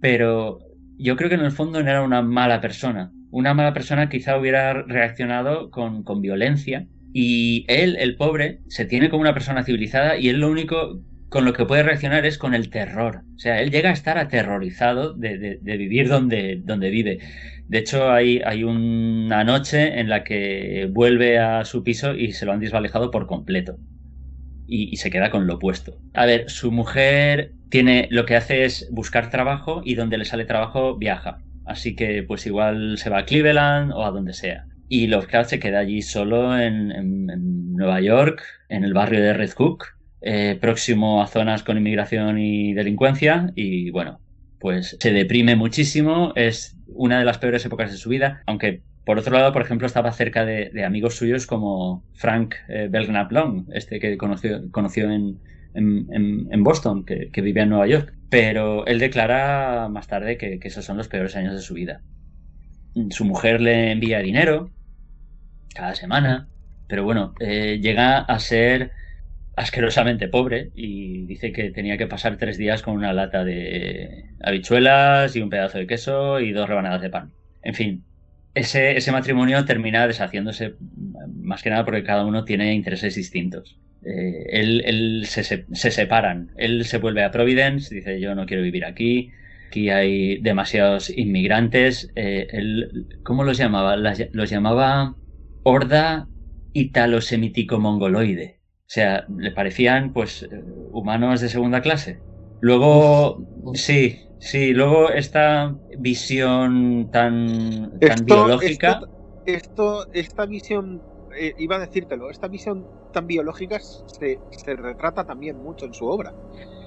pero 0.00 0.58
yo 0.98 1.16
creo 1.16 1.28
que 1.28 1.34
en 1.34 1.44
el 1.44 1.52
fondo 1.52 1.82
no 1.82 1.90
era 1.90 2.02
una 2.02 2.22
mala 2.22 2.60
persona. 2.60 3.12
Una 3.30 3.52
mala 3.52 3.74
persona 3.74 4.08
quizá 4.08 4.38
hubiera 4.38 4.72
reaccionado 4.72 5.70
con, 5.70 6.04
con 6.04 6.22
violencia 6.22 6.86
y 7.12 7.66
él, 7.68 7.96
el 7.98 8.16
pobre, 8.16 8.60
se 8.68 8.86
tiene 8.86 9.10
como 9.10 9.20
una 9.20 9.34
persona 9.34 9.62
civilizada 9.62 10.16
y 10.16 10.28
él 10.28 10.40
lo 10.40 10.50
único 10.50 11.02
con 11.36 11.44
lo 11.44 11.52
que 11.52 11.66
puede 11.66 11.82
reaccionar 11.82 12.24
es 12.24 12.38
con 12.38 12.54
el 12.54 12.70
terror. 12.70 13.20
O 13.34 13.38
sea, 13.38 13.60
él 13.60 13.70
llega 13.70 13.90
a 13.90 13.92
estar 13.92 14.16
aterrorizado 14.16 15.12
de, 15.12 15.60
vivir 15.62 16.08
donde, 16.08 16.62
donde 16.64 16.88
vive. 16.88 17.18
De 17.68 17.76
hecho, 17.76 18.10
hay, 18.10 18.40
una 18.64 19.44
noche 19.44 20.00
en 20.00 20.08
la 20.08 20.24
que 20.24 20.88
vuelve 20.90 21.38
a 21.38 21.66
su 21.66 21.84
piso 21.84 22.14
y 22.14 22.32
se 22.32 22.46
lo 22.46 22.52
han 22.52 22.60
desvalejado 22.60 23.10
por 23.10 23.26
completo. 23.26 23.76
Y, 24.66 24.96
se 24.96 25.10
queda 25.10 25.30
con 25.30 25.46
lo 25.46 25.56
opuesto. 25.56 25.98
A 26.14 26.24
ver, 26.24 26.48
su 26.48 26.72
mujer 26.72 27.52
tiene 27.68 28.08
lo 28.10 28.24
que 28.24 28.36
hace 28.36 28.64
es 28.64 28.88
buscar 28.90 29.28
trabajo 29.28 29.82
y 29.84 29.94
donde 29.94 30.16
le 30.16 30.24
sale 30.24 30.46
trabajo 30.46 30.96
viaja. 30.96 31.42
Así 31.66 31.94
que 31.94 32.22
pues 32.22 32.46
igual 32.46 32.96
se 32.96 33.10
va 33.10 33.18
a 33.18 33.24
Cleveland 33.26 33.92
o 33.92 34.06
a 34.06 34.10
donde 34.10 34.32
sea. 34.32 34.68
Y 34.88 35.08
Lovecraft 35.08 35.50
se 35.50 35.58
queda 35.58 35.80
allí 35.80 36.00
solo 36.00 36.58
en, 36.58 36.92
en 36.92 37.74
Nueva 37.74 38.00
York, 38.00 38.42
en 38.70 38.84
el 38.84 38.94
barrio 38.94 39.20
de 39.20 39.34
Red 39.34 39.50
Hook, 39.50 39.95
eh, 40.28 40.58
próximo 40.60 41.22
a 41.22 41.28
zonas 41.28 41.62
con 41.62 41.76
inmigración 41.76 42.38
y 42.38 42.74
delincuencia 42.74 43.52
y 43.54 43.90
bueno, 43.90 44.18
pues 44.58 44.96
se 44.98 45.12
deprime 45.12 45.54
muchísimo, 45.54 46.32
es 46.34 46.76
una 46.88 47.20
de 47.20 47.24
las 47.24 47.38
peores 47.38 47.64
épocas 47.64 47.92
de 47.92 47.96
su 47.96 48.08
vida, 48.08 48.42
aunque 48.46 48.82
por 49.04 49.20
otro 49.20 49.32
lado, 49.32 49.52
por 49.52 49.62
ejemplo, 49.62 49.86
estaba 49.86 50.10
cerca 50.10 50.44
de, 50.44 50.84
amigos 50.84 51.14
suyos 51.14 51.46
como 51.46 52.02
Frank 52.14 52.56
eh, 52.68 52.88
Belknap 52.90 53.30
Long, 53.30 53.66
este 53.72 54.00
que 54.00 54.18
conoció, 54.18 54.68
conoció 54.72 55.12
en, 55.12 55.38
en, 55.74 56.64
Boston, 56.64 57.04
que, 57.04 57.30
vivía 57.40 57.62
en 57.62 57.68
Nueva 57.68 57.86
York. 57.86 58.12
Pero 58.28 58.84
él 58.86 58.98
declara 58.98 59.88
más 59.88 60.08
tarde 60.08 60.36
que, 60.36 60.58
esos 60.60 60.84
son 60.84 60.96
los 60.96 61.06
peores 61.06 61.36
años 61.36 61.54
de 61.54 61.60
su 61.60 61.74
vida. 61.74 62.00
Su 63.10 63.24
mujer 63.24 63.60
le 63.60 63.92
envía 63.92 64.18
dinero 64.18 64.72
cada 65.72 65.94
semana, 65.94 66.48
pero 66.88 67.04
bueno, 67.04 67.32
eh, 67.38 67.78
llega 67.80 68.18
a 68.18 68.40
ser 68.40 68.90
asquerosamente 69.56 70.28
pobre 70.28 70.70
y 70.74 71.24
dice 71.24 71.50
que 71.50 71.70
tenía 71.70 71.96
que 71.96 72.06
pasar 72.06 72.36
tres 72.36 72.58
días 72.58 72.82
con 72.82 72.94
una 72.94 73.14
lata 73.14 73.42
de 73.42 74.26
habichuelas 74.42 75.34
y 75.34 75.40
un 75.40 75.48
pedazo 75.48 75.78
de 75.78 75.86
queso 75.86 76.40
y 76.40 76.52
dos 76.52 76.68
rebanadas 76.68 77.00
de 77.00 77.10
pan. 77.10 77.32
En 77.62 77.74
fin, 77.74 78.04
ese, 78.54 78.96
ese 78.96 79.12
matrimonio 79.12 79.64
termina 79.64 80.06
deshaciéndose 80.06 80.74
más 81.34 81.62
que 81.62 81.70
nada 81.70 81.86
porque 81.86 82.04
cada 82.04 82.26
uno 82.26 82.44
tiene 82.44 82.74
intereses 82.74 83.14
distintos. 83.14 83.78
Eh, 84.04 84.44
él, 84.50 85.24
se, 85.26 85.42
se, 85.42 85.90
separan. 85.90 86.52
Él 86.56 86.84
se 86.84 86.98
vuelve 86.98 87.24
a 87.24 87.30
Providence, 87.30 87.94
dice 87.94 88.20
yo 88.20 88.34
no 88.34 88.44
quiero 88.44 88.62
vivir 88.62 88.84
aquí, 88.84 89.32
aquí 89.68 89.88
hay 89.88 90.38
demasiados 90.42 91.08
inmigrantes. 91.08 92.12
Eh, 92.14 92.46
él, 92.50 93.06
¿Cómo 93.22 93.42
los 93.42 93.56
llamaba? 93.56 93.96
los 93.96 94.50
llamaba 94.50 95.16
horda 95.62 96.28
italo-semítico-mongoloide 96.74 98.55
o 98.86 98.88
sea, 98.88 99.26
le 99.36 99.50
parecían 99.50 100.12
pues 100.12 100.48
humanos 100.92 101.40
de 101.40 101.48
segunda 101.48 101.80
clase. 101.80 102.20
Luego, 102.60 103.44
sí, 103.74 104.16
sí, 104.38 104.72
luego 104.72 105.10
esta 105.10 105.74
visión 105.98 107.10
tan, 107.10 107.98
tan 107.98 108.24
biológica. 108.24 109.00
Esto, 109.44 110.06
esta 110.12 110.46
visión, 110.46 111.02
eh, 111.36 111.52
iba 111.58 111.76
a 111.76 111.80
decírtelo, 111.80 112.30
esta 112.30 112.46
visión 112.46 112.86
tan 113.12 113.26
biológica 113.26 113.78
se, 113.80 114.38
retrata 114.76 115.24
también 115.24 115.56
mucho 115.56 115.86
en 115.86 115.94
su 115.94 116.06
obra. 116.06 116.32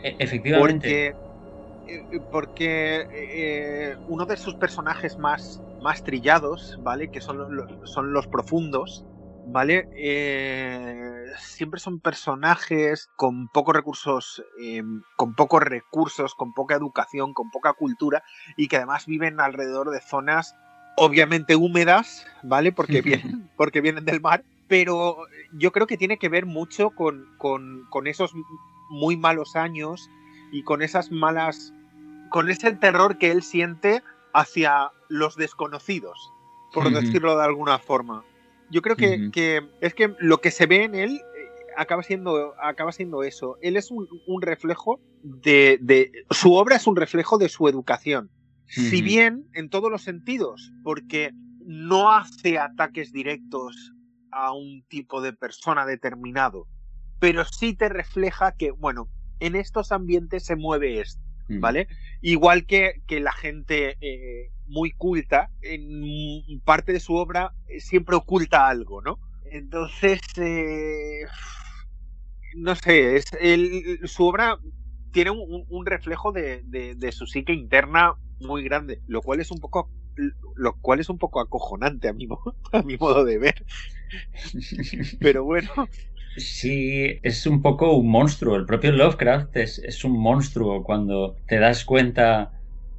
E, 0.01 0.15
efectivamente. 0.19 1.15
Porque, 1.85 2.21
porque 2.31 3.07
eh, 3.13 3.95
uno 4.07 4.25
de 4.25 4.37
sus 4.37 4.55
personajes 4.55 5.17
más, 5.17 5.61
más 5.81 6.01
trillados, 6.03 6.77
¿vale? 6.81 7.09
Que 7.11 7.19
son, 7.19 7.37
son 7.83 8.13
los 8.13 8.27
profundos, 8.27 9.05
¿vale? 9.51 9.87
Eh, 9.93 11.25
siempre 11.39 11.79
son 11.79 11.99
personajes 11.99 13.09
con 13.15 13.47
pocos 13.47 13.75
recursos, 13.75 14.43
em, 14.61 15.01
con 15.15 15.35
pocos 15.35 15.63
recursos, 15.63 16.35
con 16.35 16.53
poca 16.53 16.75
educación, 16.75 17.33
con 17.33 17.49
poca 17.49 17.73
cultura 17.73 18.23
y 18.57 18.67
que 18.67 18.77
además 18.77 19.05
viven 19.05 19.39
alrededor 19.39 19.89
de 19.89 20.01
zonas 20.01 20.55
obviamente 20.97 21.55
húmedas, 21.55 22.27
¿vale? 22.43 22.71
Porque 22.71 23.01
vienen, 23.01 23.49
porque 23.57 23.81
vienen 23.81 24.05
del 24.05 24.21
mar, 24.21 24.43
pero 24.67 25.17
yo 25.53 25.71
creo 25.71 25.87
que 25.87 25.97
tiene 25.97 26.17
que 26.17 26.29
ver 26.29 26.45
mucho 26.45 26.91
con, 26.91 27.25
con, 27.37 28.07
esos 28.07 28.33
muy 28.89 29.17
malos 29.17 29.55
años 29.55 30.09
y 30.51 30.63
con 30.63 30.81
esas 30.81 31.11
malas, 31.11 31.73
con 32.29 32.49
ese 32.49 32.71
terror 32.73 33.17
que 33.17 33.31
él 33.31 33.43
siente 33.43 34.03
hacia 34.33 34.91
los 35.07 35.35
desconocidos, 35.35 36.31
por 36.73 36.91
decirlo 36.91 37.37
de 37.37 37.45
alguna 37.45 37.79
forma. 37.79 38.23
Yo 38.71 38.81
creo 38.81 38.95
que, 38.95 39.29
es 39.81 39.93
que 39.93 40.15
lo 40.19 40.41
que 40.41 40.51
se 40.51 40.65
ve 40.65 40.83
en 40.83 40.95
él 40.95 41.15
eh, 41.15 41.21
acaba 41.75 42.03
siendo, 42.03 42.53
acaba 42.61 42.91
siendo 42.91 43.23
eso. 43.23 43.57
Él 43.61 43.77
es 43.77 43.91
un, 43.91 44.07
reflejo 44.41 44.99
de, 45.23 46.11
Su 46.29 46.53
obra 46.53 46.75
es 46.75 46.87
un 46.87 46.95
reflejo 46.95 47.37
de 47.37 47.49
su 47.49 47.67
educación. 47.67 48.29
Si 48.67 49.01
bien 49.01 49.47
en 49.53 49.69
todos 49.69 49.89
los 49.89 50.03
sentidos, 50.03 50.71
porque 50.83 51.31
no 51.65 52.11
hace 52.11 52.59
ataques 52.59 53.11
directos 53.11 53.93
a 54.31 54.53
un 54.53 54.83
tipo 54.87 55.21
de 55.21 55.33
persona 55.33 55.87
determinado, 55.87 56.67
pero 57.19 57.45
sí 57.45 57.75
te 57.75 57.89
refleja 57.89 58.51
que, 58.51 58.69
bueno, 58.69 59.09
en 59.39 59.55
estos 59.55 59.91
ambientes 59.91 60.45
se 60.45 60.55
mueve 60.55 60.99
esto, 60.99 61.21
¿vale? 61.49 61.87
Igual 62.21 62.65
que, 62.65 63.01
que 63.07 63.19
la 63.19 63.31
gente 63.31 63.97
eh, 64.01 64.51
muy 64.67 64.91
culta, 64.91 65.49
en 65.61 66.59
parte 66.61 66.93
de 66.93 66.99
su 66.99 67.15
obra 67.15 67.53
eh, 67.67 67.79
siempre 67.79 68.15
oculta 68.15 68.67
algo, 68.67 69.01
¿no? 69.01 69.19
Entonces, 69.51 70.21
eh, 70.37 71.21
no 72.55 72.75
sé, 72.75 73.15
es 73.15 73.31
su 74.05 74.25
obra 74.25 74.59
tiene 75.11 75.31
un, 75.31 75.85
reflejo 75.85 76.31
de, 76.31 76.61
de, 76.65 77.11
su 77.11 77.25
psique 77.25 77.53
interna 77.53 78.13
muy 78.39 78.63
grande, 78.63 79.01
lo 79.07 79.21
cual 79.21 79.39
es 79.39 79.51
un 79.51 79.59
poco 79.59 79.89
lo 80.55 80.75
cual 80.81 80.99
es 80.99 81.09
un 81.09 81.17
poco 81.17 81.39
acojonante 81.39 82.09
a 82.09 82.13
mi, 82.13 82.27
a 82.71 82.81
mi 82.83 82.97
modo 82.97 83.23
de 83.23 83.37
ver. 83.37 83.65
Pero 85.19 85.43
bueno, 85.43 85.71
Sí, 86.39 87.19
es 87.23 87.45
un 87.45 87.61
poco 87.61 87.95
un 87.95 88.09
monstruo. 88.09 88.55
El 88.55 88.65
propio 88.65 88.91
Lovecraft 88.91 89.55
es, 89.57 90.03
un 90.03 90.17
monstruo 90.19 90.83
cuando 90.83 91.35
te 91.47 91.59
das 91.59 91.85
cuenta 91.85 92.51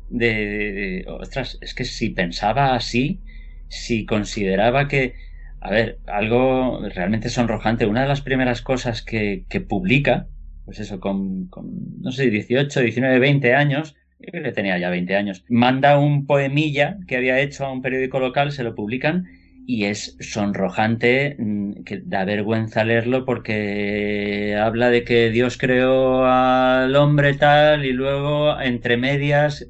de, 0.08 1.04
Ostras, 1.08 1.58
es 1.60 1.74
que 1.74 1.84
si 1.84 2.10
pensaba 2.10 2.74
así, 2.74 3.20
si 3.68 4.04
consideraba 4.06 4.88
que. 4.88 5.14
A 5.62 5.70
ver, 5.70 5.98
algo 6.06 6.80
realmente 6.88 7.28
sonrojante. 7.28 7.86
Una 7.86 8.02
de 8.02 8.08
las 8.08 8.22
primeras 8.22 8.62
cosas 8.62 9.02
que, 9.02 9.44
publica, 9.68 10.26
pues 10.64 10.80
eso, 10.80 11.00
con, 11.00 11.48
con, 11.48 12.00
no 12.00 12.12
sé, 12.12 12.30
18, 12.30 12.80
19, 12.80 13.18
20 13.18 13.54
años, 13.54 13.94
yo 14.20 14.30
creo 14.30 14.44
que 14.44 14.52
tenía 14.52 14.78
ya 14.78 14.88
20 14.88 15.16
años, 15.16 15.44
manda 15.48 15.98
un 15.98 16.26
poemilla 16.26 16.98
que 17.06 17.16
había 17.16 17.40
hecho 17.40 17.66
a 17.66 17.72
un 17.72 17.82
periódico 17.82 18.20
local, 18.20 18.52
se 18.52 18.64
lo 18.64 18.74
publican 18.74 19.26
y 19.70 19.84
es 19.84 20.16
sonrojante, 20.18 21.36
mm, 21.38 21.84
que 21.84 22.02
da 22.04 22.24
vergüenza 22.24 22.82
leerlo 22.84 23.24
porque 23.24 24.56
habla 24.60 24.90
de 24.90 25.04
que 25.04 25.30
Dios 25.30 25.58
creó 25.58 26.24
al 26.26 26.96
hombre 26.96 27.34
tal 27.34 27.84
y 27.84 27.92
luego 27.92 28.60
entre 28.60 28.96
medias 28.96 29.68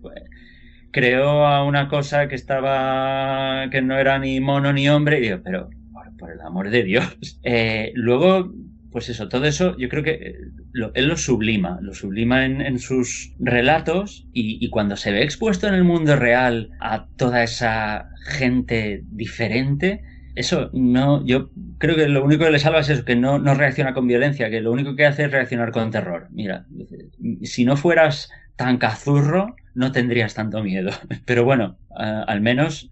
creó 0.91 1.47
a 1.47 1.65
una 1.65 1.89
cosa 1.89 2.29
que 2.29 2.35
estaba 2.35 3.69
que 3.71 3.83
no 3.83 3.99
era 3.99 4.19
ni 4.19 4.41
mono 4.41 4.73
ni 4.73 4.89
hombre 4.89 5.21
y 5.21 5.37
pero 5.37 5.69
por, 6.19 6.33
el 6.33 6.41
amor 6.41 6.71
de 6.71 6.83
Dios. 6.83 7.05
Eh, 7.45 7.93
luego 7.95 8.53
pues 8.91 9.09
eso, 9.09 9.29
todo 9.29 9.45
eso 9.45 9.77
yo 9.79 9.89
creo 9.89 10.03
que 10.03 10.13
eh, 10.13 10.37
él 10.95 11.07
lo 11.07 11.17
sublima, 11.17 11.79
lo 11.81 11.95
sublima 11.95 12.45
en, 12.45 12.79
sus 12.79 13.33
relatos 13.39 14.27
y, 14.33 14.69
cuando 14.71 14.97
se 14.97 15.13
ve 15.13 15.23
expuesto 15.23 15.69
en 15.69 15.75
el 15.75 15.85
mundo 15.85 16.17
real 16.17 16.71
a 16.81 17.07
toda 17.17 17.43
esa 17.43 18.11
gente 18.27 19.05
diferente, 19.11 20.03
eso 20.35 20.71
no, 20.73 21.25
yo 21.25 21.51
creo 21.79 21.97
que 21.97 22.09
lo 22.09 22.25
único 22.25 22.45
que 22.45 22.51
le 22.51 22.59
salva 22.59 22.81
es 22.81 22.89
eso, 22.89 23.05
que 23.05 23.17
no, 23.17 23.39
reacciona 23.55 23.95
con 23.95 24.07
violencia, 24.07 24.51
que 24.51 24.61
lo 24.61 24.73
único 24.73 24.97
que 24.97 25.07
hace 25.07 25.25
es 25.25 25.31
reaccionar 25.31 25.71
con 25.71 25.91
terror. 25.91 26.29
Mira, 26.31 26.67
si 27.43 27.65
no 27.65 27.77
fueras 27.77 28.31
tan 28.57 28.79
cazurro, 28.79 29.57
no 29.75 29.93
tendrías 29.93 30.35
tanto 30.35 30.63
miedo. 30.63 30.91
Pero 31.25 31.45
bueno, 31.45 31.79
al 31.95 32.41
menos 32.41 32.91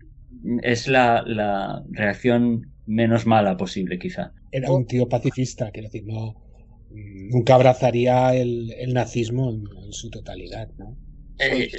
es 0.63 0.89
la 0.89 1.83
reacción 1.91 2.67
menos 2.89 3.27
mala 3.27 3.57
posible, 3.57 3.99
quizá. 3.99 4.33
Era 4.51 4.73
un 4.73 4.87
tío 4.87 5.09
pacifista, 5.09 5.71
quiero 5.71 5.89
decir, 5.89 6.05
no 6.07 6.49
nunca 6.91 7.55
abrazaría 7.55 8.35
el, 8.35 8.93
nazismo 8.93 9.51
en, 9.51 9.93
su 9.93 10.11
totalidad, 10.11 10.71
¿no? 10.79 10.97
Eh, 11.39 11.71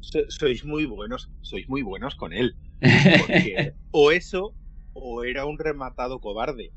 sois, 0.00 0.64
muy 0.64 0.84
buenos, 0.84 1.30
sois 1.40 1.68
muy 1.68 1.82
buenos 1.82 2.14
con 2.14 2.32
él. 2.32 2.56
o 3.90 4.10
eso, 4.10 4.54
o 4.92 5.24
era 5.24 5.46
un 5.46 5.58
rematado 5.58 6.20
cobarde. 6.20 6.72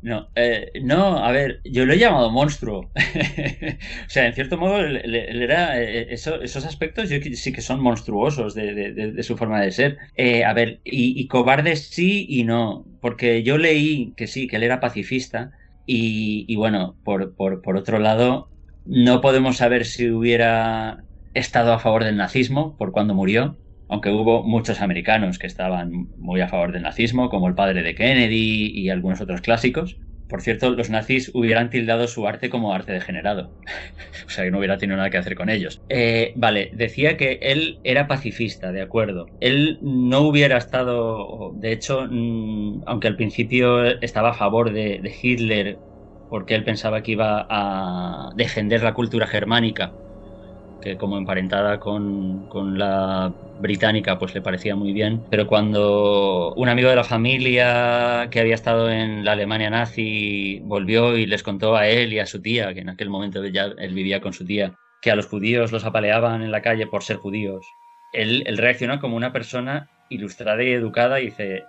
No, 0.00 0.28
eh, 0.36 0.70
no, 0.82 1.18
a 1.18 1.32
ver, 1.32 1.60
yo 1.64 1.84
lo 1.84 1.92
he 1.92 1.98
llamado 1.98 2.30
monstruo. 2.30 2.92
o 2.94 4.08
sea, 4.08 4.26
en 4.26 4.34
cierto 4.34 4.56
modo, 4.56 4.80
él, 4.80 5.14
era. 5.14 5.82
Eh, 5.82 6.12
esos 6.12 6.64
aspectos 6.64 7.08
sí 7.08 7.52
que 7.52 7.60
son 7.60 7.80
monstruosos 7.80 8.54
de, 8.54 9.22
su 9.22 9.36
forma 9.36 9.60
de 9.60 9.72
ser. 9.72 9.98
Eh, 10.14 10.44
a 10.44 10.52
ver, 10.52 10.80
y, 10.84 11.26
cobarde 11.26 11.74
sí 11.76 12.26
y 12.28 12.44
no. 12.44 12.86
Porque 13.00 13.42
yo 13.42 13.58
leí 13.58 14.14
que 14.16 14.28
sí, 14.28 14.46
que 14.46 14.56
él 14.56 14.62
era 14.62 14.80
pacifista. 14.80 15.52
Y, 15.84 16.54
bueno, 16.56 16.98
por, 17.02 17.34
por 17.34 17.76
otro 17.76 17.98
lado, 17.98 18.50
no 18.84 19.20
podemos 19.20 19.56
saber 19.56 19.86
si 19.86 20.10
hubiera 20.10 21.04
estado 21.34 21.72
a 21.72 21.78
favor 21.78 22.04
del 22.04 22.16
nazismo 22.16 22.76
por 22.76 22.92
cuando 22.92 23.14
murió 23.14 23.58
aunque 23.88 24.10
hubo 24.10 24.42
muchos 24.44 24.80
americanos 24.80 25.38
que 25.38 25.46
estaban 25.46 26.10
muy 26.16 26.40
a 26.40 26.48
favor 26.48 26.72
del 26.72 26.82
nazismo, 26.82 27.30
como 27.30 27.48
el 27.48 27.54
padre 27.54 27.82
de 27.82 27.94
Kennedy 27.94 28.70
y 28.74 28.90
algunos 28.90 29.20
otros 29.20 29.40
clásicos. 29.40 29.98
Por 30.28 30.42
cierto, 30.42 30.70
los 30.70 30.90
nazis 30.90 31.30
hubieran 31.32 31.70
tildado 31.70 32.06
su 32.06 32.28
arte 32.28 32.50
como 32.50 32.74
arte 32.74 32.92
degenerado. 32.92 33.54
o 34.26 34.30
sea, 34.30 34.44
que 34.44 34.50
no 34.50 34.58
hubiera 34.58 34.76
tenido 34.76 34.98
nada 34.98 35.08
que 35.08 35.16
hacer 35.16 35.34
con 35.34 35.48
ellos. 35.48 35.82
Eh, 35.88 36.34
vale, 36.36 36.70
decía 36.74 37.16
que 37.16 37.38
él 37.40 37.80
era 37.82 38.08
pacifista, 38.08 38.70
de 38.72 38.82
acuerdo. 38.82 39.26
Él 39.40 39.78
no 39.80 40.20
hubiera 40.20 40.58
estado, 40.58 41.52
de 41.56 41.72
hecho, 41.72 42.06
mm, 42.10 42.82
aunque 42.86 43.08
al 43.08 43.16
principio 43.16 43.84
estaba 44.02 44.30
a 44.30 44.34
favor 44.34 44.72
de 44.72 45.16
Hitler 45.22 45.80
porque 46.28 46.54
él 46.54 46.64
pensaba 46.64 47.02
que 47.02 47.12
iba 47.12 47.46
a 47.48 48.30
defender 48.36 48.82
la 48.82 48.94
cultura 48.94 49.26
germánica 49.26 49.96
que 50.80 50.96
como 50.96 51.18
emparentada 51.18 51.80
con, 51.80 52.48
con, 52.48 52.78
la 52.78 53.32
británica 53.60 54.18
pues 54.18 54.34
le 54.34 54.42
parecía 54.42 54.76
muy 54.76 54.92
bien, 54.92 55.24
pero 55.30 55.46
cuando 55.46 56.54
un 56.54 56.68
amigo 56.68 56.88
de 56.90 56.96
la 56.96 57.04
familia 57.04 58.28
que 58.30 58.40
había 58.40 58.54
estado 58.54 58.90
en 58.90 59.24
la 59.24 59.32
Alemania 59.32 59.70
nazi 59.70 60.60
volvió 60.64 61.16
y 61.16 61.26
les 61.26 61.42
contó 61.42 61.76
a 61.76 61.88
él 61.88 62.12
y 62.12 62.20
a 62.20 62.26
su 62.26 62.40
tía, 62.40 62.72
que 62.74 62.80
en 62.80 62.90
aquel 62.90 63.10
momento 63.10 63.44
ya 63.46 63.64
él 63.76 63.94
vivía 63.94 64.20
con 64.20 64.32
su 64.32 64.44
tía, 64.44 64.74
que 65.02 65.10
a 65.10 65.16
los 65.16 65.26
judíos 65.26 65.72
los 65.72 65.84
apaleaban 65.84 66.42
en 66.42 66.52
la 66.52 66.62
calle 66.62 66.86
por 66.86 67.02
ser 67.02 67.16
judíos, 67.16 67.66
él, 68.12 68.44
él 68.46 68.58
reaccionó 68.58 69.00
como 69.00 69.16
una 69.16 69.32
persona 69.32 69.90
ilustrada 70.08 70.62
y 70.62 70.70
educada 70.70 71.20
y 71.20 71.26
dice, 71.26 71.64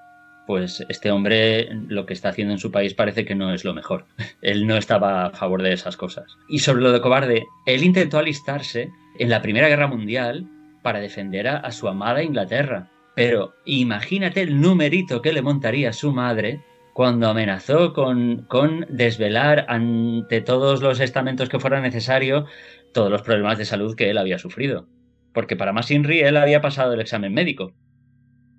pues 0.50 0.84
este 0.90 1.12
hombre 1.12 1.70
lo 1.90 2.08
que 2.08 2.14
está 2.16 2.30
haciendo 2.30 2.54
en 2.56 2.58
su 2.58 2.72
país 2.72 2.96
parece 2.96 3.24
que 3.24 3.36
no 3.36 3.54
es 3.54 3.64
lo 3.64 3.76
mejor. 3.76 4.08
él 4.42 4.66
no 4.66 4.78
estaba 4.78 5.28
a 5.28 5.30
favor 5.30 5.62
de 5.62 5.74
esas 5.74 5.96
cosas. 5.96 6.26
Y 6.48 6.58
sobre 6.58 6.82
lo 6.82 6.92
de 6.92 7.02
cobarde, 7.02 7.46
él 7.68 7.84
intentó 7.84 8.18
alistarse 8.18 8.90
en 9.20 9.30
la 9.30 9.44
Primera 9.44 9.68
Guerra 9.68 9.86
Mundial 9.86 10.48
para 10.82 11.02
defender 11.02 11.48
a, 11.48 11.72
su 11.72 11.88
amada 11.88 12.24
Inglaterra. 12.24 12.90
Pero 13.16 13.54
imagínate 13.64 14.42
el 14.42 14.60
numerito 14.60 15.22
que 15.22 15.34
le 15.34 15.44
montaría 15.44 15.94
su 15.94 16.14
madre 16.14 16.64
cuando 16.94 17.30
amenazó 17.30 17.94
con, 17.94 18.48
con 18.48 18.88
desvelar 18.90 19.68
ante 19.70 20.42
todos 20.42 20.82
los 20.82 21.00
estamentos 21.00 21.48
que 21.48 21.60
fuera 21.60 21.80
necesario 21.80 22.48
todos 22.92 23.12
los 23.12 23.22
problemas 23.22 23.60
de 23.60 23.66
salud 23.66 23.96
que 23.96 24.10
él 24.10 24.18
había 24.18 24.40
sufrido. 24.40 24.88
Porque 25.32 25.56
para 25.56 25.74
más 25.74 25.92
Inri 25.92 26.22
él 26.22 26.38
había 26.38 26.60
pasado 26.60 26.94
el 26.94 27.02
examen 27.02 27.36
médico. 27.36 27.72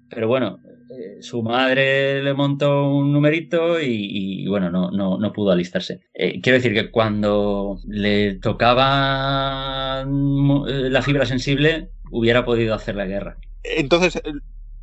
Pero 0.08 0.28
bueno, 0.28 0.60
eh, 0.90 1.22
su 1.22 1.42
madre 1.42 2.20
le 2.20 2.34
montó 2.34 2.88
un 2.88 3.12
numerito 3.12 3.80
y, 3.80 4.46
bueno, 4.48 4.70
no, 4.70 4.90
no, 4.90 5.18
no, 5.18 5.32
pudo 5.32 5.52
alistarse. 5.52 6.00
Eh, 6.14 6.40
quiero 6.40 6.58
decir 6.58 6.74
que 6.74 6.90
cuando 6.90 7.78
le 7.86 8.34
tocaba 8.34 10.02
eh, 10.02 10.90
la 10.90 11.02
fibra 11.02 11.26
sensible, 11.26 11.90
hubiera 12.10 12.44
podido 12.44 12.74
hacer 12.74 12.96
la 12.96 13.06
guerra. 13.06 13.38
Entonces, 13.62 14.20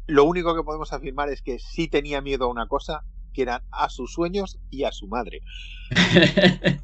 lo 0.05 0.24
único 0.24 0.55
que 0.55 0.64
podemos 0.64 0.93
afirmar 0.93 1.30
es 1.30 1.41
que 1.41 1.60
sí 1.60 1.89
tenía 1.89 2.22
miedo 2.22 2.45
a 2.45 2.51
una 2.51 2.68
cosa, 2.68 3.03
que 3.34 3.41
eran 3.41 3.64
a 3.72 3.89
sus 3.89 4.14
sueños 4.14 4.60
y 4.70 4.86
a 4.86 4.93
su 4.93 5.08
madre. 5.08 5.41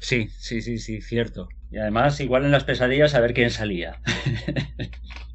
sí, 0.00 0.28
sí, 0.38 0.60
sí, 0.60 0.78
sí, 0.78 1.00
cierto. 1.00 1.48
Y 1.70 1.78
además, 1.78 2.18
igual 2.18 2.44
en 2.44 2.50
las 2.50 2.64
pesadillas, 2.64 3.14
a 3.14 3.20
ver 3.20 3.32
quién 3.32 3.50
salía. 3.50 4.00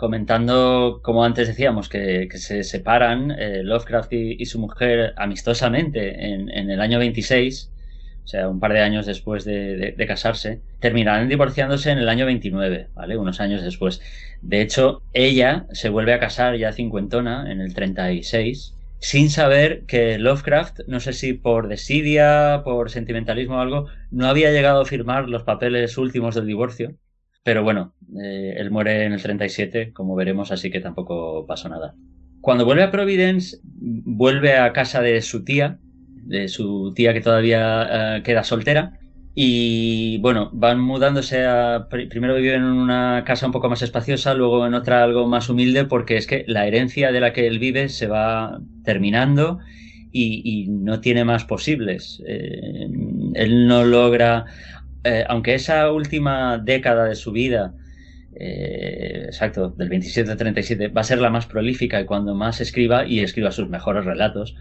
comentando, 0.00 1.00
como 1.02 1.24
antes 1.24 1.46
decíamos, 1.46 1.90
que, 1.90 2.26
se 2.36 2.64
separan 2.64 3.32
eh, 3.32 3.62
Lovecraft 3.62 4.14
y, 4.14 4.46
su 4.46 4.58
mujer 4.58 5.12
amistosamente 5.18 6.32
en, 6.32 6.70
el 6.70 6.80
año 6.80 6.98
26, 6.98 7.70
o 8.24 8.26
sea, 8.26 8.48
un 8.48 8.60
par 8.60 8.72
de 8.72 8.80
años 8.80 9.04
después 9.04 9.44
de, 9.44 9.94
casarse, 10.08 10.62
terminarán 10.78 11.28
divorciándose 11.28 11.90
en 11.90 11.98
el 11.98 12.08
año 12.08 12.24
29, 12.24 12.88
¿vale? 12.94 13.18
Unos 13.18 13.40
años 13.40 13.62
después. 13.62 14.00
De 14.40 14.62
hecho, 14.62 15.02
ella 15.12 15.66
se 15.72 15.90
vuelve 15.90 16.14
a 16.14 16.18
casar 16.18 16.56
ya 16.56 16.72
cincuentona 16.72 17.52
en 17.52 17.60
el 17.60 17.74
36, 17.74 18.74
sin 19.00 19.28
saber 19.28 19.84
que 19.84 20.18
Lovecraft, 20.18 20.80
no 20.86 21.00
sé 21.00 21.12
si 21.12 21.34
por 21.34 21.68
desidia, 21.68 22.62
por 22.64 22.88
sentimentalismo 22.88 23.56
o 23.56 23.60
algo, 23.60 23.88
no 24.10 24.28
había 24.28 24.50
llegado 24.50 24.80
a 24.80 24.86
firmar 24.86 25.28
los 25.28 25.42
papeles 25.42 25.98
últimos 25.98 26.34
del 26.36 26.46
divorcio 26.46 26.94
pero 27.42 27.62
bueno, 27.62 27.94
eh, 28.22 28.54
él 28.56 28.70
muere 28.70 29.04
en 29.04 29.12
el 29.12 29.22
37, 29.22 29.92
como 29.92 30.14
veremos, 30.14 30.52
así 30.52 30.70
que 30.70 30.80
tampoco 30.80 31.46
pasó 31.46 31.68
nada. 31.68 31.94
Cuando 32.40 32.64
vuelve 32.64 32.82
a 32.82 32.90
Providence, 32.90 33.58
vuelve 33.64 34.56
a 34.56 34.72
casa 34.72 35.02
de 35.02 35.20
su 35.22 35.44
tía, 35.44 35.78
de 36.24 36.48
su 36.48 36.92
tía 36.94 37.12
que 37.12 37.20
todavía 37.20 38.16
eh, 38.16 38.22
queda 38.22 38.44
soltera, 38.44 39.00
y 39.34 40.18
bueno, 40.18 40.50
van 40.52 40.80
mudándose 40.80 41.46
a. 41.46 41.86
Primero 41.88 42.34
viven 42.34 42.62
en 42.62 42.68
una 42.68 43.22
casa 43.24 43.46
un 43.46 43.52
poco 43.52 43.68
más 43.68 43.80
espaciosa, 43.82 44.34
luego 44.34 44.66
en 44.66 44.74
otra 44.74 45.04
algo 45.04 45.28
más 45.28 45.48
humilde, 45.48 45.84
porque 45.84 46.16
es 46.16 46.26
que 46.26 46.44
la 46.48 46.66
herencia 46.66 47.12
de 47.12 47.20
la 47.20 47.32
que 47.32 47.46
él 47.46 47.58
vive 47.58 47.88
se 47.88 48.08
va 48.08 48.60
terminando 48.84 49.58
y, 50.12 50.66
no 50.68 51.00
tiene 51.00 51.24
más 51.24 51.44
posibles. 51.44 52.20
Eh, 52.26 52.88
él 53.34 53.66
no 53.68 53.84
logra. 53.84 54.46
Eh, 55.04 55.24
aunque 55.28 55.54
esa 55.54 55.90
última 55.92 56.58
década 56.58 57.06
de 57.06 57.14
su 57.14 57.32
vida, 57.32 57.74
eh, 58.34 59.24
exacto, 59.26 59.70
del 59.70 59.88
27 59.88 60.30
al 60.30 60.36
37, 60.36 60.88
va 60.88 61.00
a 61.00 61.04
ser 61.04 61.20
la 61.20 61.30
más 61.30 61.46
prolífica 61.46 62.00
y 62.00 62.04
cuando 62.04 62.34
más 62.34 62.60
escriba 62.60 63.06
y 63.06 63.20
escriba 63.20 63.50
sus 63.50 63.68
mejores 63.68 64.04
relatos, 64.04 64.56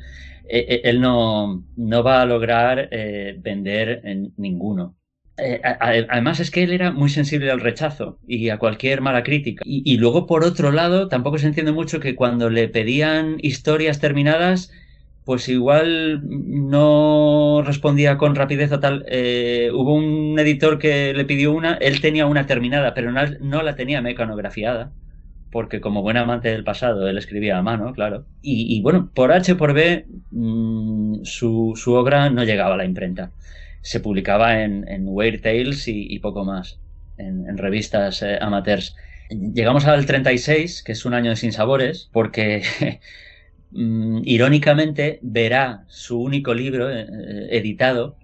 eh, 0.47 0.81
él 0.85 1.01
no, 1.01 1.65
no, 1.75 2.03
va 2.03 2.21
a 2.21 2.25
lograr 2.25 2.89
vender 3.39 4.01
en 4.03 4.33
ninguno. 4.37 4.95
además 5.79 6.39
es 6.39 6.51
que 6.51 6.63
él 6.63 6.71
era 6.71 6.91
muy 6.91 7.09
sensible 7.09 7.51
al 7.51 7.61
rechazo 7.61 8.19
y 8.27 8.49
a 8.49 8.57
cualquier 8.57 9.01
mala 9.01 9.23
crítica. 9.23 9.63
Y, 9.65 9.97
luego, 9.97 10.25
por 10.25 10.43
otro 10.43 10.71
lado, 10.71 11.07
tampoco 11.07 11.37
se 11.37 11.47
entiende 11.47 11.71
mucho 11.71 11.99
que 11.99 12.15
cuando 12.15 12.49
le 12.49 12.67
pedían 12.67 13.37
historias 13.41 13.99
terminadas, 13.99 14.71
pues 15.29 15.47
igual 15.47 16.21
no 16.23 17.61
respondía 17.63 18.17
con 18.17 18.33
rapidez 18.33 18.71
o 18.71 18.79
tal. 18.79 19.05
hubo 19.73 19.93
un 19.93 20.39
editor 20.39 20.79
que 20.79 21.13
le 21.13 21.23
pidió 21.23 21.51
una, 21.51 21.75
él 21.75 22.01
tenía 22.01 22.25
una 22.25 22.47
terminada, 22.47 22.95
pero 22.95 23.11
no, 23.11 23.21
no 23.39 23.61
la 23.61 23.75
tenía 23.75 24.01
mecanografiada 24.01 24.91
porque 25.51 25.81
como 25.81 26.01
buen 26.01 26.17
amante 26.17 26.49
del 26.49 26.63
pasado, 26.63 27.07
él 27.07 27.19
escribía 27.19 27.59
a 27.59 27.61
mano, 27.61 27.93
claro. 27.93 28.25
Y, 28.41 28.81
bueno, 28.81 29.11
por 29.13 29.31
H 29.31 29.53
por 29.53 29.73
B, 29.73 30.07
mm, 30.31 31.23
su, 31.25 31.75
obra 31.87 32.31
no 32.31 32.43
llegaba 32.43 32.73
a 32.73 32.77
la 32.77 32.85
imprenta. 32.85 33.31
Se 33.81 33.99
publicaba 33.99 34.63
en, 34.63 34.87
en 34.87 35.03
Weird 35.07 35.41
Tales 35.41 35.87
y, 35.87 36.17
poco 36.17 36.43
más, 36.43 36.79
en, 37.19 37.55
revistas 37.55 38.23
eh, 38.23 38.39
amateurs. 38.41 38.95
Llegamos 39.29 39.85
al 39.85 40.07
36, 40.07 40.81
que 40.81 40.93
es 40.93 41.05
un 41.05 41.13
año 41.13 41.29
de 41.29 41.35
sinsabores, 41.35 42.09
porque 42.11 42.63
mm, 43.71 44.21
irónicamente 44.25 45.19
verá 45.21 45.85
su 45.87 46.21
único 46.21 46.53
libro 46.53 46.89
eh, 46.89 47.07
editado 47.51 48.17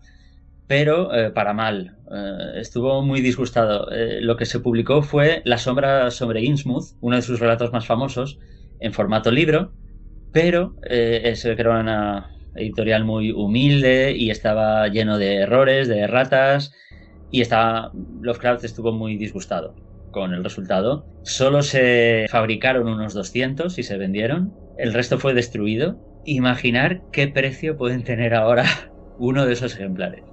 pero 0.68 1.14
eh, 1.14 1.32
para 1.32 1.54
mal. 1.54 1.98
Eh, 2.12 2.60
estuvo 2.62 3.02
muy 3.02 3.22
disgustado. 3.22 3.92
Eh, 3.92 4.22
lo 4.22 4.36
que 4.38 4.46
se 4.46 4.60
publicó 4.60 5.02
fue 5.02 5.42
La 5.46 5.58
sombra 5.58 6.12
sobre 6.12 6.44
Innsmouth, 6.44 6.96
uno 7.02 7.16
de 7.18 7.22
sus 7.22 7.40
relatos 7.40 7.72
más 7.72 7.86
famosos, 7.86 8.40
en 8.80 8.94
formato 8.94 9.32
libro, 9.32 9.74
pero 10.32 10.76
es 10.84 11.46
era 11.46 11.80
una 11.80 12.32
editorial 12.54 13.06
muy 13.06 13.32
humilde 13.32 14.14
y 14.18 14.32
estaba 14.32 14.88
lleno 14.90 15.18
de 15.18 15.36
errores, 15.38 15.88
de 15.88 16.00
erratas, 16.00 16.74
y 17.30 17.42
estaba, 17.42 17.92
Lovecraft 18.22 18.64
estuvo 18.66 18.92
muy 18.92 19.18
disgustado 19.18 19.76
con 20.12 20.34
el 20.34 20.44
resultado. 20.44 21.10
Solo 21.24 21.62
se 21.64 22.26
fabricaron 22.30 22.88
unos 22.88 23.14
200 23.14 23.78
y 23.80 23.84
se 23.84 23.98
vendieron. 23.98 24.58
El 24.78 24.94
resto 24.94 25.18
fue 25.18 25.34
destruido. 25.34 25.98
Imaginar 26.24 27.02
qué 27.12 27.28
precio 27.28 27.78
pueden 27.78 28.04
tener 28.04 28.34
ahora 28.34 28.66
uno 29.18 29.46
de 29.46 29.54
esos 29.54 29.74
ejemplares. 29.76 30.24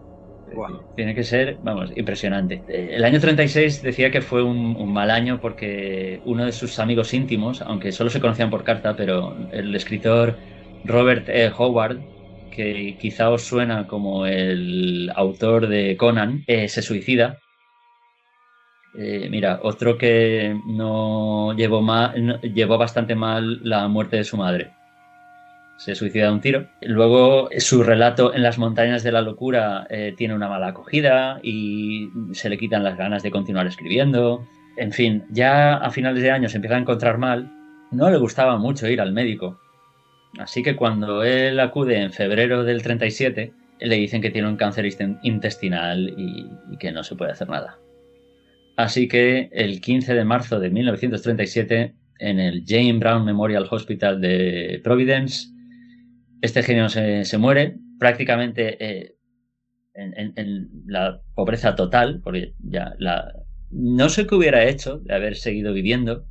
Tiene 0.95 1.15
que 1.15 1.25
ser, 1.25 1.59
vamos, 1.63 1.91
impresionante. 1.97 2.63
Eh, 2.69 2.91
el 2.93 3.05
año 3.05 3.21
36 3.21 3.83
decía 3.83 4.11
que 4.11 4.21
fue 4.21 4.43
un, 4.43 4.93
mal 4.93 5.11
año 5.11 5.41
porque 5.41 6.21
uno 6.25 6.45
de 6.45 6.53
sus 6.53 6.79
amigos 6.79 7.15
íntimos, 7.15 7.63
aunque 7.63 7.93
solo 7.93 8.11
se 8.11 8.21
conocían 8.21 8.51
por 8.51 8.65
carta, 8.65 8.95
pero 8.97 9.35
el 9.53 9.75
escritor 9.75 10.37
Robert 10.85 11.29
E. 11.29 11.51
Howard, 11.57 12.01
que 12.51 12.97
quizá 13.01 13.31
os 13.31 13.43
suena 13.43 13.87
como 13.87 14.27
el 14.27 15.11
autor 15.15 15.69
de 15.69 15.97
Conan, 15.97 16.45
eh, 16.47 16.69
se 16.69 16.83
suicida. 16.83 17.39
Eh, 18.95 19.29
mira, 19.31 19.61
otro 19.63 19.97
que 19.97 20.59
no 20.67 21.55
llevó, 21.55 21.83
llevó 22.43 22.79
bastante 22.79 23.15
mal 23.15 23.61
la 23.63 23.89
muerte 23.89 24.17
de 24.17 24.25
su 24.25 24.37
madre 24.37 24.73
se 25.83 25.97
suicida 25.97 26.27
de 26.27 26.33
un 26.33 26.41
tiro. 26.41 26.69
Luego 26.81 27.49
su 27.59 27.83
relato 27.83 28.33
en 28.33 28.45
las 28.45 28.57
montañas 28.57 29.03
de 29.03 29.11
la 29.11 29.21
locura 29.21 29.85
eh, 29.91 30.15
tiene 30.17 30.35
una 30.35 30.49
mala 30.49 30.69
acogida 30.69 31.41
y 31.43 32.09
se 32.33 32.49
le 32.49 32.57
quitan 32.57 32.85
las 32.85 32.97
ganas 32.97 33.25
de 33.25 33.33
continuar 33.33 33.67
escribiendo. 33.67 34.47
En 34.77 34.93
fin, 34.93 35.25
ya 35.31 35.75
a 35.75 35.91
finales 35.91 36.23
de 36.23 36.31
año 36.31 36.49
se 36.49 36.59
empieza 36.59 36.77
a 36.77 36.81
encontrar 36.81 37.19
mal. 37.19 37.51
No 37.91 38.09
le 38.11 38.19
gustaba 38.19 38.59
mucho 38.59 38.89
ir 38.89 39.01
al 39.01 39.13
médico. 39.13 39.59
Así 40.39 40.63
que 40.63 40.77
cuando 40.77 41.25
él 41.25 41.59
acude 41.59 42.01
en 42.01 42.13
febrero 42.13 42.63
del 42.63 42.81
37, 42.83 43.53
le 43.81 43.97
dicen 43.97 44.23
que 44.23 44.31
tiene 44.31 44.49
un 44.49 44.57
cáncer 44.57 44.89
intestinal 45.25 46.15
y, 46.17 46.49
y 46.71 46.77
que 46.79 46.93
no 46.93 47.03
se 47.03 47.17
puede 47.17 47.33
hacer 47.33 47.49
nada. 47.49 47.77
Así 48.77 49.09
que 49.09 49.51
el 49.53 49.81
15 49.81 50.15
de 50.15 50.25
marzo 50.25 50.59
de 50.59 50.71
1937, 50.71 51.95
en 52.19 52.41
el 52.41 52.65
Jane 52.67 52.95
Brown 52.95 53.25
Memorial 53.25 53.67
Hospital 53.71 54.21
de 54.21 54.81
Providence, 54.83 55.49
este 56.41 56.63
genio 56.63 56.89
se, 56.89 57.39
muere 57.39 57.77
prácticamente 57.99 58.77
eh, 58.81 59.15
en, 59.95 60.69
la 60.87 61.21
pobreza 61.35 61.77
total, 61.77 62.21
porque 62.25 62.55
ya 62.59 62.95
la, 62.99 63.33
no 63.71 64.09
sé 64.09 64.27
qué 64.27 64.35
hubiera 64.35 64.65
hecho 64.65 64.99
de 64.99 65.15
haber 65.15 65.37
seguido 65.37 65.73
viviendo, 65.73 66.27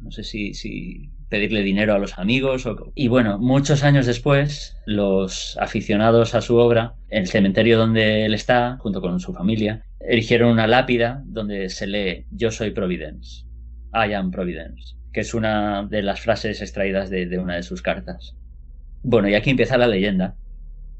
no 0.00 0.10
sé 0.10 0.24
si, 0.24 1.10
pedirle 1.28 1.62
dinero 1.62 1.94
a 1.94 1.98
los 1.98 2.18
amigos. 2.18 2.66
O... 2.66 2.92
Y 2.94 3.08
bueno, 3.08 3.38
muchos 3.38 3.82
años 3.82 4.06
después, 4.06 4.76
los 4.86 5.56
aficionados 5.58 6.34
a 6.34 6.42
su 6.42 6.56
obra, 6.56 6.94
el 7.08 7.26
cementerio 7.26 7.78
donde 7.78 8.26
él 8.26 8.34
está, 8.34 8.76
junto 8.80 9.00
con 9.00 9.18
su 9.20 9.32
familia, 9.32 9.85
erigieron 10.00 10.50
una 10.50 10.66
lápida 10.66 11.22
donde 11.26 11.68
se 11.68 11.86
lee 11.86 12.26
Yo 12.30 12.50
soy 12.50 12.70
Providence, 12.70 13.44
I 13.92 14.12
am 14.12 14.30
Providence, 14.30 14.96
que 15.12 15.20
es 15.20 15.34
una 15.34 15.86
de 15.88 16.02
las 16.02 16.20
frases 16.20 16.60
extraídas 16.60 17.10
de 17.10 17.38
una 17.38 17.56
de 17.56 17.62
sus 17.62 17.82
cartas. 17.82 18.36
Bueno, 19.02 19.28
y 19.28 19.34
aquí 19.34 19.50
empieza 19.50 19.78
la 19.78 19.86
leyenda, 19.86 20.34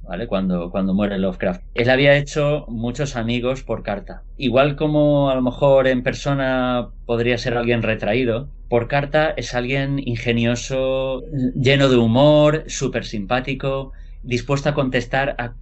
¿vale? 0.03 0.27
Cuando, 0.27 0.71
cuando 0.71 0.95
muere 0.95 1.19
Lovecraft. 1.19 1.63
Él 1.75 1.91
había 1.91 2.17
hecho 2.17 2.65
muchos 2.69 3.17
amigos 3.17 3.63
por 3.63 3.83
carta. 3.83 4.23
Igual 4.37 4.77
como 4.77 5.31
a 5.31 5.35
lo 5.35 5.43
mejor 5.43 5.89
en 5.89 6.03
persona 6.03 6.91
podría 7.05 7.39
ser 7.39 7.57
alguien 7.57 7.83
retraído, 7.83 8.49
por 8.69 8.89
carta 8.89 9.31
es 9.37 9.55
alguien 9.55 9.99
ingenioso, 9.99 11.23
lleno 11.55 11.89
de 11.89 11.97
humor, 11.97 12.65
súper 12.69 13.05
simpático, 13.05 13.93
dispuesto 14.23 14.69
a 14.69 14.75
contestar 14.75 15.35
a 15.39 15.55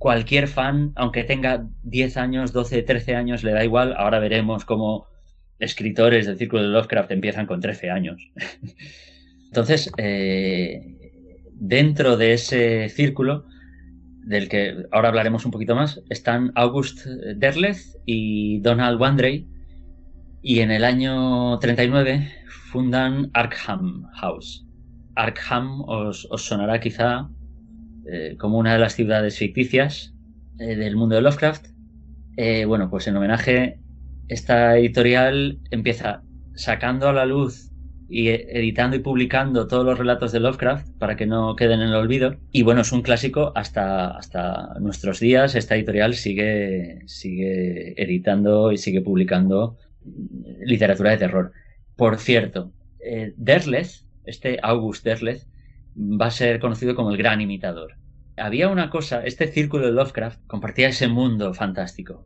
cualquier 0.00 0.48
fan, 0.48 0.92
aunque 0.96 1.24
tenga 1.24 1.68
10 1.82 2.16
años, 2.16 2.54
12, 2.54 2.82
13 2.82 3.16
años, 3.16 3.44
le 3.44 3.52
da 3.52 3.62
igual. 3.62 3.94
Ahora 3.98 4.18
veremos 4.18 4.64
cómo 4.64 5.06
escritores 5.58 6.26
del 6.26 6.38
círculo 6.38 6.62
de 6.62 6.68
Lovecraft 6.70 7.10
empiezan 7.10 7.44
con 7.44 7.60
13 7.60 7.90
años. 7.90 8.32
Entonces, 9.44 9.92
eh, 9.98 10.96
dentro 11.52 12.16
de 12.16 12.32
ese 12.32 12.88
círculo, 12.88 13.44
del 14.24 14.48
que 14.48 14.86
ahora 14.90 15.08
hablaremos 15.08 15.44
un 15.44 15.50
poquito 15.50 15.74
más, 15.74 16.00
están 16.08 16.50
August 16.54 17.04
Derleth 17.36 17.98
y 18.06 18.60
Donald 18.60 18.98
Wandrey, 18.98 19.46
y 20.40 20.60
en 20.60 20.70
el 20.70 20.82
año 20.82 21.58
39 21.58 22.26
fundan 22.72 23.30
Arkham 23.34 24.06
House. 24.14 24.64
Arkham 25.14 25.82
os, 25.82 26.26
sonará 26.36 26.80
quizá 26.80 27.28
eh, 28.06 28.36
como 28.38 28.58
una 28.58 28.72
de 28.72 28.78
las 28.78 28.94
ciudades 28.94 29.38
ficticias 29.38 30.14
eh, 30.58 30.76
del 30.76 30.96
mundo 30.96 31.16
de 31.16 31.22
Lovecraft. 31.22 31.66
Eh, 32.36 32.64
bueno, 32.64 32.88
pues 32.88 33.06
en 33.06 33.16
homenaje, 33.16 33.78
esta 34.28 34.78
editorial 34.78 35.58
empieza 35.70 36.22
sacando 36.54 37.08
a 37.08 37.12
la 37.12 37.26
luz 37.26 37.70
y 38.08 38.28
editando 38.28 38.96
y 38.96 39.00
publicando 39.00 39.66
todos 39.68 39.84
los 39.84 39.98
relatos 39.98 40.32
de 40.32 40.40
Lovecraft 40.40 40.88
para 40.98 41.16
que 41.16 41.26
no 41.26 41.54
queden 41.56 41.80
en 41.80 41.88
el 41.88 41.94
olvido. 41.94 42.36
Y 42.50 42.62
bueno, 42.62 42.80
es 42.80 42.90
un 42.90 43.02
clásico 43.02 43.52
hasta, 43.54 44.16
hasta 44.16 44.74
nuestros 44.80 45.20
días. 45.20 45.54
Esta 45.54 45.76
editorial 45.76 46.14
sigue, 46.14 47.02
sigue 47.06 47.94
editando 48.02 48.72
y 48.72 48.78
sigue 48.78 49.00
publicando 49.02 49.76
literatura 50.64 51.10
de 51.10 51.18
terror. 51.18 51.52
Por 51.94 52.16
cierto, 52.16 52.72
Derleth, 53.36 54.04
este 54.24 54.58
August 54.62 55.04
Derleth, 55.04 55.49
va 56.00 56.26
a 56.26 56.30
ser 56.30 56.60
conocido 56.60 56.94
como 56.94 57.10
el 57.10 57.16
gran 57.16 57.40
imitador. 57.40 57.96
Había 58.36 58.68
una 58.68 58.88
cosa, 58.88 59.22
este 59.24 59.48
círculo 59.48 59.86
de 59.86 59.92
Lovecraft 59.92 60.40
compartía 60.46 60.88
ese 60.88 61.08
mundo 61.08 61.52
fantástico. 61.52 62.24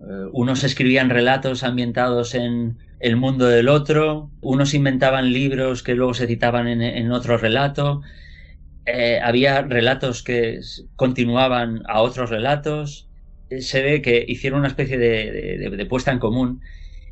Eh, 0.00 0.26
unos 0.32 0.64
escribían 0.64 1.10
relatos 1.10 1.62
ambientados 1.62 2.34
en 2.34 2.78
el 2.98 3.16
mundo 3.16 3.46
del 3.46 3.68
otro, 3.68 4.30
unos 4.40 4.74
inventaban 4.74 5.32
libros 5.32 5.82
que 5.82 5.94
luego 5.94 6.14
se 6.14 6.26
citaban 6.26 6.66
en, 6.68 7.12
otro 7.12 7.36
relato, 7.36 8.02
eh, 8.86 9.20
había 9.22 9.62
relatos 9.62 10.22
que 10.22 10.60
continuaban 10.96 11.82
a 11.88 12.02
otros 12.02 12.30
relatos, 12.30 13.08
eh, 13.50 13.60
se 13.60 13.82
ve 13.82 14.02
que 14.02 14.24
hicieron 14.26 14.60
una 14.60 14.68
especie 14.68 14.98
de, 14.98 15.86
puesta 15.88 16.10
en 16.10 16.18
común 16.18 16.60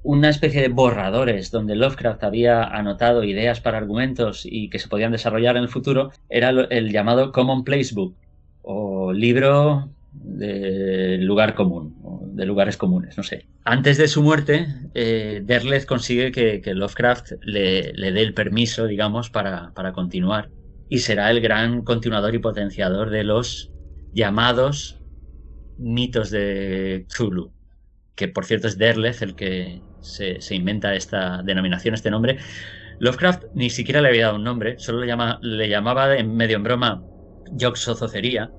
una 0.02 0.30
especie 0.30 0.62
de 0.62 0.68
borradores 0.68 1.50
donde 1.50 1.76
Lovecraft 1.76 2.24
había 2.24 2.64
anotado 2.64 3.24
ideas 3.24 3.60
para 3.60 3.78
argumentos 3.78 4.42
y 4.44 4.70
que 4.70 4.78
se 4.78 4.88
podían 4.88 5.12
desarrollar 5.12 5.56
en 5.56 5.64
el 5.64 5.68
futuro, 5.68 6.10
era 6.28 6.50
el 6.50 6.90
llamado 6.90 7.32
Common 7.32 7.64
Place 7.64 7.94
Book 7.94 8.14
o 8.62 9.12
libro 9.12 9.90
de 10.12 11.18
lugar 11.18 11.54
común, 11.54 11.94
de 12.34 12.44
lugares 12.44 12.76
comunes, 12.76 13.16
no 13.16 13.22
sé. 13.22 13.46
Antes 13.64 13.98
de 13.98 14.08
su 14.08 14.22
muerte, 14.22 14.66
eh, 14.94 15.42
Derleth 15.44 15.86
consigue 15.86 16.32
que, 16.32 16.74
Lovecraft 16.74 17.32
le, 17.42 17.92
dé 17.92 18.22
el 18.22 18.34
permiso, 18.34 18.86
digamos, 18.86 19.30
para, 19.30 19.72
para, 19.74 19.92
continuar. 19.92 20.50
Y 20.88 20.98
será 20.98 21.30
el 21.30 21.40
gran 21.40 21.82
continuador 21.82 22.34
y 22.34 22.38
potenciador 22.38 23.10
de 23.10 23.22
los 23.22 23.70
llamados 24.12 24.98
mitos 25.78 26.30
de 26.30 27.06
Cthulhu. 27.08 27.52
Que 28.16 28.28
por 28.28 28.44
cierto 28.44 28.66
es 28.66 28.76
Derleth 28.76 29.22
el 29.22 29.34
que 29.34 29.80
se, 30.00 30.54
inventa 30.54 30.94
esta 30.94 31.42
denominación, 31.42 31.94
este 31.94 32.10
nombre. 32.10 32.38
Lovecraft 32.98 33.44
ni 33.54 33.70
siquiera 33.70 34.00
le 34.00 34.08
había 34.08 34.26
dado 34.26 34.36
un 34.36 34.44
nombre, 34.44 34.78
solo 34.78 35.00
le, 35.00 35.06
llama, 35.06 35.38
le 35.42 35.68
llamaba 35.68 36.16
en 36.16 36.34
medio 36.34 36.56
en 36.56 36.62
broma 36.62 37.02
Yoxozocería 37.52 38.50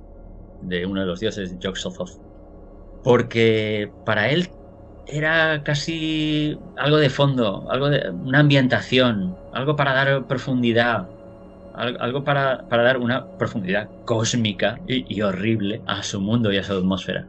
de 0.62 0.86
uno 0.86 1.02
de 1.02 1.08
los 1.08 1.20
dioses, 1.20 1.58
Yog 1.60 1.78
Sothoth. 1.78 2.20
Porque 3.04 3.92
para 4.06 4.30
él 4.30 4.50
era 5.08 5.64
casi 5.64 6.58
algo 6.78 6.98
de 6.98 7.10
fondo, 7.10 7.70
algo 7.70 7.90
de 7.90 8.10
una 8.10 8.40
ambientación, 8.40 9.36
algo 9.54 9.76
para 9.76 9.94
dar 9.94 10.28
profundidad, 10.28 11.08
algo 11.74 12.24
para, 12.24 12.66
dar 12.70 12.98
una 12.98 13.26
profundidad 13.38 13.90
cósmica 14.06 14.80
y, 14.88 15.22
horrible 15.22 15.82
a 15.88 16.04
su 16.04 16.20
mundo 16.20 16.52
y 16.52 16.58
a 16.58 16.64
su 16.64 16.74
atmósfera. 16.74 17.28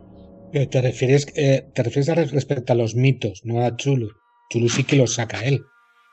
Eh, 0.52 0.66
¿Te 0.66 0.82
refieres, 0.82 1.26
eh, 1.34 1.66
¿Te 1.74 1.82
refieres 1.82 2.30
respecto 2.30 2.72
a 2.72 2.76
los 2.76 2.94
mitos, 2.94 3.42
no 3.44 3.64
a 3.64 3.74
Chulu? 3.76 4.10
Chulu 4.50 4.68
sí 4.68 4.84
que 4.84 4.96
los 4.96 5.14
saca 5.14 5.44
él. 5.44 5.64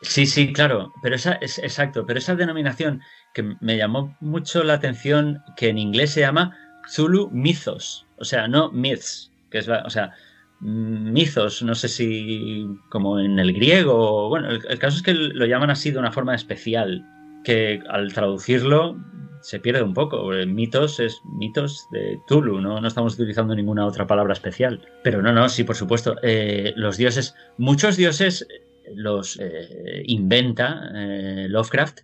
Sí, 0.01 0.25
sí, 0.25 0.53
claro, 0.53 0.93
pero 1.03 1.15
esa 1.15 1.33
es 1.41 1.59
exacto, 1.59 2.05
pero 2.05 2.19
esa 2.19 2.35
denominación 2.35 3.01
que 3.33 3.43
me 3.59 3.75
llamó 3.75 4.15
mucho 4.21 4.63
la 4.63 4.75
atención, 4.75 5.41
que 5.57 5.67
en 5.67 5.77
inglés 5.77 6.11
se 6.11 6.21
llama 6.21 6.57
Zulu 6.89 7.29
Mythos, 7.31 8.07
o 8.17 8.23
sea, 8.23 8.47
no 8.47 8.71
myths, 8.71 9.29
que 9.51 9.57
es 9.57 9.67
o 9.67 9.89
sea, 9.89 10.13
Mythos, 10.61 11.63
no 11.63 11.75
sé 11.75 11.87
si 11.87 12.65
como 12.89 13.19
en 13.19 13.39
el 13.39 13.53
griego, 13.53 14.29
bueno, 14.29 14.49
el, 14.49 14.79
caso 14.79 14.97
es 14.97 15.03
que 15.03 15.13
lo 15.13 15.45
llaman 15.45 15.69
así 15.69 15.91
de 15.91 15.99
una 15.99 16.11
forma 16.11 16.35
especial, 16.35 17.05
que 17.43 17.81
al 17.89 18.13
traducirlo 18.13 18.97
se 19.41 19.59
pierde 19.59 19.83
un 19.83 19.93
poco. 19.93 20.29
Mitos 20.47 20.99
es 20.99 21.21
mitos 21.37 21.87
de 21.91 22.19
Tulu, 22.27 22.61
¿no? 22.61 22.79
no 22.81 22.87
estamos 22.87 23.13
utilizando 23.13 23.55
ninguna 23.55 23.85
otra 23.85 24.07
palabra 24.07 24.33
especial. 24.33 24.81
Pero 25.03 25.21
no, 25.21 25.31
no, 25.33 25.49
sí, 25.49 25.63
por 25.63 25.75
supuesto. 25.75 26.15
Eh, 26.23 26.73
los 26.75 26.97
dioses, 26.97 27.35
muchos 27.57 27.97
dioses 27.97 28.47
los 28.95 29.39
eh, 29.39 30.03
inventa 30.05 30.91
eh, 30.95 31.47
Lovecraft, 31.49 31.99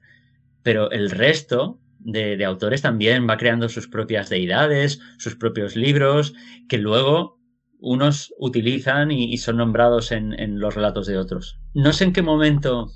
pero 0.63 0.91
el 0.91 1.09
resto 1.09 1.79
de, 1.99 2.43
autores 2.45 2.81
también 2.81 3.27
va 3.27 3.38
creando 3.38 3.69
sus 3.69 3.88
propias 3.88 4.29
deidades, 4.29 4.99
sus 5.17 5.36
propios 5.36 5.75
libros, 5.75 6.33
que 6.69 6.77
luego 6.77 7.39
unos 7.79 8.33
utilizan 8.39 9.11
y, 9.11 9.38
son 9.38 9.57
nombrados 9.57 10.11
en, 10.11 10.59
los 10.59 10.75
relatos 10.75 11.07
de 11.07 11.17
otros. 11.17 11.59
No 11.73 11.93
sé 11.93 12.05
en 12.05 12.13
qué 12.13 12.21
momento 12.21 12.91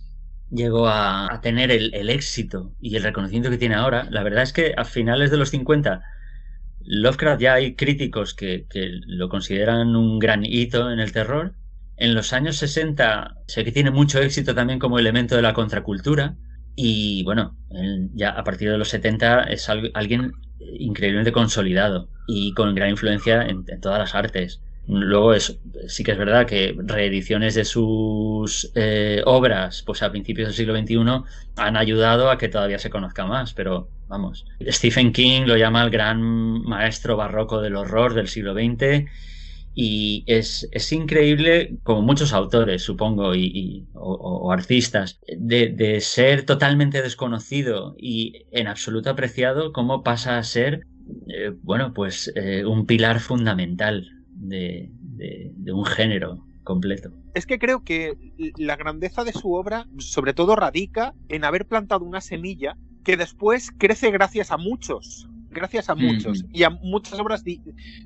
llegó 0.51 0.87
a, 0.87 1.39
tener 1.41 1.71
el, 1.71 2.09
éxito 2.09 2.73
y 2.81 2.95
el 2.95 3.03
reconocimiento 3.03 3.49
que 3.49 3.57
tiene 3.57 3.75
ahora. 3.75 4.07
La 4.09 4.23
verdad 4.23 4.43
es 4.43 4.53
que 4.53 4.73
a 4.75 4.85
finales 4.85 5.31
de 5.31 5.37
los 5.37 5.49
50, 5.49 6.01
Lovecraft 6.81 7.41
ya 7.41 7.53
hay 7.53 7.75
críticos 7.75 8.33
que, 8.33 8.65
lo 9.05 9.29
consideran 9.29 9.95
un 9.95 10.19
gran 10.19 10.45
hito 10.45 10.91
en 10.91 10.99
el 10.99 11.11
terror. 11.11 11.53
En 11.97 12.15
los 12.15 12.33
años 12.33 12.57
60 12.57 13.35
sé 13.47 13.63
que 13.63 13.71
tiene 13.71 13.91
mucho 13.91 14.19
éxito 14.21 14.55
también 14.55 14.79
como 14.79 14.99
elemento 14.99 15.35
de 15.35 15.41
la 15.41 15.53
contracultura. 15.53 16.35
Y 16.75 17.23
bueno, 17.23 17.57
ya 18.13 18.31
a 18.31 18.43
partir 18.43 18.71
de 18.71 18.77
los 18.77 18.89
70 18.89 19.43
es 19.43 19.67
alguien 19.69 20.31
increíblemente 20.59 21.31
consolidado 21.31 22.09
y 22.27 22.53
con 22.53 22.73
gran 22.75 22.91
influencia 22.91 23.43
en, 23.43 23.65
todas 23.81 23.99
las 23.99 24.15
artes. 24.15 24.61
Luego 24.89 25.35
es, 25.35 25.59
sí 25.87 26.03
que 26.03 26.13
es 26.13 26.17
verdad 26.17 26.47
que 26.47 26.75
reediciones 26.77 27.53
de 27.53 27.63
sus 27.63 28.71
eh, 28.73 29.21
obras 29.23 29.83
pues 29.85 30.01
a 30.01 30.09
principios 30.09 30.47
del 30.47 30.55
siglo 30.55 30.75
XXI 30.75 31.23
han 31.57 31.77
ayudado 31.77 32.31
a 32.31 32.39
que 32.39 32.49
todavía 32.49 32.79
se 32.79 32.89
conozca 32.89 33.27
más, 33.27 33.53
pero 33.53 33.91
vamos, 34.07 34.47
Stephen 34.67 35.13
King 35.13 35.43
lo 35.45 35.57
llama 35.57 35.83
el 35.83 35.91
gran 35.91 36.21
maestro 36.63 37.15
barroco 37.15 37.61
del 37.61 37.75
horror 37.75 38.15
del 38.15 38.29
siglo 38.29 38.55
XX 38.55 39.07
y 39.75 40.23
es, 40.25 40.91
increíble, 40.91 41.77
como 41.83 42.01
muchos 42.01 42.33
autores, 42.33 42.81
supongo, 42.81 43.35
y, 43.35 43.87
o, 43.93 44.51
artistas, 44.51 45.19
de, 45.37 46.01
ser 46.01 46.45
totalmente 46.45 47.03
desconocido 47.03 47.95
y 47.97 48.47
en 48.51 48.67
absoluto 48.67 49.11
apreciado, 49.11 49.71
cómo 49.71 50.03
pasa 50.03 50.39
a 50.39 50.43
ser, 50.43 50.87
eh, 51.27 51.51
bueno, 51.61 51.93
pues 51.93 52.31
eh, 52.35 52.65
un 52.65 52.87
pilar 52.87 53.19
fundamental 53.19 54.18
de, 54.39 54.89
de 54.91 55.73
un 55.73 55.85
género 55.85 56.45
completo. 56.63 57.11
Es 57.33 57.45
que 57.45 57.59
creo 57.59 57.83
que 57.83 58.13
la 58.57 58.75
grandeza 58.75 59.23
de 59.23 59.33
su 59.33 59.53
obra, 59.53 59.87
sobre 59.97 60.33
todo, 60.33 60.55
radica 60.55 61.13
en 61.27 61.43
haber 61.43 61.65
plantado 61.65 62.05
una 62.05 62.21
semilla 62.21 62.77
que 63.03 63.17
después 63.17 63.71
crece 63.77 64.11
gracias 64.11 64.51
a 64.51 64.57
muchos 64.57 65.29
gracias 65.51 65.89
a 65.89 65.95
muchos 65.95 66.45
y 66.51 66.63
a 66.63 66.69
muchas 66.69 67.19
obras 67.19 67.43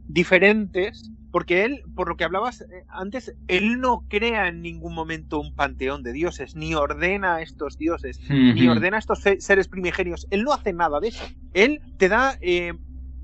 diferentes, 0.07 1.11
porque 1.31 1.65
él, 1.65 1.83
por 1.95 2.07
lo 2.07 2.15
que 2.15 2.23
hablabas 2.23 2.61
eh, 2.61 2.85
antes, 2.89 3.35
él 3.47 3.79
no 3.79 4.05
crea 4.07 4.47
en 4.47 4.61
ningún 4.61 4.93
momento 4.93 5.39
un 5.39 5.53
panteón 5.55 6.03
de 6.03 6.13
dioses, 6.13 6.55
ni 6.55 6.73
ordena 6.75 7.35
a 7.35 7.41
estos 7.41 7.77
dioses, 7.77 8.19
ni 8.29 8.67
ordena 8.67 8.97
a 8.97 8.99
estos 8.99 9.21
seres 9.39 9.67
primigenios. 9.67 10.27
Él 10.29 10.43
no 10.43 10.53
hace 10.53 10.73
nada 10.73 10.99
de 10.99 11.09
eso. 11.09 11.23
Él 11.53 11.81
te 11.97 12.09
da 12.09 12.37
eh, 12.41 12.73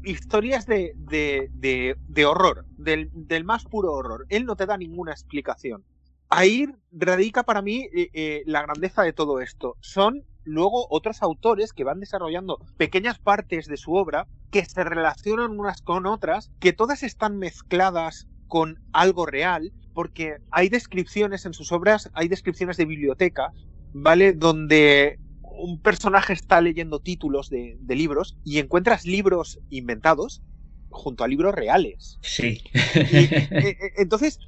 historias 0.03 0.65
de, 0.65 0.93
de, 0.97 2.25
horror, 2.25 2.65
del, 2.77 3.09
del, 3.13 3.43
más 3.43 3.65
puro 3.65 3.93
horror. 3.93 4.25
Él 4.29 4.45
no 4.45 4.55
te 4.55 4.65
da 4.65 4.77
ninguna 4.77 5.11
explicación. 5.11 5.83
Ahí 6.29 6.67
radica 6.91 7.43
para 7.43 7.61
mí 7.61 7.87
eh, 7.93 8.43
la 8.45 8.61
grandeza 8.61 9.01
de 9.01 9.13
todo 9.13 9.41
esto. 9.41 9.75
Son 9.79 10.23
luego 10.43 10.87
otros 10.89 11.21
autores 11.21 11.73
que 11.73 11.83
van 11.83 11.99
desarrollando 11.99 12.59
pequeñas 12.77 13.19
partes 13.19 13.67
de 13.67 13.77
su 13.77 13.93
obra 13.93 14.27
que 14.51 14.65
se 14.65 14.83
relacionan 14.83 15.59
unas 15.59 15.81
con 15.81 16.05
otras, 16.05 16.51
que 16.59 16.73
todas 16.73 17.03
están 17.03 17.37
mezcladas 17.37 18.27
con 18.47 18.79
algo 18.93 19.25
real, 19.25 19.71
porque 19.93 20.37
hay 20.49 20.69
descripciones 20.69 21.45
en 21.45 21.53
sus 21.53 21.71
obras, 21.71 22.09
hay 22.13 22.27
descripciones 22.27 22.77
de 22.77 22.85
bibliotecas, 22.85 23.53
¿vale? 23.93 24.33
Donde 24.33 25.19
un 25.59 25.81
personaje 25.81 26.33
está 26.33 26.61
leyendo 26.61 26.99
títulos 26.99 27.49
de, 27.49 27.77
libros 27.87 28.37
y 28.43 28.59
encuentras 28.59 29.05
libros 29.05 29.59
inventados 29.69 30.41
junto 30.89 31.23
a 31.23 31.27
libros 31.27 31.53
reales. 31.53 32.17
Sí. 32.21 32.61
Eh, 32.73 33.47
eh, 33.51 33.93
entonces, 33.97 34.39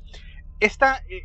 esta, 0.62 1.04
eh, 1.10 1.24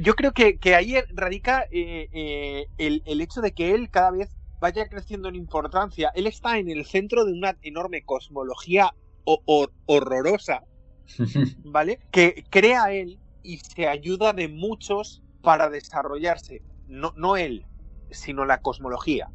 yo 0.00 0.14
creo 0.14 0.32
que, 0.32 0.58
ahí 0.74 0.94
radica 1.12 1.66
eh, 1.72 2.08
eh, 2.12 2.66
el, 2.78 3.20
hecho 3.20 3.40
de 3.40 3.52
que 3.52 3.74
él 3.74 3.90
cada 3.90 4.12
vez 4.12 4.30
vaya 4.60 4.88
creciendo 4.88 5.28
en 5.28 5.34
importancia. 5.34 6.12
Él 6.14 6.26
está 6.26 6.58
en 6.58 6.70
el 6.70 6.84
centro 6.84 7.24
de 7.24 7.32
una 7.32 7.56
enorme 7.62 8.04
cosmología 8.04 8.94
horrorosa, 9.24 10.62
¿vale? 11.64 11.98
Que 12.12 12.44
crea 12.50 12.92
él 12.92 13.18
y 13.42 13.58
se 13.58 13.88
ayuda 13.88 14.32
de 14.32 14.48
muchos 14.48 15.22
para 15.42 15.70
desarrollarse. 15.70 16.62
No, 16.86 17.12
no 17.16 17.36
él, 17.36 17.66
sino 18.14 18.44
la 18.44 18.60
cosmología. 18.60 19.28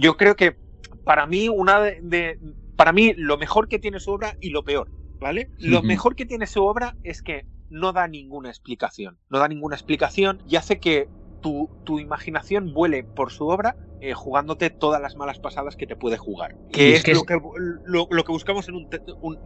yo 0.00 0.16
creo 0.16 0.36
que 0.36 0.56
para 1.04 1.26
mí, 1.26 1.48
una 1.48 1.80
de, 1.80 2.38
para 2.76 2.92
mí, 2.92 3.14
lo 3.16 3.38
mejor 3.38 3.68
que 3.68 3.78
tiene 3.78 4.00
su 4.00 4.12
obra 4.12 4.36
y 4.40 4.50
lo 4.50 4.62
peor, 4.62 4.90
¿vale? 5.18 5.50
Lo 5.58 5.82
mejor 5.82 6.14
que 6.14 6.26
tiene 6.26 6.46
su 6.46 6.64
obra 6.64 6.96
es 7.02 7.22
que 7.22 7.46
no 7.70 7.92
da 7.92 8.08
ninguna 8.08 8.48
explicación. 8.48 9.18
No 9.28 9.38
da 9.38 9.48
ninguna 9.48 9.76
explicación 9.76 10.42
y 10.48 10.56
hace 10.56 10.80
que 10.80 11.08
tu, 11.40 11.70
tu 11.84 11.98
imaginación 11.98 12.72
vuele 12.72 13.04
por 13.04 13.30
su 13.30 13.46
obra 13.46 13.76
eh, 14.00 14.14
jugándote 14.14 14.70
todas 14.70 15.00
las 15.00 15.16
malas 15.16 15.40
pasadas 15.40 15.76
que 15.76 15.86
te 15.86 15.96
puede 15.96 16.16
jugar. 16.16 16.56
Que 16.72 16.94
es, 16.94 17.08
lo, 17.08 17.24
que, 17.24 17.40
lo, 17.84 18.24
que 18.24 18.32
buscamos 18.32 18.68
en 18.68 18.76
un, 18.76 18.88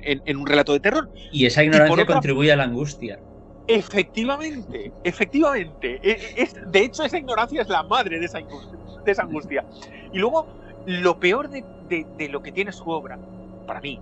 en, 0.00 0.36
un, 0.36 0.46
relato 0.46 0.72
de 0.72 0.80
terror. 0.80 1.10
Y 1.32 1.46
esa 1.46 1.64
ignorancia 1.64 2.04
contribuye 2.06 2.52
a 2.52 2.56
la 2.56 2.64
angustia. 2.64 3.18
Efectivamente, 3.74 4.92
efectivamente. 5.02 5.98
E, 6.02 6.34
es, 6.36 6.54
de 6.70 6.80
hecho, 6.80 7.04
esa 7.04 7.18
ignorancia 7.18 7.62
es 7.62 7.68
la 7.68 7.82
madre 7.82 8.18
de 8.18 8.26
esa, 8.26 8.38
de 8.38 9.12
esa 9.12 9.22
angustia. 9.22 9.64
Y 10.12 10.18
luego, 10.18 10.46
lo 10.86 11.18
peor 11.18 11.48
de, 11.48 11.64
de, 11.88 12.28
lo 12.28 12.42
que 12.42 12.52
tiene 12.52 12.72
su 12.72 12.88
obra, 12.90 13.18
para 13.66 13.80
mí, 13.80 13.98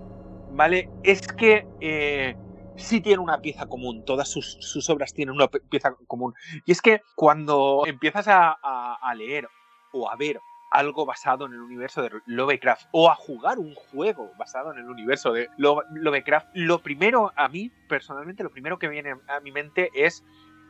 ¿vale? 0.49 0.89
Es 1.03 1.21
que 1.27 1.65
eh, 1.79 2.35
sí 2.75 3.01
tiene 3.01 3.19
una 3.19 3.39
pieza 3.39 3.65
común, 3.65 4.03
todas 4.05 4.27
sus, 4.29 4.89
obras 4.89 5.13
tienen 5.13 5.35
una 5.35 5.47
pieza 5.47 5.95
común. 6.07 6.33
Y 6.65 6.71
es 6.71 6.81
que 6.81 7.01
cuando 7.15 7.83
empiezas 7.85 8.25
a, 8.27 9.13
leer 9.15 9.47
o 9.93 10.09
a 10.09 10.15
ver 10.15 10.39
algo 10.71 11.05
basado 11.05 11.45
en 11.45 11.53
el 11.53 11.59
universo 11.59 12.01
de 12.01 12.09
Lovecraft 12.25 12.87
o 12.91 13.09
a 13.11 13.15
jugar 13.15 13.59
un 13.59 13.75
juego 13.75 14.31
basado 14.37 14.71
en 14.71 14.79
el 14.79 14.85
universo 14.89 15.33
de 15.33 15.49
Lovecraft, 15.57 16.47
lo 16.53 16.79
primero 16.81 17.31
a 17.35 17.47
mí, 17.49 17.71
personalmente, 17.87 18.41
lo 18.43 18.49
primero 18.51 18.79
que 18.79 18.87
viene 18.87 19.13
a 19.27 19.39
mi 19.41 19.51
mente 19.51 19.89
es 19.93 20.23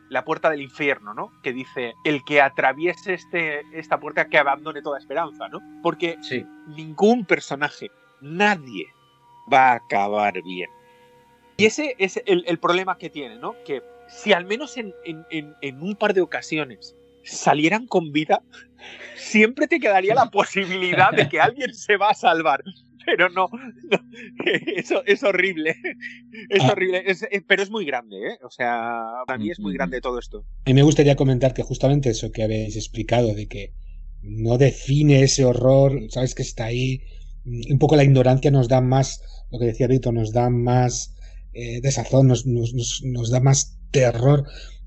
la 0.09 0.25
puerta 0.25 0.49
del 0.49 0.61
infierno, 0.61 1.13
¿no? 1.13 1.31
Que 1.41 1.53
dice, 1.53 1.93
el 2.03 2.23
que 2.25 2.41
atraviese 2.41 3.13
este, 3.13 3.61
esta 3.71 3.97
puerta 3.99 4.27
que 4.27 4.37
abandone 4.37 4.81
toda 4.81 4.97
esperanza, 4.97 5.47
¿no? 5.47 5.59
Porque 5.81 6.17
Sí. 6.21 6.45
ningún 6.67 7.23
personaje, 7.25 7.89
nadie 8.19 8.87
va 9.51 9.69
a 9.71 9.75
acabar 9.75 10.41
bien. 10.43 10.69
Y 11.57 11.65
ese 11.65 11.95
es 11.99 12.21
el, 12.25 12.43
el 12.47 12.57
problema 12.59 12.97
que 12.97 13.09
tiene, 13.09 13.37
¿no? 13.37 13.55
Que 13.65 13.81
si 14.09 14.33
al 14.33 14.45
menos 14.45 14.75
en, 14.77 14.93
en- 15.05 15.25
en- 15.29 15.55
en 15.61 15.81
un 15.81 15.95
par 15.95 16.13
de 16.13 16.21
ocasiones 16.21 16.97
salieran 17.24 17.88
con 17.88 18.11
vida, 18.11 18.43
siempre 19.15 19.67
te 19.67 19.80
quedaría 19.80 20.15
la 20.15 20.26
posibilidad 20.32 21.11
de 21.11 21.30
que 21.30 21.39
alguien 21.39 21.74
se 21.74 21.97
va 21.97 22.09
a 22.11 22.13
salvar. 22.15 22.63
Pero 23.03 23.30
no, 23.30 23.47
no, 23.89 23.99
eso 24.76 25.03
es 25.05 25.24
horrible. 25.24 25.76
Es 26.49 26.61
Ah. 26.61 26.72
horrible, 26.72 27.03
es- 27.05 27.26
es- 27.32 27.43
pero 27.47 27.63
es 27.63 27.72
muy 27.72 27.84
grande, 27.84 28.15
¿eh? 28.17 28.38
O 28.43 28.49
sea, 28.51 29.01
para 29.26 29.39
mí 29.39 29.49
es 29.49 29.59
muy 29.59 29.72
Ujú. 29.72 29.78
grande 29.78 30.01
todo 30.01 30.19
esto. 30.19 30.45
A 30.65 30.69
mí 30.69 30.74
me 30.76 30.84
gustaría 30.84 31.15
comentar 31.15 31.53
que 31.55 31.63
justamente 31.63 32.09
eso 32.11 32.32
que 32.32 32.43
habéis 32.43 32.76
explicado, 32.76 33.34
de 33.34 33.47
que 33.47 33.74
no 34.22 34.59
define 34.59 35.24
ese 35.24 35.45
horror, 35.45 35.99
sabes 36.09 36.36
que 36.36 36.43
está 36.43 36.65
ahí, 36.65 37.01
un 37.43 37.80
poco 37.80 37.95
la 37.95 38.03
ignorancia 38.03 38.51
nos 38.51 38.67
da 38.67 38.82
más, 38.82 39.19
lo 39.49 39.57
que 39.57 39.65
decía 39.65 39.88
Víctor, 39.88 40.13
nos 40.13 40.32
da 40.32 40.51
más 40.51 41.15
eh, 41.53 41.82
desazón, 41.82 42.28
nos, 42.28 42.45
nos, 42.45 43.01
nos 43.03 43.32
da 43.32 43.39
más 43.39 43.80
terror, 43.89 44.45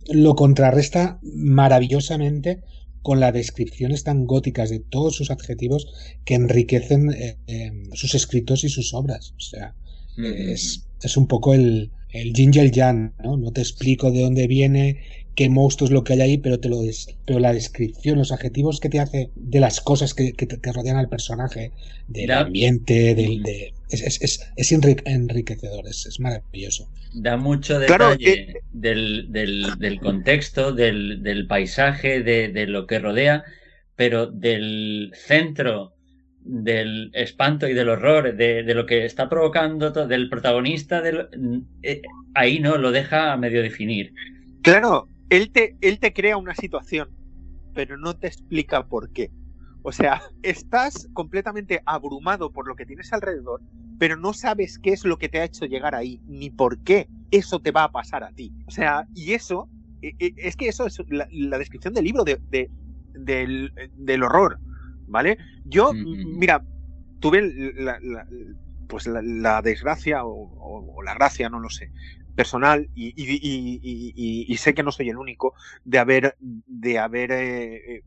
lo 0.09 0.34
contrarresta 0.34 1.18
maravillosamente 1.22 2.62
con 3.02 3.20
las 3.20 3.34
descripciones 3.34 4.02
tan 4.02 4.26
góticas 4.26 4.70
de 4.70 4.80
todos 4.80 5.14
sus 5.14 5.30
adjetivos 5.30 5.86
que 6.24 6.34
enriquecen 6.34 7.12
eh, 7.12 7.36
eh, 7.46 7.72
sus 7.92 8.14
escritos 8.14 8.64
y 8.64 8.70
sus 8.70 8.94
obras. 8.94 9.34
O 9.36 9.40
sea, 9.40 9.74
es, 10.16 10.86
es 11.02 11.16
un 11.16 11.26
poco 11.26 11.55
el, 11.55 11.90
el 12.11 12.32
el 12.38 12.72
yang, 12.72 13.12
¿no? 13.22 13.36
No 13.36 13.52
te 13.52 13.61
explico 13.61 14.11
de 14.11 14.22
dónde 14.22 14.46
viene, 14.46 15.00
qué 15.34 15.48
monstruo 15.50 15.88
es 15.88 15.92
lo 15.92 16.05
que 16.05 16.14
hay 16.14 16.20
ahí, 16.20 16.38
pero 16.38 16.61
te 16.61 16.68
lo 16.68 16.80
des, 16.80 17.09
pero 17.26 17.40
la 17.40 17.52
descripción, 17.52 18.18
los 18.18 18.32
adjetivos 18.32 18.80
que 18.80 18.88
te 18.88 19.00
hace 19.00 19.30
de 19.34 19.61
las 19.61 19.80
cosas 19.80 20.14
que, 20.14 20.32
que, 20.32 20.46
que 20.46 20.72
rodean 20.72 20.96
al 20.96 21.09
personaje, 21.09 21.72
del 22.09 22.30
ambiente, 22.30 23.14
del, 23.14 23.42
de, 23.42 23.74
es, 23.95 24.03
es, 24.03 24.20
es, 24.22 24.53
es 24.57 24.72
enrique- 24.72 25.03
enriquecedor, 25.07 25.86
es, 25.88 26.07
es 26.07 26.20
maravilloso. 26.20 26.88
Da 27.14 27.36
mucho 27.36 27.78
Claro, 27.78 28.11
detalle 28.11 28.32
eh, 28.32 28.55
del, 28.72 29.26
del- 29.30 29.78
del 29.78 30.01
contexto, 30.01 30.72
del, 30.72 31.22
del 31.22 31.47
paisaje, 31.47 32.22
de, 32.22 32.49
de 32.49 32.66
lo 32.66 32.86
que 32.86 32.99
rodea, 32.99 33.45
pero 33.97 34.26
del 34.26 35.12
centro 35.14 35.92
del 36.40 37.11
espanto 37.14 37.66
y 37.68 37.72
del 37.74 37.88
horror, 37.88 38.36
de, 38.36 38.62
de 38.64 38.74
lo 38.74 38.84
que 38.84 39.05
está 39.07 39.28
provocando, 39.28 39.92
to- 39.92 40.07
del 40.07 40.28
protagonista, 40.28 41.01
del, 41.01 41.28
eh, 41.82 42.03
ahí 42.34 42.59
no, 42.61 42.76
lo 42.76 42.90
deja 42.92 43.32
a 43.32 43.36
medio 43.36 43.62
definir. 43.62 44.12
Claro, 44.62 45.09
él 45.30 45.51
te, 45.51 45.76
él 45.80 45.99
te 45.99 46.12
crea 46.12 46.36
una 46.36 46.55
situación, 46.55 47.09
pero 47.74 47.97
no 47.97 48.14
te 48.14 48.26
explica 48.26 48.86
por 48.86 49.11
qué. 49.12 49.30
O 49.87 49.93
sea, 49.93 50.22
estás 50.43 51.09
completamente 51.12 51.82
abrumado 51.85 52.51
por 52.51 52.66
lo 52.66 52.74
que 52.74 52.87
tienes 52.87 53.12
alrededor, 53.12 53.62
pero 53.99 54.16
no 54.16 54.32
sabes 54.32 54.78
qué 54.78 54.91
es 54.95 55.05
lo 55.05 55.18
que 55.18 55.28
te 55.28 55.41
ha 55.41 55.45
hecho 55.45 55.66
llegar 55.66 55.95
ahí, 55.95 56.22
ni 56.26 56.49
por 56.51 56.78
qué 56.80 57.11
eso 57.30 57.61
te 57.61 57.70
va 57.70 57.85
a 57.85 57.93
pasar 57.93 58.24
a 58.24 58.32
ti. 58.32 58.55
O 58.64 58.70
sea, 58.70 59.07
y 59.12 59.35
eso, 59.35 59.68
e- 60.01 60.14
e- 60.18 60.32
es 60.39 60.57
que 60.57 60.68
eso 60.68 60.87
es 60.87 60.97
la, 61.09 61.26
la 61.30 61.59
descripción 61.59 61.93
del 61.93 62.05
libro 62.05 62.24
de, 62.24 62.41
de- 62.49 62.70
del, 63.12 63.74
del 63.95 64.22
horror, 64.22 64.59
¿vale? 65.07 65.37
Yo, 65.64 65.93
Mm, 65.93 66.39
mira, 66.39 66.64
tuve 67.18 67.43
la, 67.76 67.99
la- 68.01 68.26
pues 68.87 69.07
la, 69.07 69.20
la 69.22 69.61
desgracia 69.62 70.24
o, 70.24 70.30
o- 70.32 70.95
o 70.97 71.03
la 71.03 71.14
gracia, 71.14 71.49
no 71.51 71.61
lo 71.61 71.68
sé, 71.68 71.91
personal 72.35 72.89
y, 72.95 73.09
y- 73.09 73.35
y- 73.37 73.80
y- 73.82 74.12
y- 74.16 74.53
y 74.53 74.57
sé 74.57 74.72
que 74.74 74.82
no 74.82 74.93
soy 74.93 75.11
el 75.11 75.16
único 75.18 75.55
de 75.85 75.99
haber 75.99 76.37
de 76.41 76.99
haber 76.99 77.32
eh, 77.32 77.97
eh, 77.97 78.03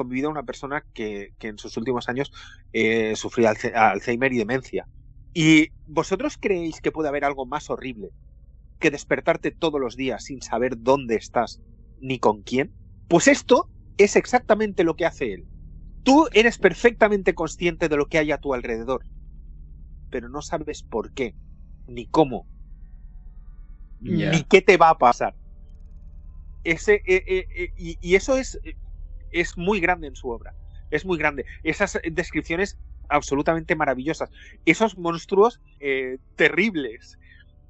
convivido 0.00 0.28
con 0.28 0.38
una 0.38 0.46
persona 0.46 0.82
que, 0.94 1.34
que 1.38 1.48
en 1.48 1.58
sus 1.58 1.76
últimos 1.76 2.08
años 2.08 2.32
eh, 2.72 3.14
sufría 3.16 3.52
Alzheimer 3.74 4.32
y 4.32 4.38
demencia. 4.38 4.86
¿Y 5.34 5.68
vosotros 5.86 6.38
creéis 6.40 6.80
que 6.80 6.90
puede 6.90 7.10
haber 7.10 7.24
algo 7.26 7.44
más 7.44 7.68
horrible 7.68 8.08
que 8.78 8.90
despertarte 8.90 9.50
todos 9.50 9.78
los 9.78 9.94
días 9.94 10.24
sin 10.24 10.40
saber 10.40 10.72
dónde 10.78 11.16
estás 11.16 11.60
ni 12.00 12.18
con 12.18 12.42
quién? 12.42 12.72
Pues 13.08 13.28
esto 13.28 13.68
es 13.98 14.16
exactamente 14.16 14.84
lo 14.84 14.96
que 14.96 15.04
hace 15.04 15.34
él. 15.34 15.44
Tú 16.02 16.28
eres 16.32 16.56
perfectamente 16.56 17.34
consciente 17.34 17.90
de 17.90 17.96
lo 17.96 18.06
que 18.06 18.16
hay 18.16 18.32
a 18.32 18.38
tu 18.38 18.54
alrededor, 18.54 19.04
pero 20.10 20.30
no 20.30 20.40
sabes 20.40 20.82
por 20.82 21.12
qué, 21.12 21.34
ni 21.86 22.06
cómo, 22.06 22.46
ni 24.00 24.42
qué 24.44 24.62
te 24.62 24.78
va 24.78 24.88
a 24.88 24.98
pasar. 24.98 25.34
Ese, 26.64 27.02
eh, 27.06 27.24
eh, 27.26 27.46
eh, 27.54 27.70
y, 27.76 27.98
y 28.00 28.14
eso 28.14 28.36
es, 28.36 28.58
es 29.30 29.56
muy 29.56 29.80
grande 29.80 30.08
en 30.08 30.16
su 30.16 30.28
obra. 30.30 30.54
Es 30.90 31.04
muy 31.04 31.18
grande. 31.18 31.46
Esas 31.62 31.96
eh, 31.96 32.02
descripciones 32.10 32.78
absolutamente 33.08 33.76
maravillosas. 33.76 34.30
Esos 34.64 34.98
monstruos 34.98 35.60
eh, 35.80 36.18
terribles. 36.36 37.18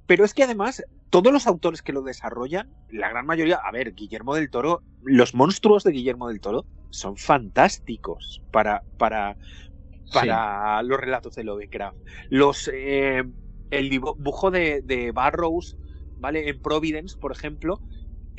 Pero 0.07 0.25
es 0.25 0.35
que 0.35 0.43
además, 0.43 0.83
todos 1.11 1.33
los 1.33 1.47
autores 1.47 1.83
que 1.83 1.93
lo 1.93 2.03
desarrollan, 2.03 2.69
la 2.91 3.09
gran 3.09 3.27
mayoría, 3.27 3.57
a 3.57 3.71
ver, 3.71 3.95
Guillermo 3.95 4.35
del 4.35 4.51
Toro, 4.51 4.83
los 5.03 5.35
monstruos 5.35 5.85
de 5.85 5.93
Guillermo 5.93 6.29
del 6.29 6.41
Toro 6.41 6.67
son 6.91 7.17
fantásticos 7.17 8.43
para, 8.51 8.83
para, 8.99 9.37
para 10.13 10.83
los 10.83 10.99
relatos 10.99 11.37
de 11.37 11.45
Lovecraft. 11.45 11.97
Los, 12.29 12.69
eh, 12.73 13.23
el 13.71 13.89
dibujo 13.89 14.51
de, 14.51 14.83
de 14.83 15.13
Barrows, 15.13 15.77
¿vale? 16.19 16.49
En 16.49 16.61
Providence, 16.61 17.17
por 17.17 17.31
ejemplo, 17.31 17.81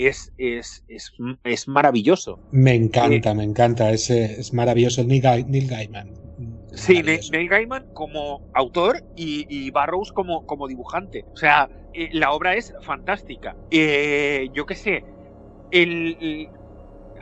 es, 0.08 0.32
es, 0.38 0.84
es, 0.88 1.12
es 1.44 1.68
maravilloso. 1.68 2.40
Me 2.52 2.76
encanta, 2.76 3.34
me 3.34 3.44
encanta, 3.44 3.92
ese, 3.92 4.40
es 4.40 4.54
maravilloso 4.54 5.02
el 5.02 5.08
Neil, 5.08 5.24
Neil 5.48 5.68
Gaiman. 5.68 6.14
Sí. 6.72 7.02
Neil 7.32 7.50
Gaiman 7.50 7.86
como 7.94 8.42
autor 8.54 9.02
y, 9.16 9.46
y 9.50 9.72
Barrows 9.72 10.12
como, 10.12 10.44
como 10.44 10.68
dibujante. 10.68 11.26
O 11.34 11.38
sea, 11.38 11.70
eh, 11.94 12.10
la 12.14 12.32
obra 12.32 12.56
es 12.56 12.74
fantástica. 12.82 13.58
Eh, 13.70 14.50
yo 14.54 14.66
qué 14.66 14.76
sé, 14.76 15.06
el, 15.72 16.18
el- 16.20 16.52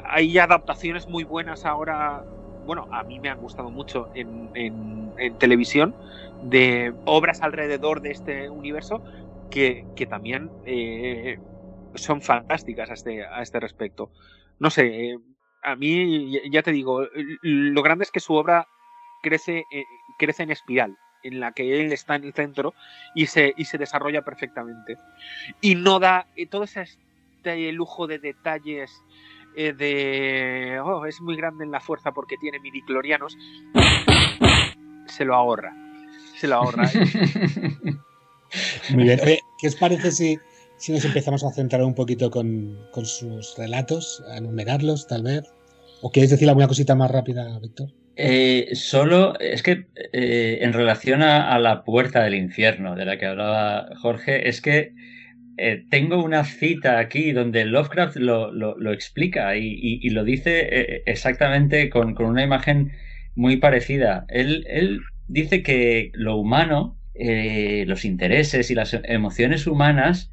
hay 0.04 0.38
adaptaciones 0.38 1.08
muy 1.08 1.24
buenas 1.24 1.66
ahora. 1.66 2.24
Bueno, 2.62 2.88
a 2.92 3.04
mí 3.04 3.20
me 3.20 3.30
han 3.30 3.40
gustado 3.40 3.72
mucho 3.72 4.10
en, 4.14 4.52
en- 4.54 5.14
en 5.18 5.38
televisión 5.38 5.96
de 6.40 6.94
obras 7.06 7.42
alrededor 7.42 8.02
de 8.02 8.12
este 8.12 8.50
universo 8.50 9.02
que, 9.50 9.88
que 9.96 10.08
también 10.08 10.54
eh, 10.64 11.40
son 11.96 12.22
fantásticas 12.22 12.90
a 12.90 12.94
este, 12.94 13.26
a 13.26 13.42
este 13.42 13.60
respecto. 13.60 14.12
No 14.60 14.70
sé, 14.70 15.12
eh, 15.12 15.18
a 15.64 15.76
mí, 15.76 16.40
ya- 16.52 16.64
te 16.64 16.72
digo, 16.72 17.08
lo 17.42 17.82
grande 17.82 18.04
es 18.04 18.12
que 18.12 18.20
su 18.20 18.34
obra 18.34 18.68
crece, 19.22 19.66
eh, 19.72 19.84
crece 20.18 20.44
en 20.44 20.52
espiral, 20.52 20.96
en 21.24 21.40
la 21.40 21.52
que 21.52 21.82
él 21.82 21.92
está 21.92 22.16
en 22.16 22.26
el 22.26 22.34
centro 22.34 22.74
y 23.16 23.26
se, 23.26 23.54
y 23.58 23.66
se 23.66 23.78
desarrolla 23.78 24.22
perfectamente. 24.22 24.98
Y 25.62 25.76
no 25.76 26.00
da 26.00 26.28
eh, 26.36 26.48
todo 26.48 26.64
ese 26.64 26.82
este 26.82 27.72
lujo 27.72 28.06
de 28.06 28.20
detalles 28.20 28.92
eh, 29.56 29.72
de, 29.74 30.80
oh, 30.84 31.06
es 31.06 31.22
muy 31.22 31.38
grande 31.38 31.64
en 31.64 31.72
la 31.72 31.80
fuerza 31.80 32.12
porque 32.12 32.36
tiene 32.38 32.60
midiclorianos, 32.60 33.36
se 35.08 35.26
lo 35.26 35.36
ahorra. 35.36 35.74
Se 36.36 36.48
lo 36.48 36.56
ahorra. 36.56 36.90
Muy 38.94 39.04
bien. 39.04 39.20
Oye, 39.22 39.42
¿qué 39.60 39.68
os 39.68 39.76
parece 39.76 40.12
si, 40.12 40.40
si 40.80 40.92
nos 40.92 41.06
empezamos 41.06 41.44
a 41.44 41.52
centrar 41.52 41.84
un 41.84 41.94
poquito 41.94 42.32
con, 42.32 42.78
con 42.92 43.06
sus 43.06 43.56
relatos, 43.58 44.24
a 44.32 44.38
enumerarlos 44.38 45.08
tal 45.08 45.24
vez? 45.24 45.44
¿O 46.02 46.12
quieres 46.12 46.32
decir 46.32 46.48
alguna 46.48 46.68
cosita 46.68 46.96
más 46.96 47.12
rápida, 47.12 47.60
Víctor? 47.60 47.90
Eh, 48.16 48.70
solo, 48.74 49.38
es 49.40 49.62
que 49.64 49.88
eh, 50.14 50.60
en 50.62 50.74
relación 50.74 51.22
a, 51.22 51.58
la 51.60 51.84
puerta 51.84 52.24
del 52.24 52.36
infierno 52.36 52.96
de 52.96 53.06
la 53.06 53.18
que 53.18 53.26
hablaba 53.26 53.90
Jorge, 54.02 54.48
es 54.50 54.62
que 54.62 54.94
eh, 55.58 55.84
tengo 55.90 56.24
una 56.24 56.46
cita 56.46 57.00
aquí 57.00 57.34
donde 57.34 57.66
Lovecraft 57.66 58.16
lo, 58.18 58.52
lo- 58.52 58.94
explica 58.94 59.56
y, 59.58 59.68
y- 59.68 60.00
y 60.02 60.10
lo 60.12 60.24
dice 60.24 60.68
eh, 60.72 61.04
exactamente 61.06 61.90
con, 61.90 62.14
con 62.16 62.26
una 62.28 62.44
imagen 62.44 62.92
muy 63.36 63.58
parecida. 63.58 64.26
Él, 64.30 64.66
él 64.70 65.02
dice 65.28 65.62
que 65.62 66.12
lo 66.14 66.38
humano, 66.38 66.98
los 67.14 68.06
intereses 68.06 68.72
y 68.72 68.76
las 68.76 68.98
emociones 69.04 69.68
humanas 69.68 70.32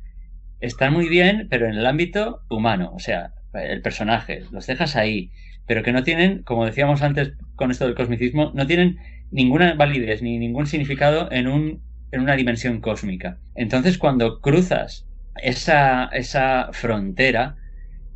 están 0.60 0.92
muy 0.92 1.08
bien, 1.08 1.48
pero 1.50 1.66
en 1.66 1.74
el 1.74 1.86
ámbito 1.86 2.42
humano, 2.48 2.92
o 2.94 2.98
sea, 2.98 3.32
el 3.54 3.82
personaje, 3.82 4.42
los 4.50 4.66
dejas 4.66 4.96
ahí, 4.96 5.30
pero 5.66 5.82
que 5.82 5.92
no 5.92 6.02
tienen, 6.02 6.42
como 6.42 6.64
decíamos 6.64 7.02
antes 7.02 7.32
con 7.56 7.70
esto 7.70 7.86
del 7.86 7.94
cosmicismo, 7.94 8.52
no 8.54 8.66
tienen 8.66 8.98
ninguna 9.30 9.74
validez 9.74 10.22
ni 10.22 10.38
ningún 10.38 10.66
significado 10.66 11.30
en, 11.32 11.48
un, 11.48 11.82
en 12.12 12.20
una 12.20 12.36
dimensión 12.36 12.80
cósmica. 12.80 13.38
Entonces, 13.54 13.98
cuando 13.98 14.40
cruzas 14.40 15.06
esa, 15.42 16.06
esa 16.12 16.70
frontera 16.72 17.56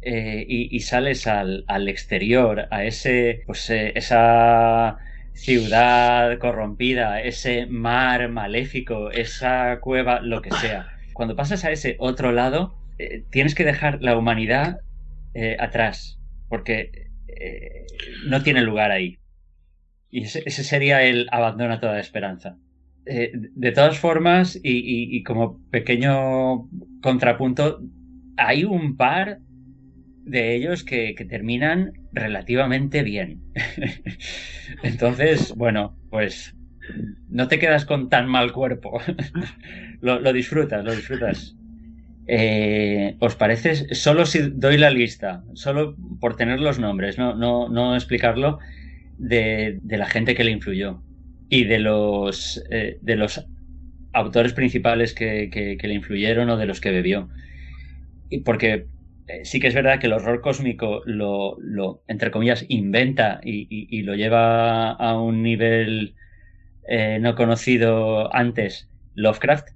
eh, 0.03 0.45
y, 0.49 0.81
sales 0.81 1.27
al, 1.27 1.65
al 1.67 1.89
exterior, 1.89 2.67
a 2.71 2.85
ese, 2.85 3.43
pues, 3.47 3.69
eh, 3.71 3.93
esa 3.97 4.99
ciudad 5.35 6.39
corrompida, 6.39 7.21
ese 7.21 7.67
mar 7.67 8.29
maléfico, 8.29 9.11
esa 9.11 9.79
cueva, 9.81 10.21
lo 10.21 10.43
que 10.43 10.51
sea, 10.53 10.89
cuando 11.13 11.37
pasas 11.37 11.65
a 11.65 11.71
ese 11.71 11.97
otro 11.99 12.33
lado, 12.33 12.75
eh, 12.99 13.25
tienes 13.31 13.55
que 13.55 13.65
dejar 13.65 14.03
la 14.03 14.17
humanidad 14.17 14.81
eh, 15.35 15.57
atrás, 15.59 16.19
porque 16.49 17.09
no 18.27 18.43
tiene 18.43 18.61
lugar 18.63 18.91
ahí. 18.91 19.19
Y 20.11 20.25
ese, 20.25 20.51
sería 20.51 21.03
el 21.05 21.29
abandono 21.31 21.75
a 21.75 21.81
toda 21.81 22.01
esperanza. 22.01 22.59
de 23.05 23.73
todas 23.73 23.99
formas, 23.99 24.59
y, 24.63 25.23
como 25.23 25.61
pequeño 25.71 26.69
contrapunto, 27.01 27.81
hay 28.37 28.65
un 28.65 28.97
par 28.97 29.39
de 30.25 30.55
ellos 30.55 30.85
que, 30.85 31.15
terminan 31.29 31.93
relativamente 32.13 33.03
bien. 33.03 33.43
Entonces, 34.83 35.55
bueno, 35.57 35.97
pues 36.11 36.55
no 37.29 37.49
te 37.49 37.59
quedas 37.59 37.85
con 37.85 38.09
tan 38.09 38.29
mal 38.29 38.53
cuerpo. 38.53 39.01
lo, 40.01 40.33
disfrutas, 40.33 40.85
lo 40.85 40.95
disfrutas. 40.95 41.57
Eh, 42.27 43.17
¿Os 43.19 43.35
parece? 43.37 43.95
Solo 43.95 44.27
si 44.27 44.51
doy 44.51 44.79
la 44.79 44.91
lista, 44.91 45.43
solo 45.55 45.97
por 46.21 46.37
tener 46.37 46.61
los 46.61 46.79
nombres, 46.79 47.19
no, 47.19 47.35
no, 47.35 47.69
no 47.69 47.95
explicarlo, 47.95 48.59
de, 49.21 49.81
la 49.85 50.07
gente 50.07 50.35
que 50.35 50.45
le 50.45 50.51
influyó 50.51 51.03
y 51.49 51.65
de 51.65 51.79
los, 51.79 52.63
eh, 52.71 52.99
de 53.03 53.17
los 53.17 53.47
autores 54.13 54.53
principales 54.53 55.15
que, 55.15 55.51
que, 55.51 55.89
le 55.89 55.95
influyeron 55.95 56.49
o 56.51 56.57
de 56.57 56.67
los 56.67 56.81
que 56.81 56.91
bebió. 56.91 57.29
Y 58.29 58.41
porque 58.41 58.87
eh, 59.29 59.45
sí 59.45 59.61
que 59.61 59.69
es 59.69 59.75
verdad 59.75 59.99
que 59.99 60.07
el 60.07 60.13
horror 60.13 60.41
cósmico 60.41 61.03
lo, 61.05 61.57
lo 61.61 62.03
entre 62.09 62.31
comillas, 62.31 62.65
inventa 62.69 63.41
y, 63.45 64.03
lo 64.03 64.15
lleva 64.15 64.93
a 64.93 65.21
un 65.21 65.43
nivel 65.43 66.15
eh, 66.91 67.21
no 67.21 67.37
conocido 67.37 68.35
antes 68.35 68.91
Lovecraft, 69.15 69.69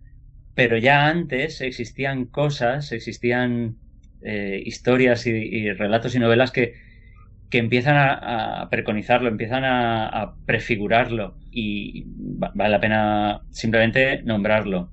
pero 0.56 0.76
ya 0.76 1.06
antes 1.06 1.60
existían 1.60 2.24
cosas, 2.24 2.90
existían 2.90 3.76
eh, 4.20 4.60
historias 4.66 5.24
y, 5.26 5.70
relatos 5.72 6.16
y 6.16 6.18
novelas 6.18 6.50
que, 6.50 6.74
que 7.50 7.58
empiezan 7.58 7.96
a, 7.96 8.68
preconizarlo, 8.68 9.28
empiezan 9.28 9.64
a, 9.64 10.34
prefigurarlo 10.44 11.38
y 11.52 12.02
vale 12.06 12.70
la 12.70 12.80
pena 12.80 13.42
simplemente 13.50 14.20
nombrarlo. 14.24 14.90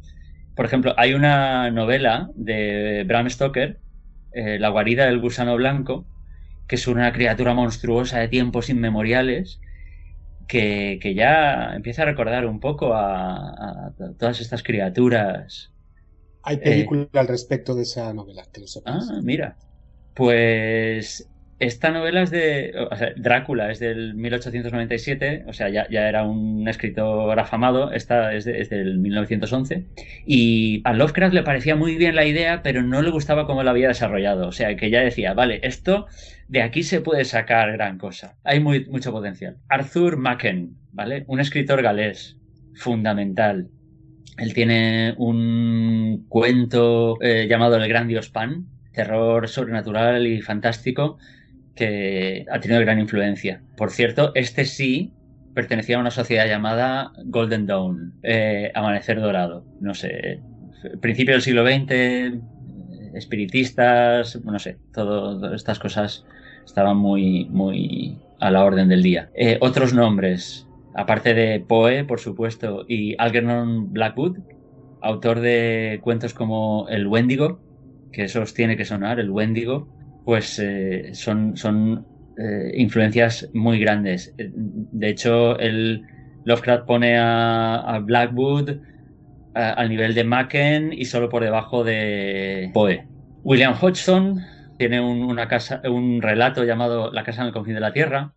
Por 0.56 0.66
ejemplo, 0.66 0.94
hay 0.98 1.16
una 1.16 1.72
novela 1.72 2.30
de 2.36 3.04
Bram 3.08 3.28
Stoker 3.32 3.80
eh, 4.34 4.60
la 4.60 4.70
guarida 4.70 5.08
del 5.08 5.20
gusano 5.20 5.56
blanco, 5.56 6.06
que 6.68 6.76
es 6.76 6.88
una 6.88 7.12
criatura 7.14 7.56
monstruosa 7.56 8.20
de 8.20 8.28
tiempos 8.28 8.70
inmemoriales, 8.70 9.60
que, 10.48 11.14
ya 11.16 11.74
empieza 11.76 12.04
a 12.04 12.06
recordar 12.06 12.46
un 12.46 12.60
poco 12.60 12.94
a, 12.94 13.94
todas 14.18 14.40
estas 14.40 14.64
criaturas. 14.64 15.72
Hay 16.44 16.58
película 16.58 17.08
al 17.14 17.28
respecto 17.28 17.76
de 17.76 17.84
esa 17.84 18.14
novela, 18.14 18.44
que 18.52 18.62
lo 18.62 18.68
sepas. 18.68 19.08
Ah, 19.10 19.20
mira. 19.22 19.58
Pues 20.14 21.30
esta 21.62 21.92
novela 21.92 22.24
es 22.24 22.32
de. 22.32 22.74
Drácula 23.18 23.72
es 23.72 23.78
del 23.78 24.16
1897, 24.16 25.44
o 25.48 25.54
sea, 25.54 25.70
ya, 25.70 25.86
era 25.92 26.24
un 26.24 26.68
escritor 26.68 27.40
afamado. 27.40 27.92
Esta 27.92 28.34
es, 28.34 28.46
del 28.46 28.98
1911. 28.98 29.86
Y 30.26 30.82
a 30.86 30.94
Lovecraft 30.94 31.36
le 31.36 31.44
parecía 31.44 31.76
muy 31.76 31.98
bien 31.98 32.16
la 32.16 32.26
idea, 32.26 32.64
pero 32.64 32.82
no 32.82 33.04
le 33.04 33.12
gustaba 33.12 33.46
cómo 33.46 33.62
la 33.62 33.70
había 33.70 33.90
desarrollado. 33.90 34.48
O 34.48 34.52
sea, 34.52 34.76
que 34.76 34.90
ya 34.90 35.02
decía, 35.02 35.36
vale, 35.36 35.60
esto 35.62 36.08
de 36.48 36.64
aquí 36.64 36.82
se 36.82 37.00
puede 37.00 37.26
sacar 37.26 37.72
gran 37.74 38.00
cosa. 38.00 38.38
Hay 38.44 38.60
mucho 38.60 39.12
potencial. 39.12 39.58
Arthur 39.70 40.18
Machen, 40.18 40.78
¿vale? 40.92 41.26
Un 41.28 41.40
escritor 41.40 41.84
galés 41.84 42.38
fundamental. 42.74 43.70
Él 44.40 44.56
tiene 44.56 45.14
un 45.20 46.26
cuento 46.28 47.22
eh, 47.22 47.46
llamado 47.48 47.76
El 47.76 47.88
Gran 47.88 48.08
Dios 48.08 48.30
Pan, 48.30 48.66
terror 48.94 49.48
sobrenatural 49.48 50.26
y 50.26 50.42
fantástico 50.42 51.20
ha 52.50 52.60
tenido 52.60 52.82
gran 52.82 53.00
influencia. 53.00 53.62
Por 53.78 53.92
cierto, 53.92 54.32
este 54.36 54.66
sí 54.66 55.14
pertenecía 55.54 55.98
a 55.98 56.00
una 56.00 56.12
sociedad 56.12 56.48
llamada 56.48 57.12
Golden 57.26 57.66
Dawn, 57.66 58.14
eh, 58.24 58.72
Amanecer 58.74 59.20
Dorado. 59.20 59.66
No 59.80 59.94
sé, 59.94 60.40
principio 61.02 61.34
del 61.34 61.42
siglo 61.42 61.66
XX, 61.66 62.42
espiritistas, 63.14 64.40
no 64.44 64.60
sé, 64.60 64.78
todas 64.94 65.54
estas 65.54 65.80
cosas 65.80 66.26
estaban 66.66 66.98
muy, 66.98 67.46
muy 67.46 68.18
a 68.40 68.52
la 68.52 68.64
orden 68.64 68.90
del 68.90 69.04
día. 69.04 69.30
Eh, 69.36 69.58
otros 69.62 69.94
nombres, 69.94 70.68
aparte 70.96 71.34
de 71.34 71.60
Poe, 71.60 72.04
por 72.06 72.20
supuesto, 72.20 72.86
y 72.88 73.16
Algernon 73.18 73.92
Blackwood, 73.94 74.38
autor 75.02 75.40
de 75.40 76.00
cuentos 76.04 76.34
como 76.34 76.88
El 76.90 77.08
Wendigo, 77.08 77.60
que 78.12 78.24
eso 78.24 78.42
os 78.42 78.54
tiene 78.54 78.78
que 78.78 78.86
sonar, 78.86 79.20
El 79.20 79.32
Wendigo, 79.32 79.88
pues 80.26 80.60
eh, 80.60 81.12
son, 81.14 81.58
son 81.58 82.06
eh, 82.38 82.72
influencias 82.76 83.50
muy 83.54 83.80
grandes. 83.80 84.34
De 84.38 85.10
hecho, 85.10 85.58
el 85.60 86.04
Lovecraft 86.46 86.86
pone 86.86 87.18
a, 87.18 88.00
Blackwood 88.04 88.78
al 89.54 89.90
nivel 89.90 90.16
de 90.16 90.24
Macken 90.24 90.94
y 90.94 91.06
solo 91.06 91.30
por 91.30 91.44
debajo 91.44 91.84
de 91.84 92.72
Poe. 92.74 93.06
William 93.44 93.76
Hodgson 93.80 94.40
tiene 94.78 95.02
un, 95.02 95.24
una 95.24 95.48
casa, 95.48 95.82
un 95.86 96.22
relato 96.22 96.64
llamado 96.64 97.12
La 97.12 97.24
casa 97.24 97.42
en 97.42 97.48
el 97.48 97.54
confín 97.54 97.74
de 97.74 97.82
la 97.82 97.94
tierra, 97.94 98.34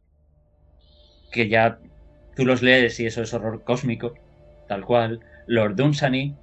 que 1.30 1.48
ya 1.48 1.78
tú 2.34 2.44
los 2.44 2.62
lees 2.62 2.98
y 3.00 3.06
eso 3.06 3.22
es 3.22 3.32
horror 3.32 3.62
cósmico, 3.64 4.14
tal 4.68 4.84
cual. 4.84 5.20
Lord 5.46 5.76
Dunsany, 5.76 6.34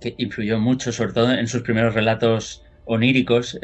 que 0.00 0.14
influyó 0.18 0.58
mucho, 0.58 0.92
sobre 0.92 1.12
todo 1.12 1.32
en 1.32 1.46
sus 1.46 1.62
primeros 1.62 1.94
relatos 1.94 2.63
oníricos. 2.84 3.58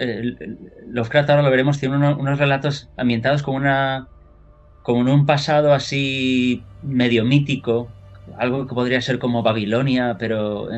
Lovecraft 0.89 1.31
ahora 1.31 1.43
lo 1.43 1.51
veremos, 1.51 1.79
tiene 1.79 1.97
unos, 1.97 2.39
relatos 2.39 2.89
ambientados 2.97 3.43
como 3.43 3.57
una 3.57 4.09
como 4.83 5.03
en 5.03 5.09
un 5.09 5.27
pasado 5.27 5.75
así 5.75 6.65
medio 6.83 7.25
mítico, 7.25 7.91
algo 8.39 8.67
que 8.67 8.75
podría 8.75 9.01
ser 9.03 9.19
como 9.19 9.43
Babilonia, 9.43 10.17
pero 10.19 10.69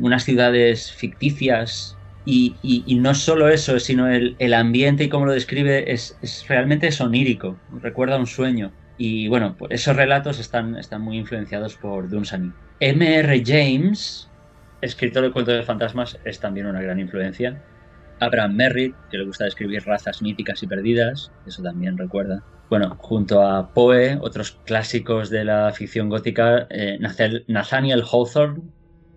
unas 0.00 0.24
ciudades 0.24 0.92
ficticias. 0.92 1.96
Y, 2.24 2.54
no 3.00 3.14
solo 3.14 3.48
eso, 3.48 3.80
sino 3.80 4.08
el, 4.08 4.54
ambiente 4.54 5.04
y 5.04 5.08
cómo 5.08 5.26
lo 5.26 5.32
describe 5.32 5.92
es, 5.92 6.16
realmente 6.48 6.88
es 6.88 7.00
onírico, 7.00 7.56
recuerda 7.80 8.18
un 8.18 8.26
sueño. 8.26 8.72
Y 8.98 9.28
bueno, 9.28 9.56
pues 9.58 9.72
esos 9.72 9.96
relatos 9.96 10.38
están, 10.38 10.76
están 10.76 11.02
muy 11.02 11.18
influenciados 11.18 11.74
por 11.76 12.08
Dunsany. 12.08 12.52
M.R. 12.78 13.42
James, 13.44 14.28
escritor 14.80 15.22
de 15.22 15.30
cuentos 15.30 15.56
de 15.56 15.62
fantasmas, 15.62 16.18
es 16.24 16.40
también 16.40 16.66
una 16.66 16.82
gran 16.82 17.00
influencia. 17.00 17.62
Abraham 18.22 18.54
Merritt, 18.54 18.94
que 19.10 19.18
le 19.18 19.24
gusta 19.24 19.44
describir 19.44 19.84
razas 19.84 20.22
míticas 20.22 20.62
y 20.62 20.66
perdidas, 20.66 21.32
eso 21.46 21.62
también 21.62 21.98
recuerda. 21.98 22.42
Bueno, 22.70 22.96
junto 22.98 23.42
a 23.42 23.72
Poe, 23.74 24.18
otros 24.20 24.58
clásicos 24.64 25.28
de 25.28 25.44
la 25.44 25.72
ficción 25.72 26.08
gótica, 26.08 26.66
eh, 26.70 26.98
Nathaniel 27.48 28.04
Hawthorne 28.10 28.62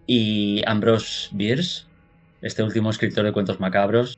y 0.08 0.62
Ambrose 0.66 1.30
Bierce, 1.32 1.86
este 2.42 2.64
último 2.64 2.90
escritor 2.90 3.24
de 3.26 3.32
cuentos 3.32 3.60
macabros, 3.60 4.18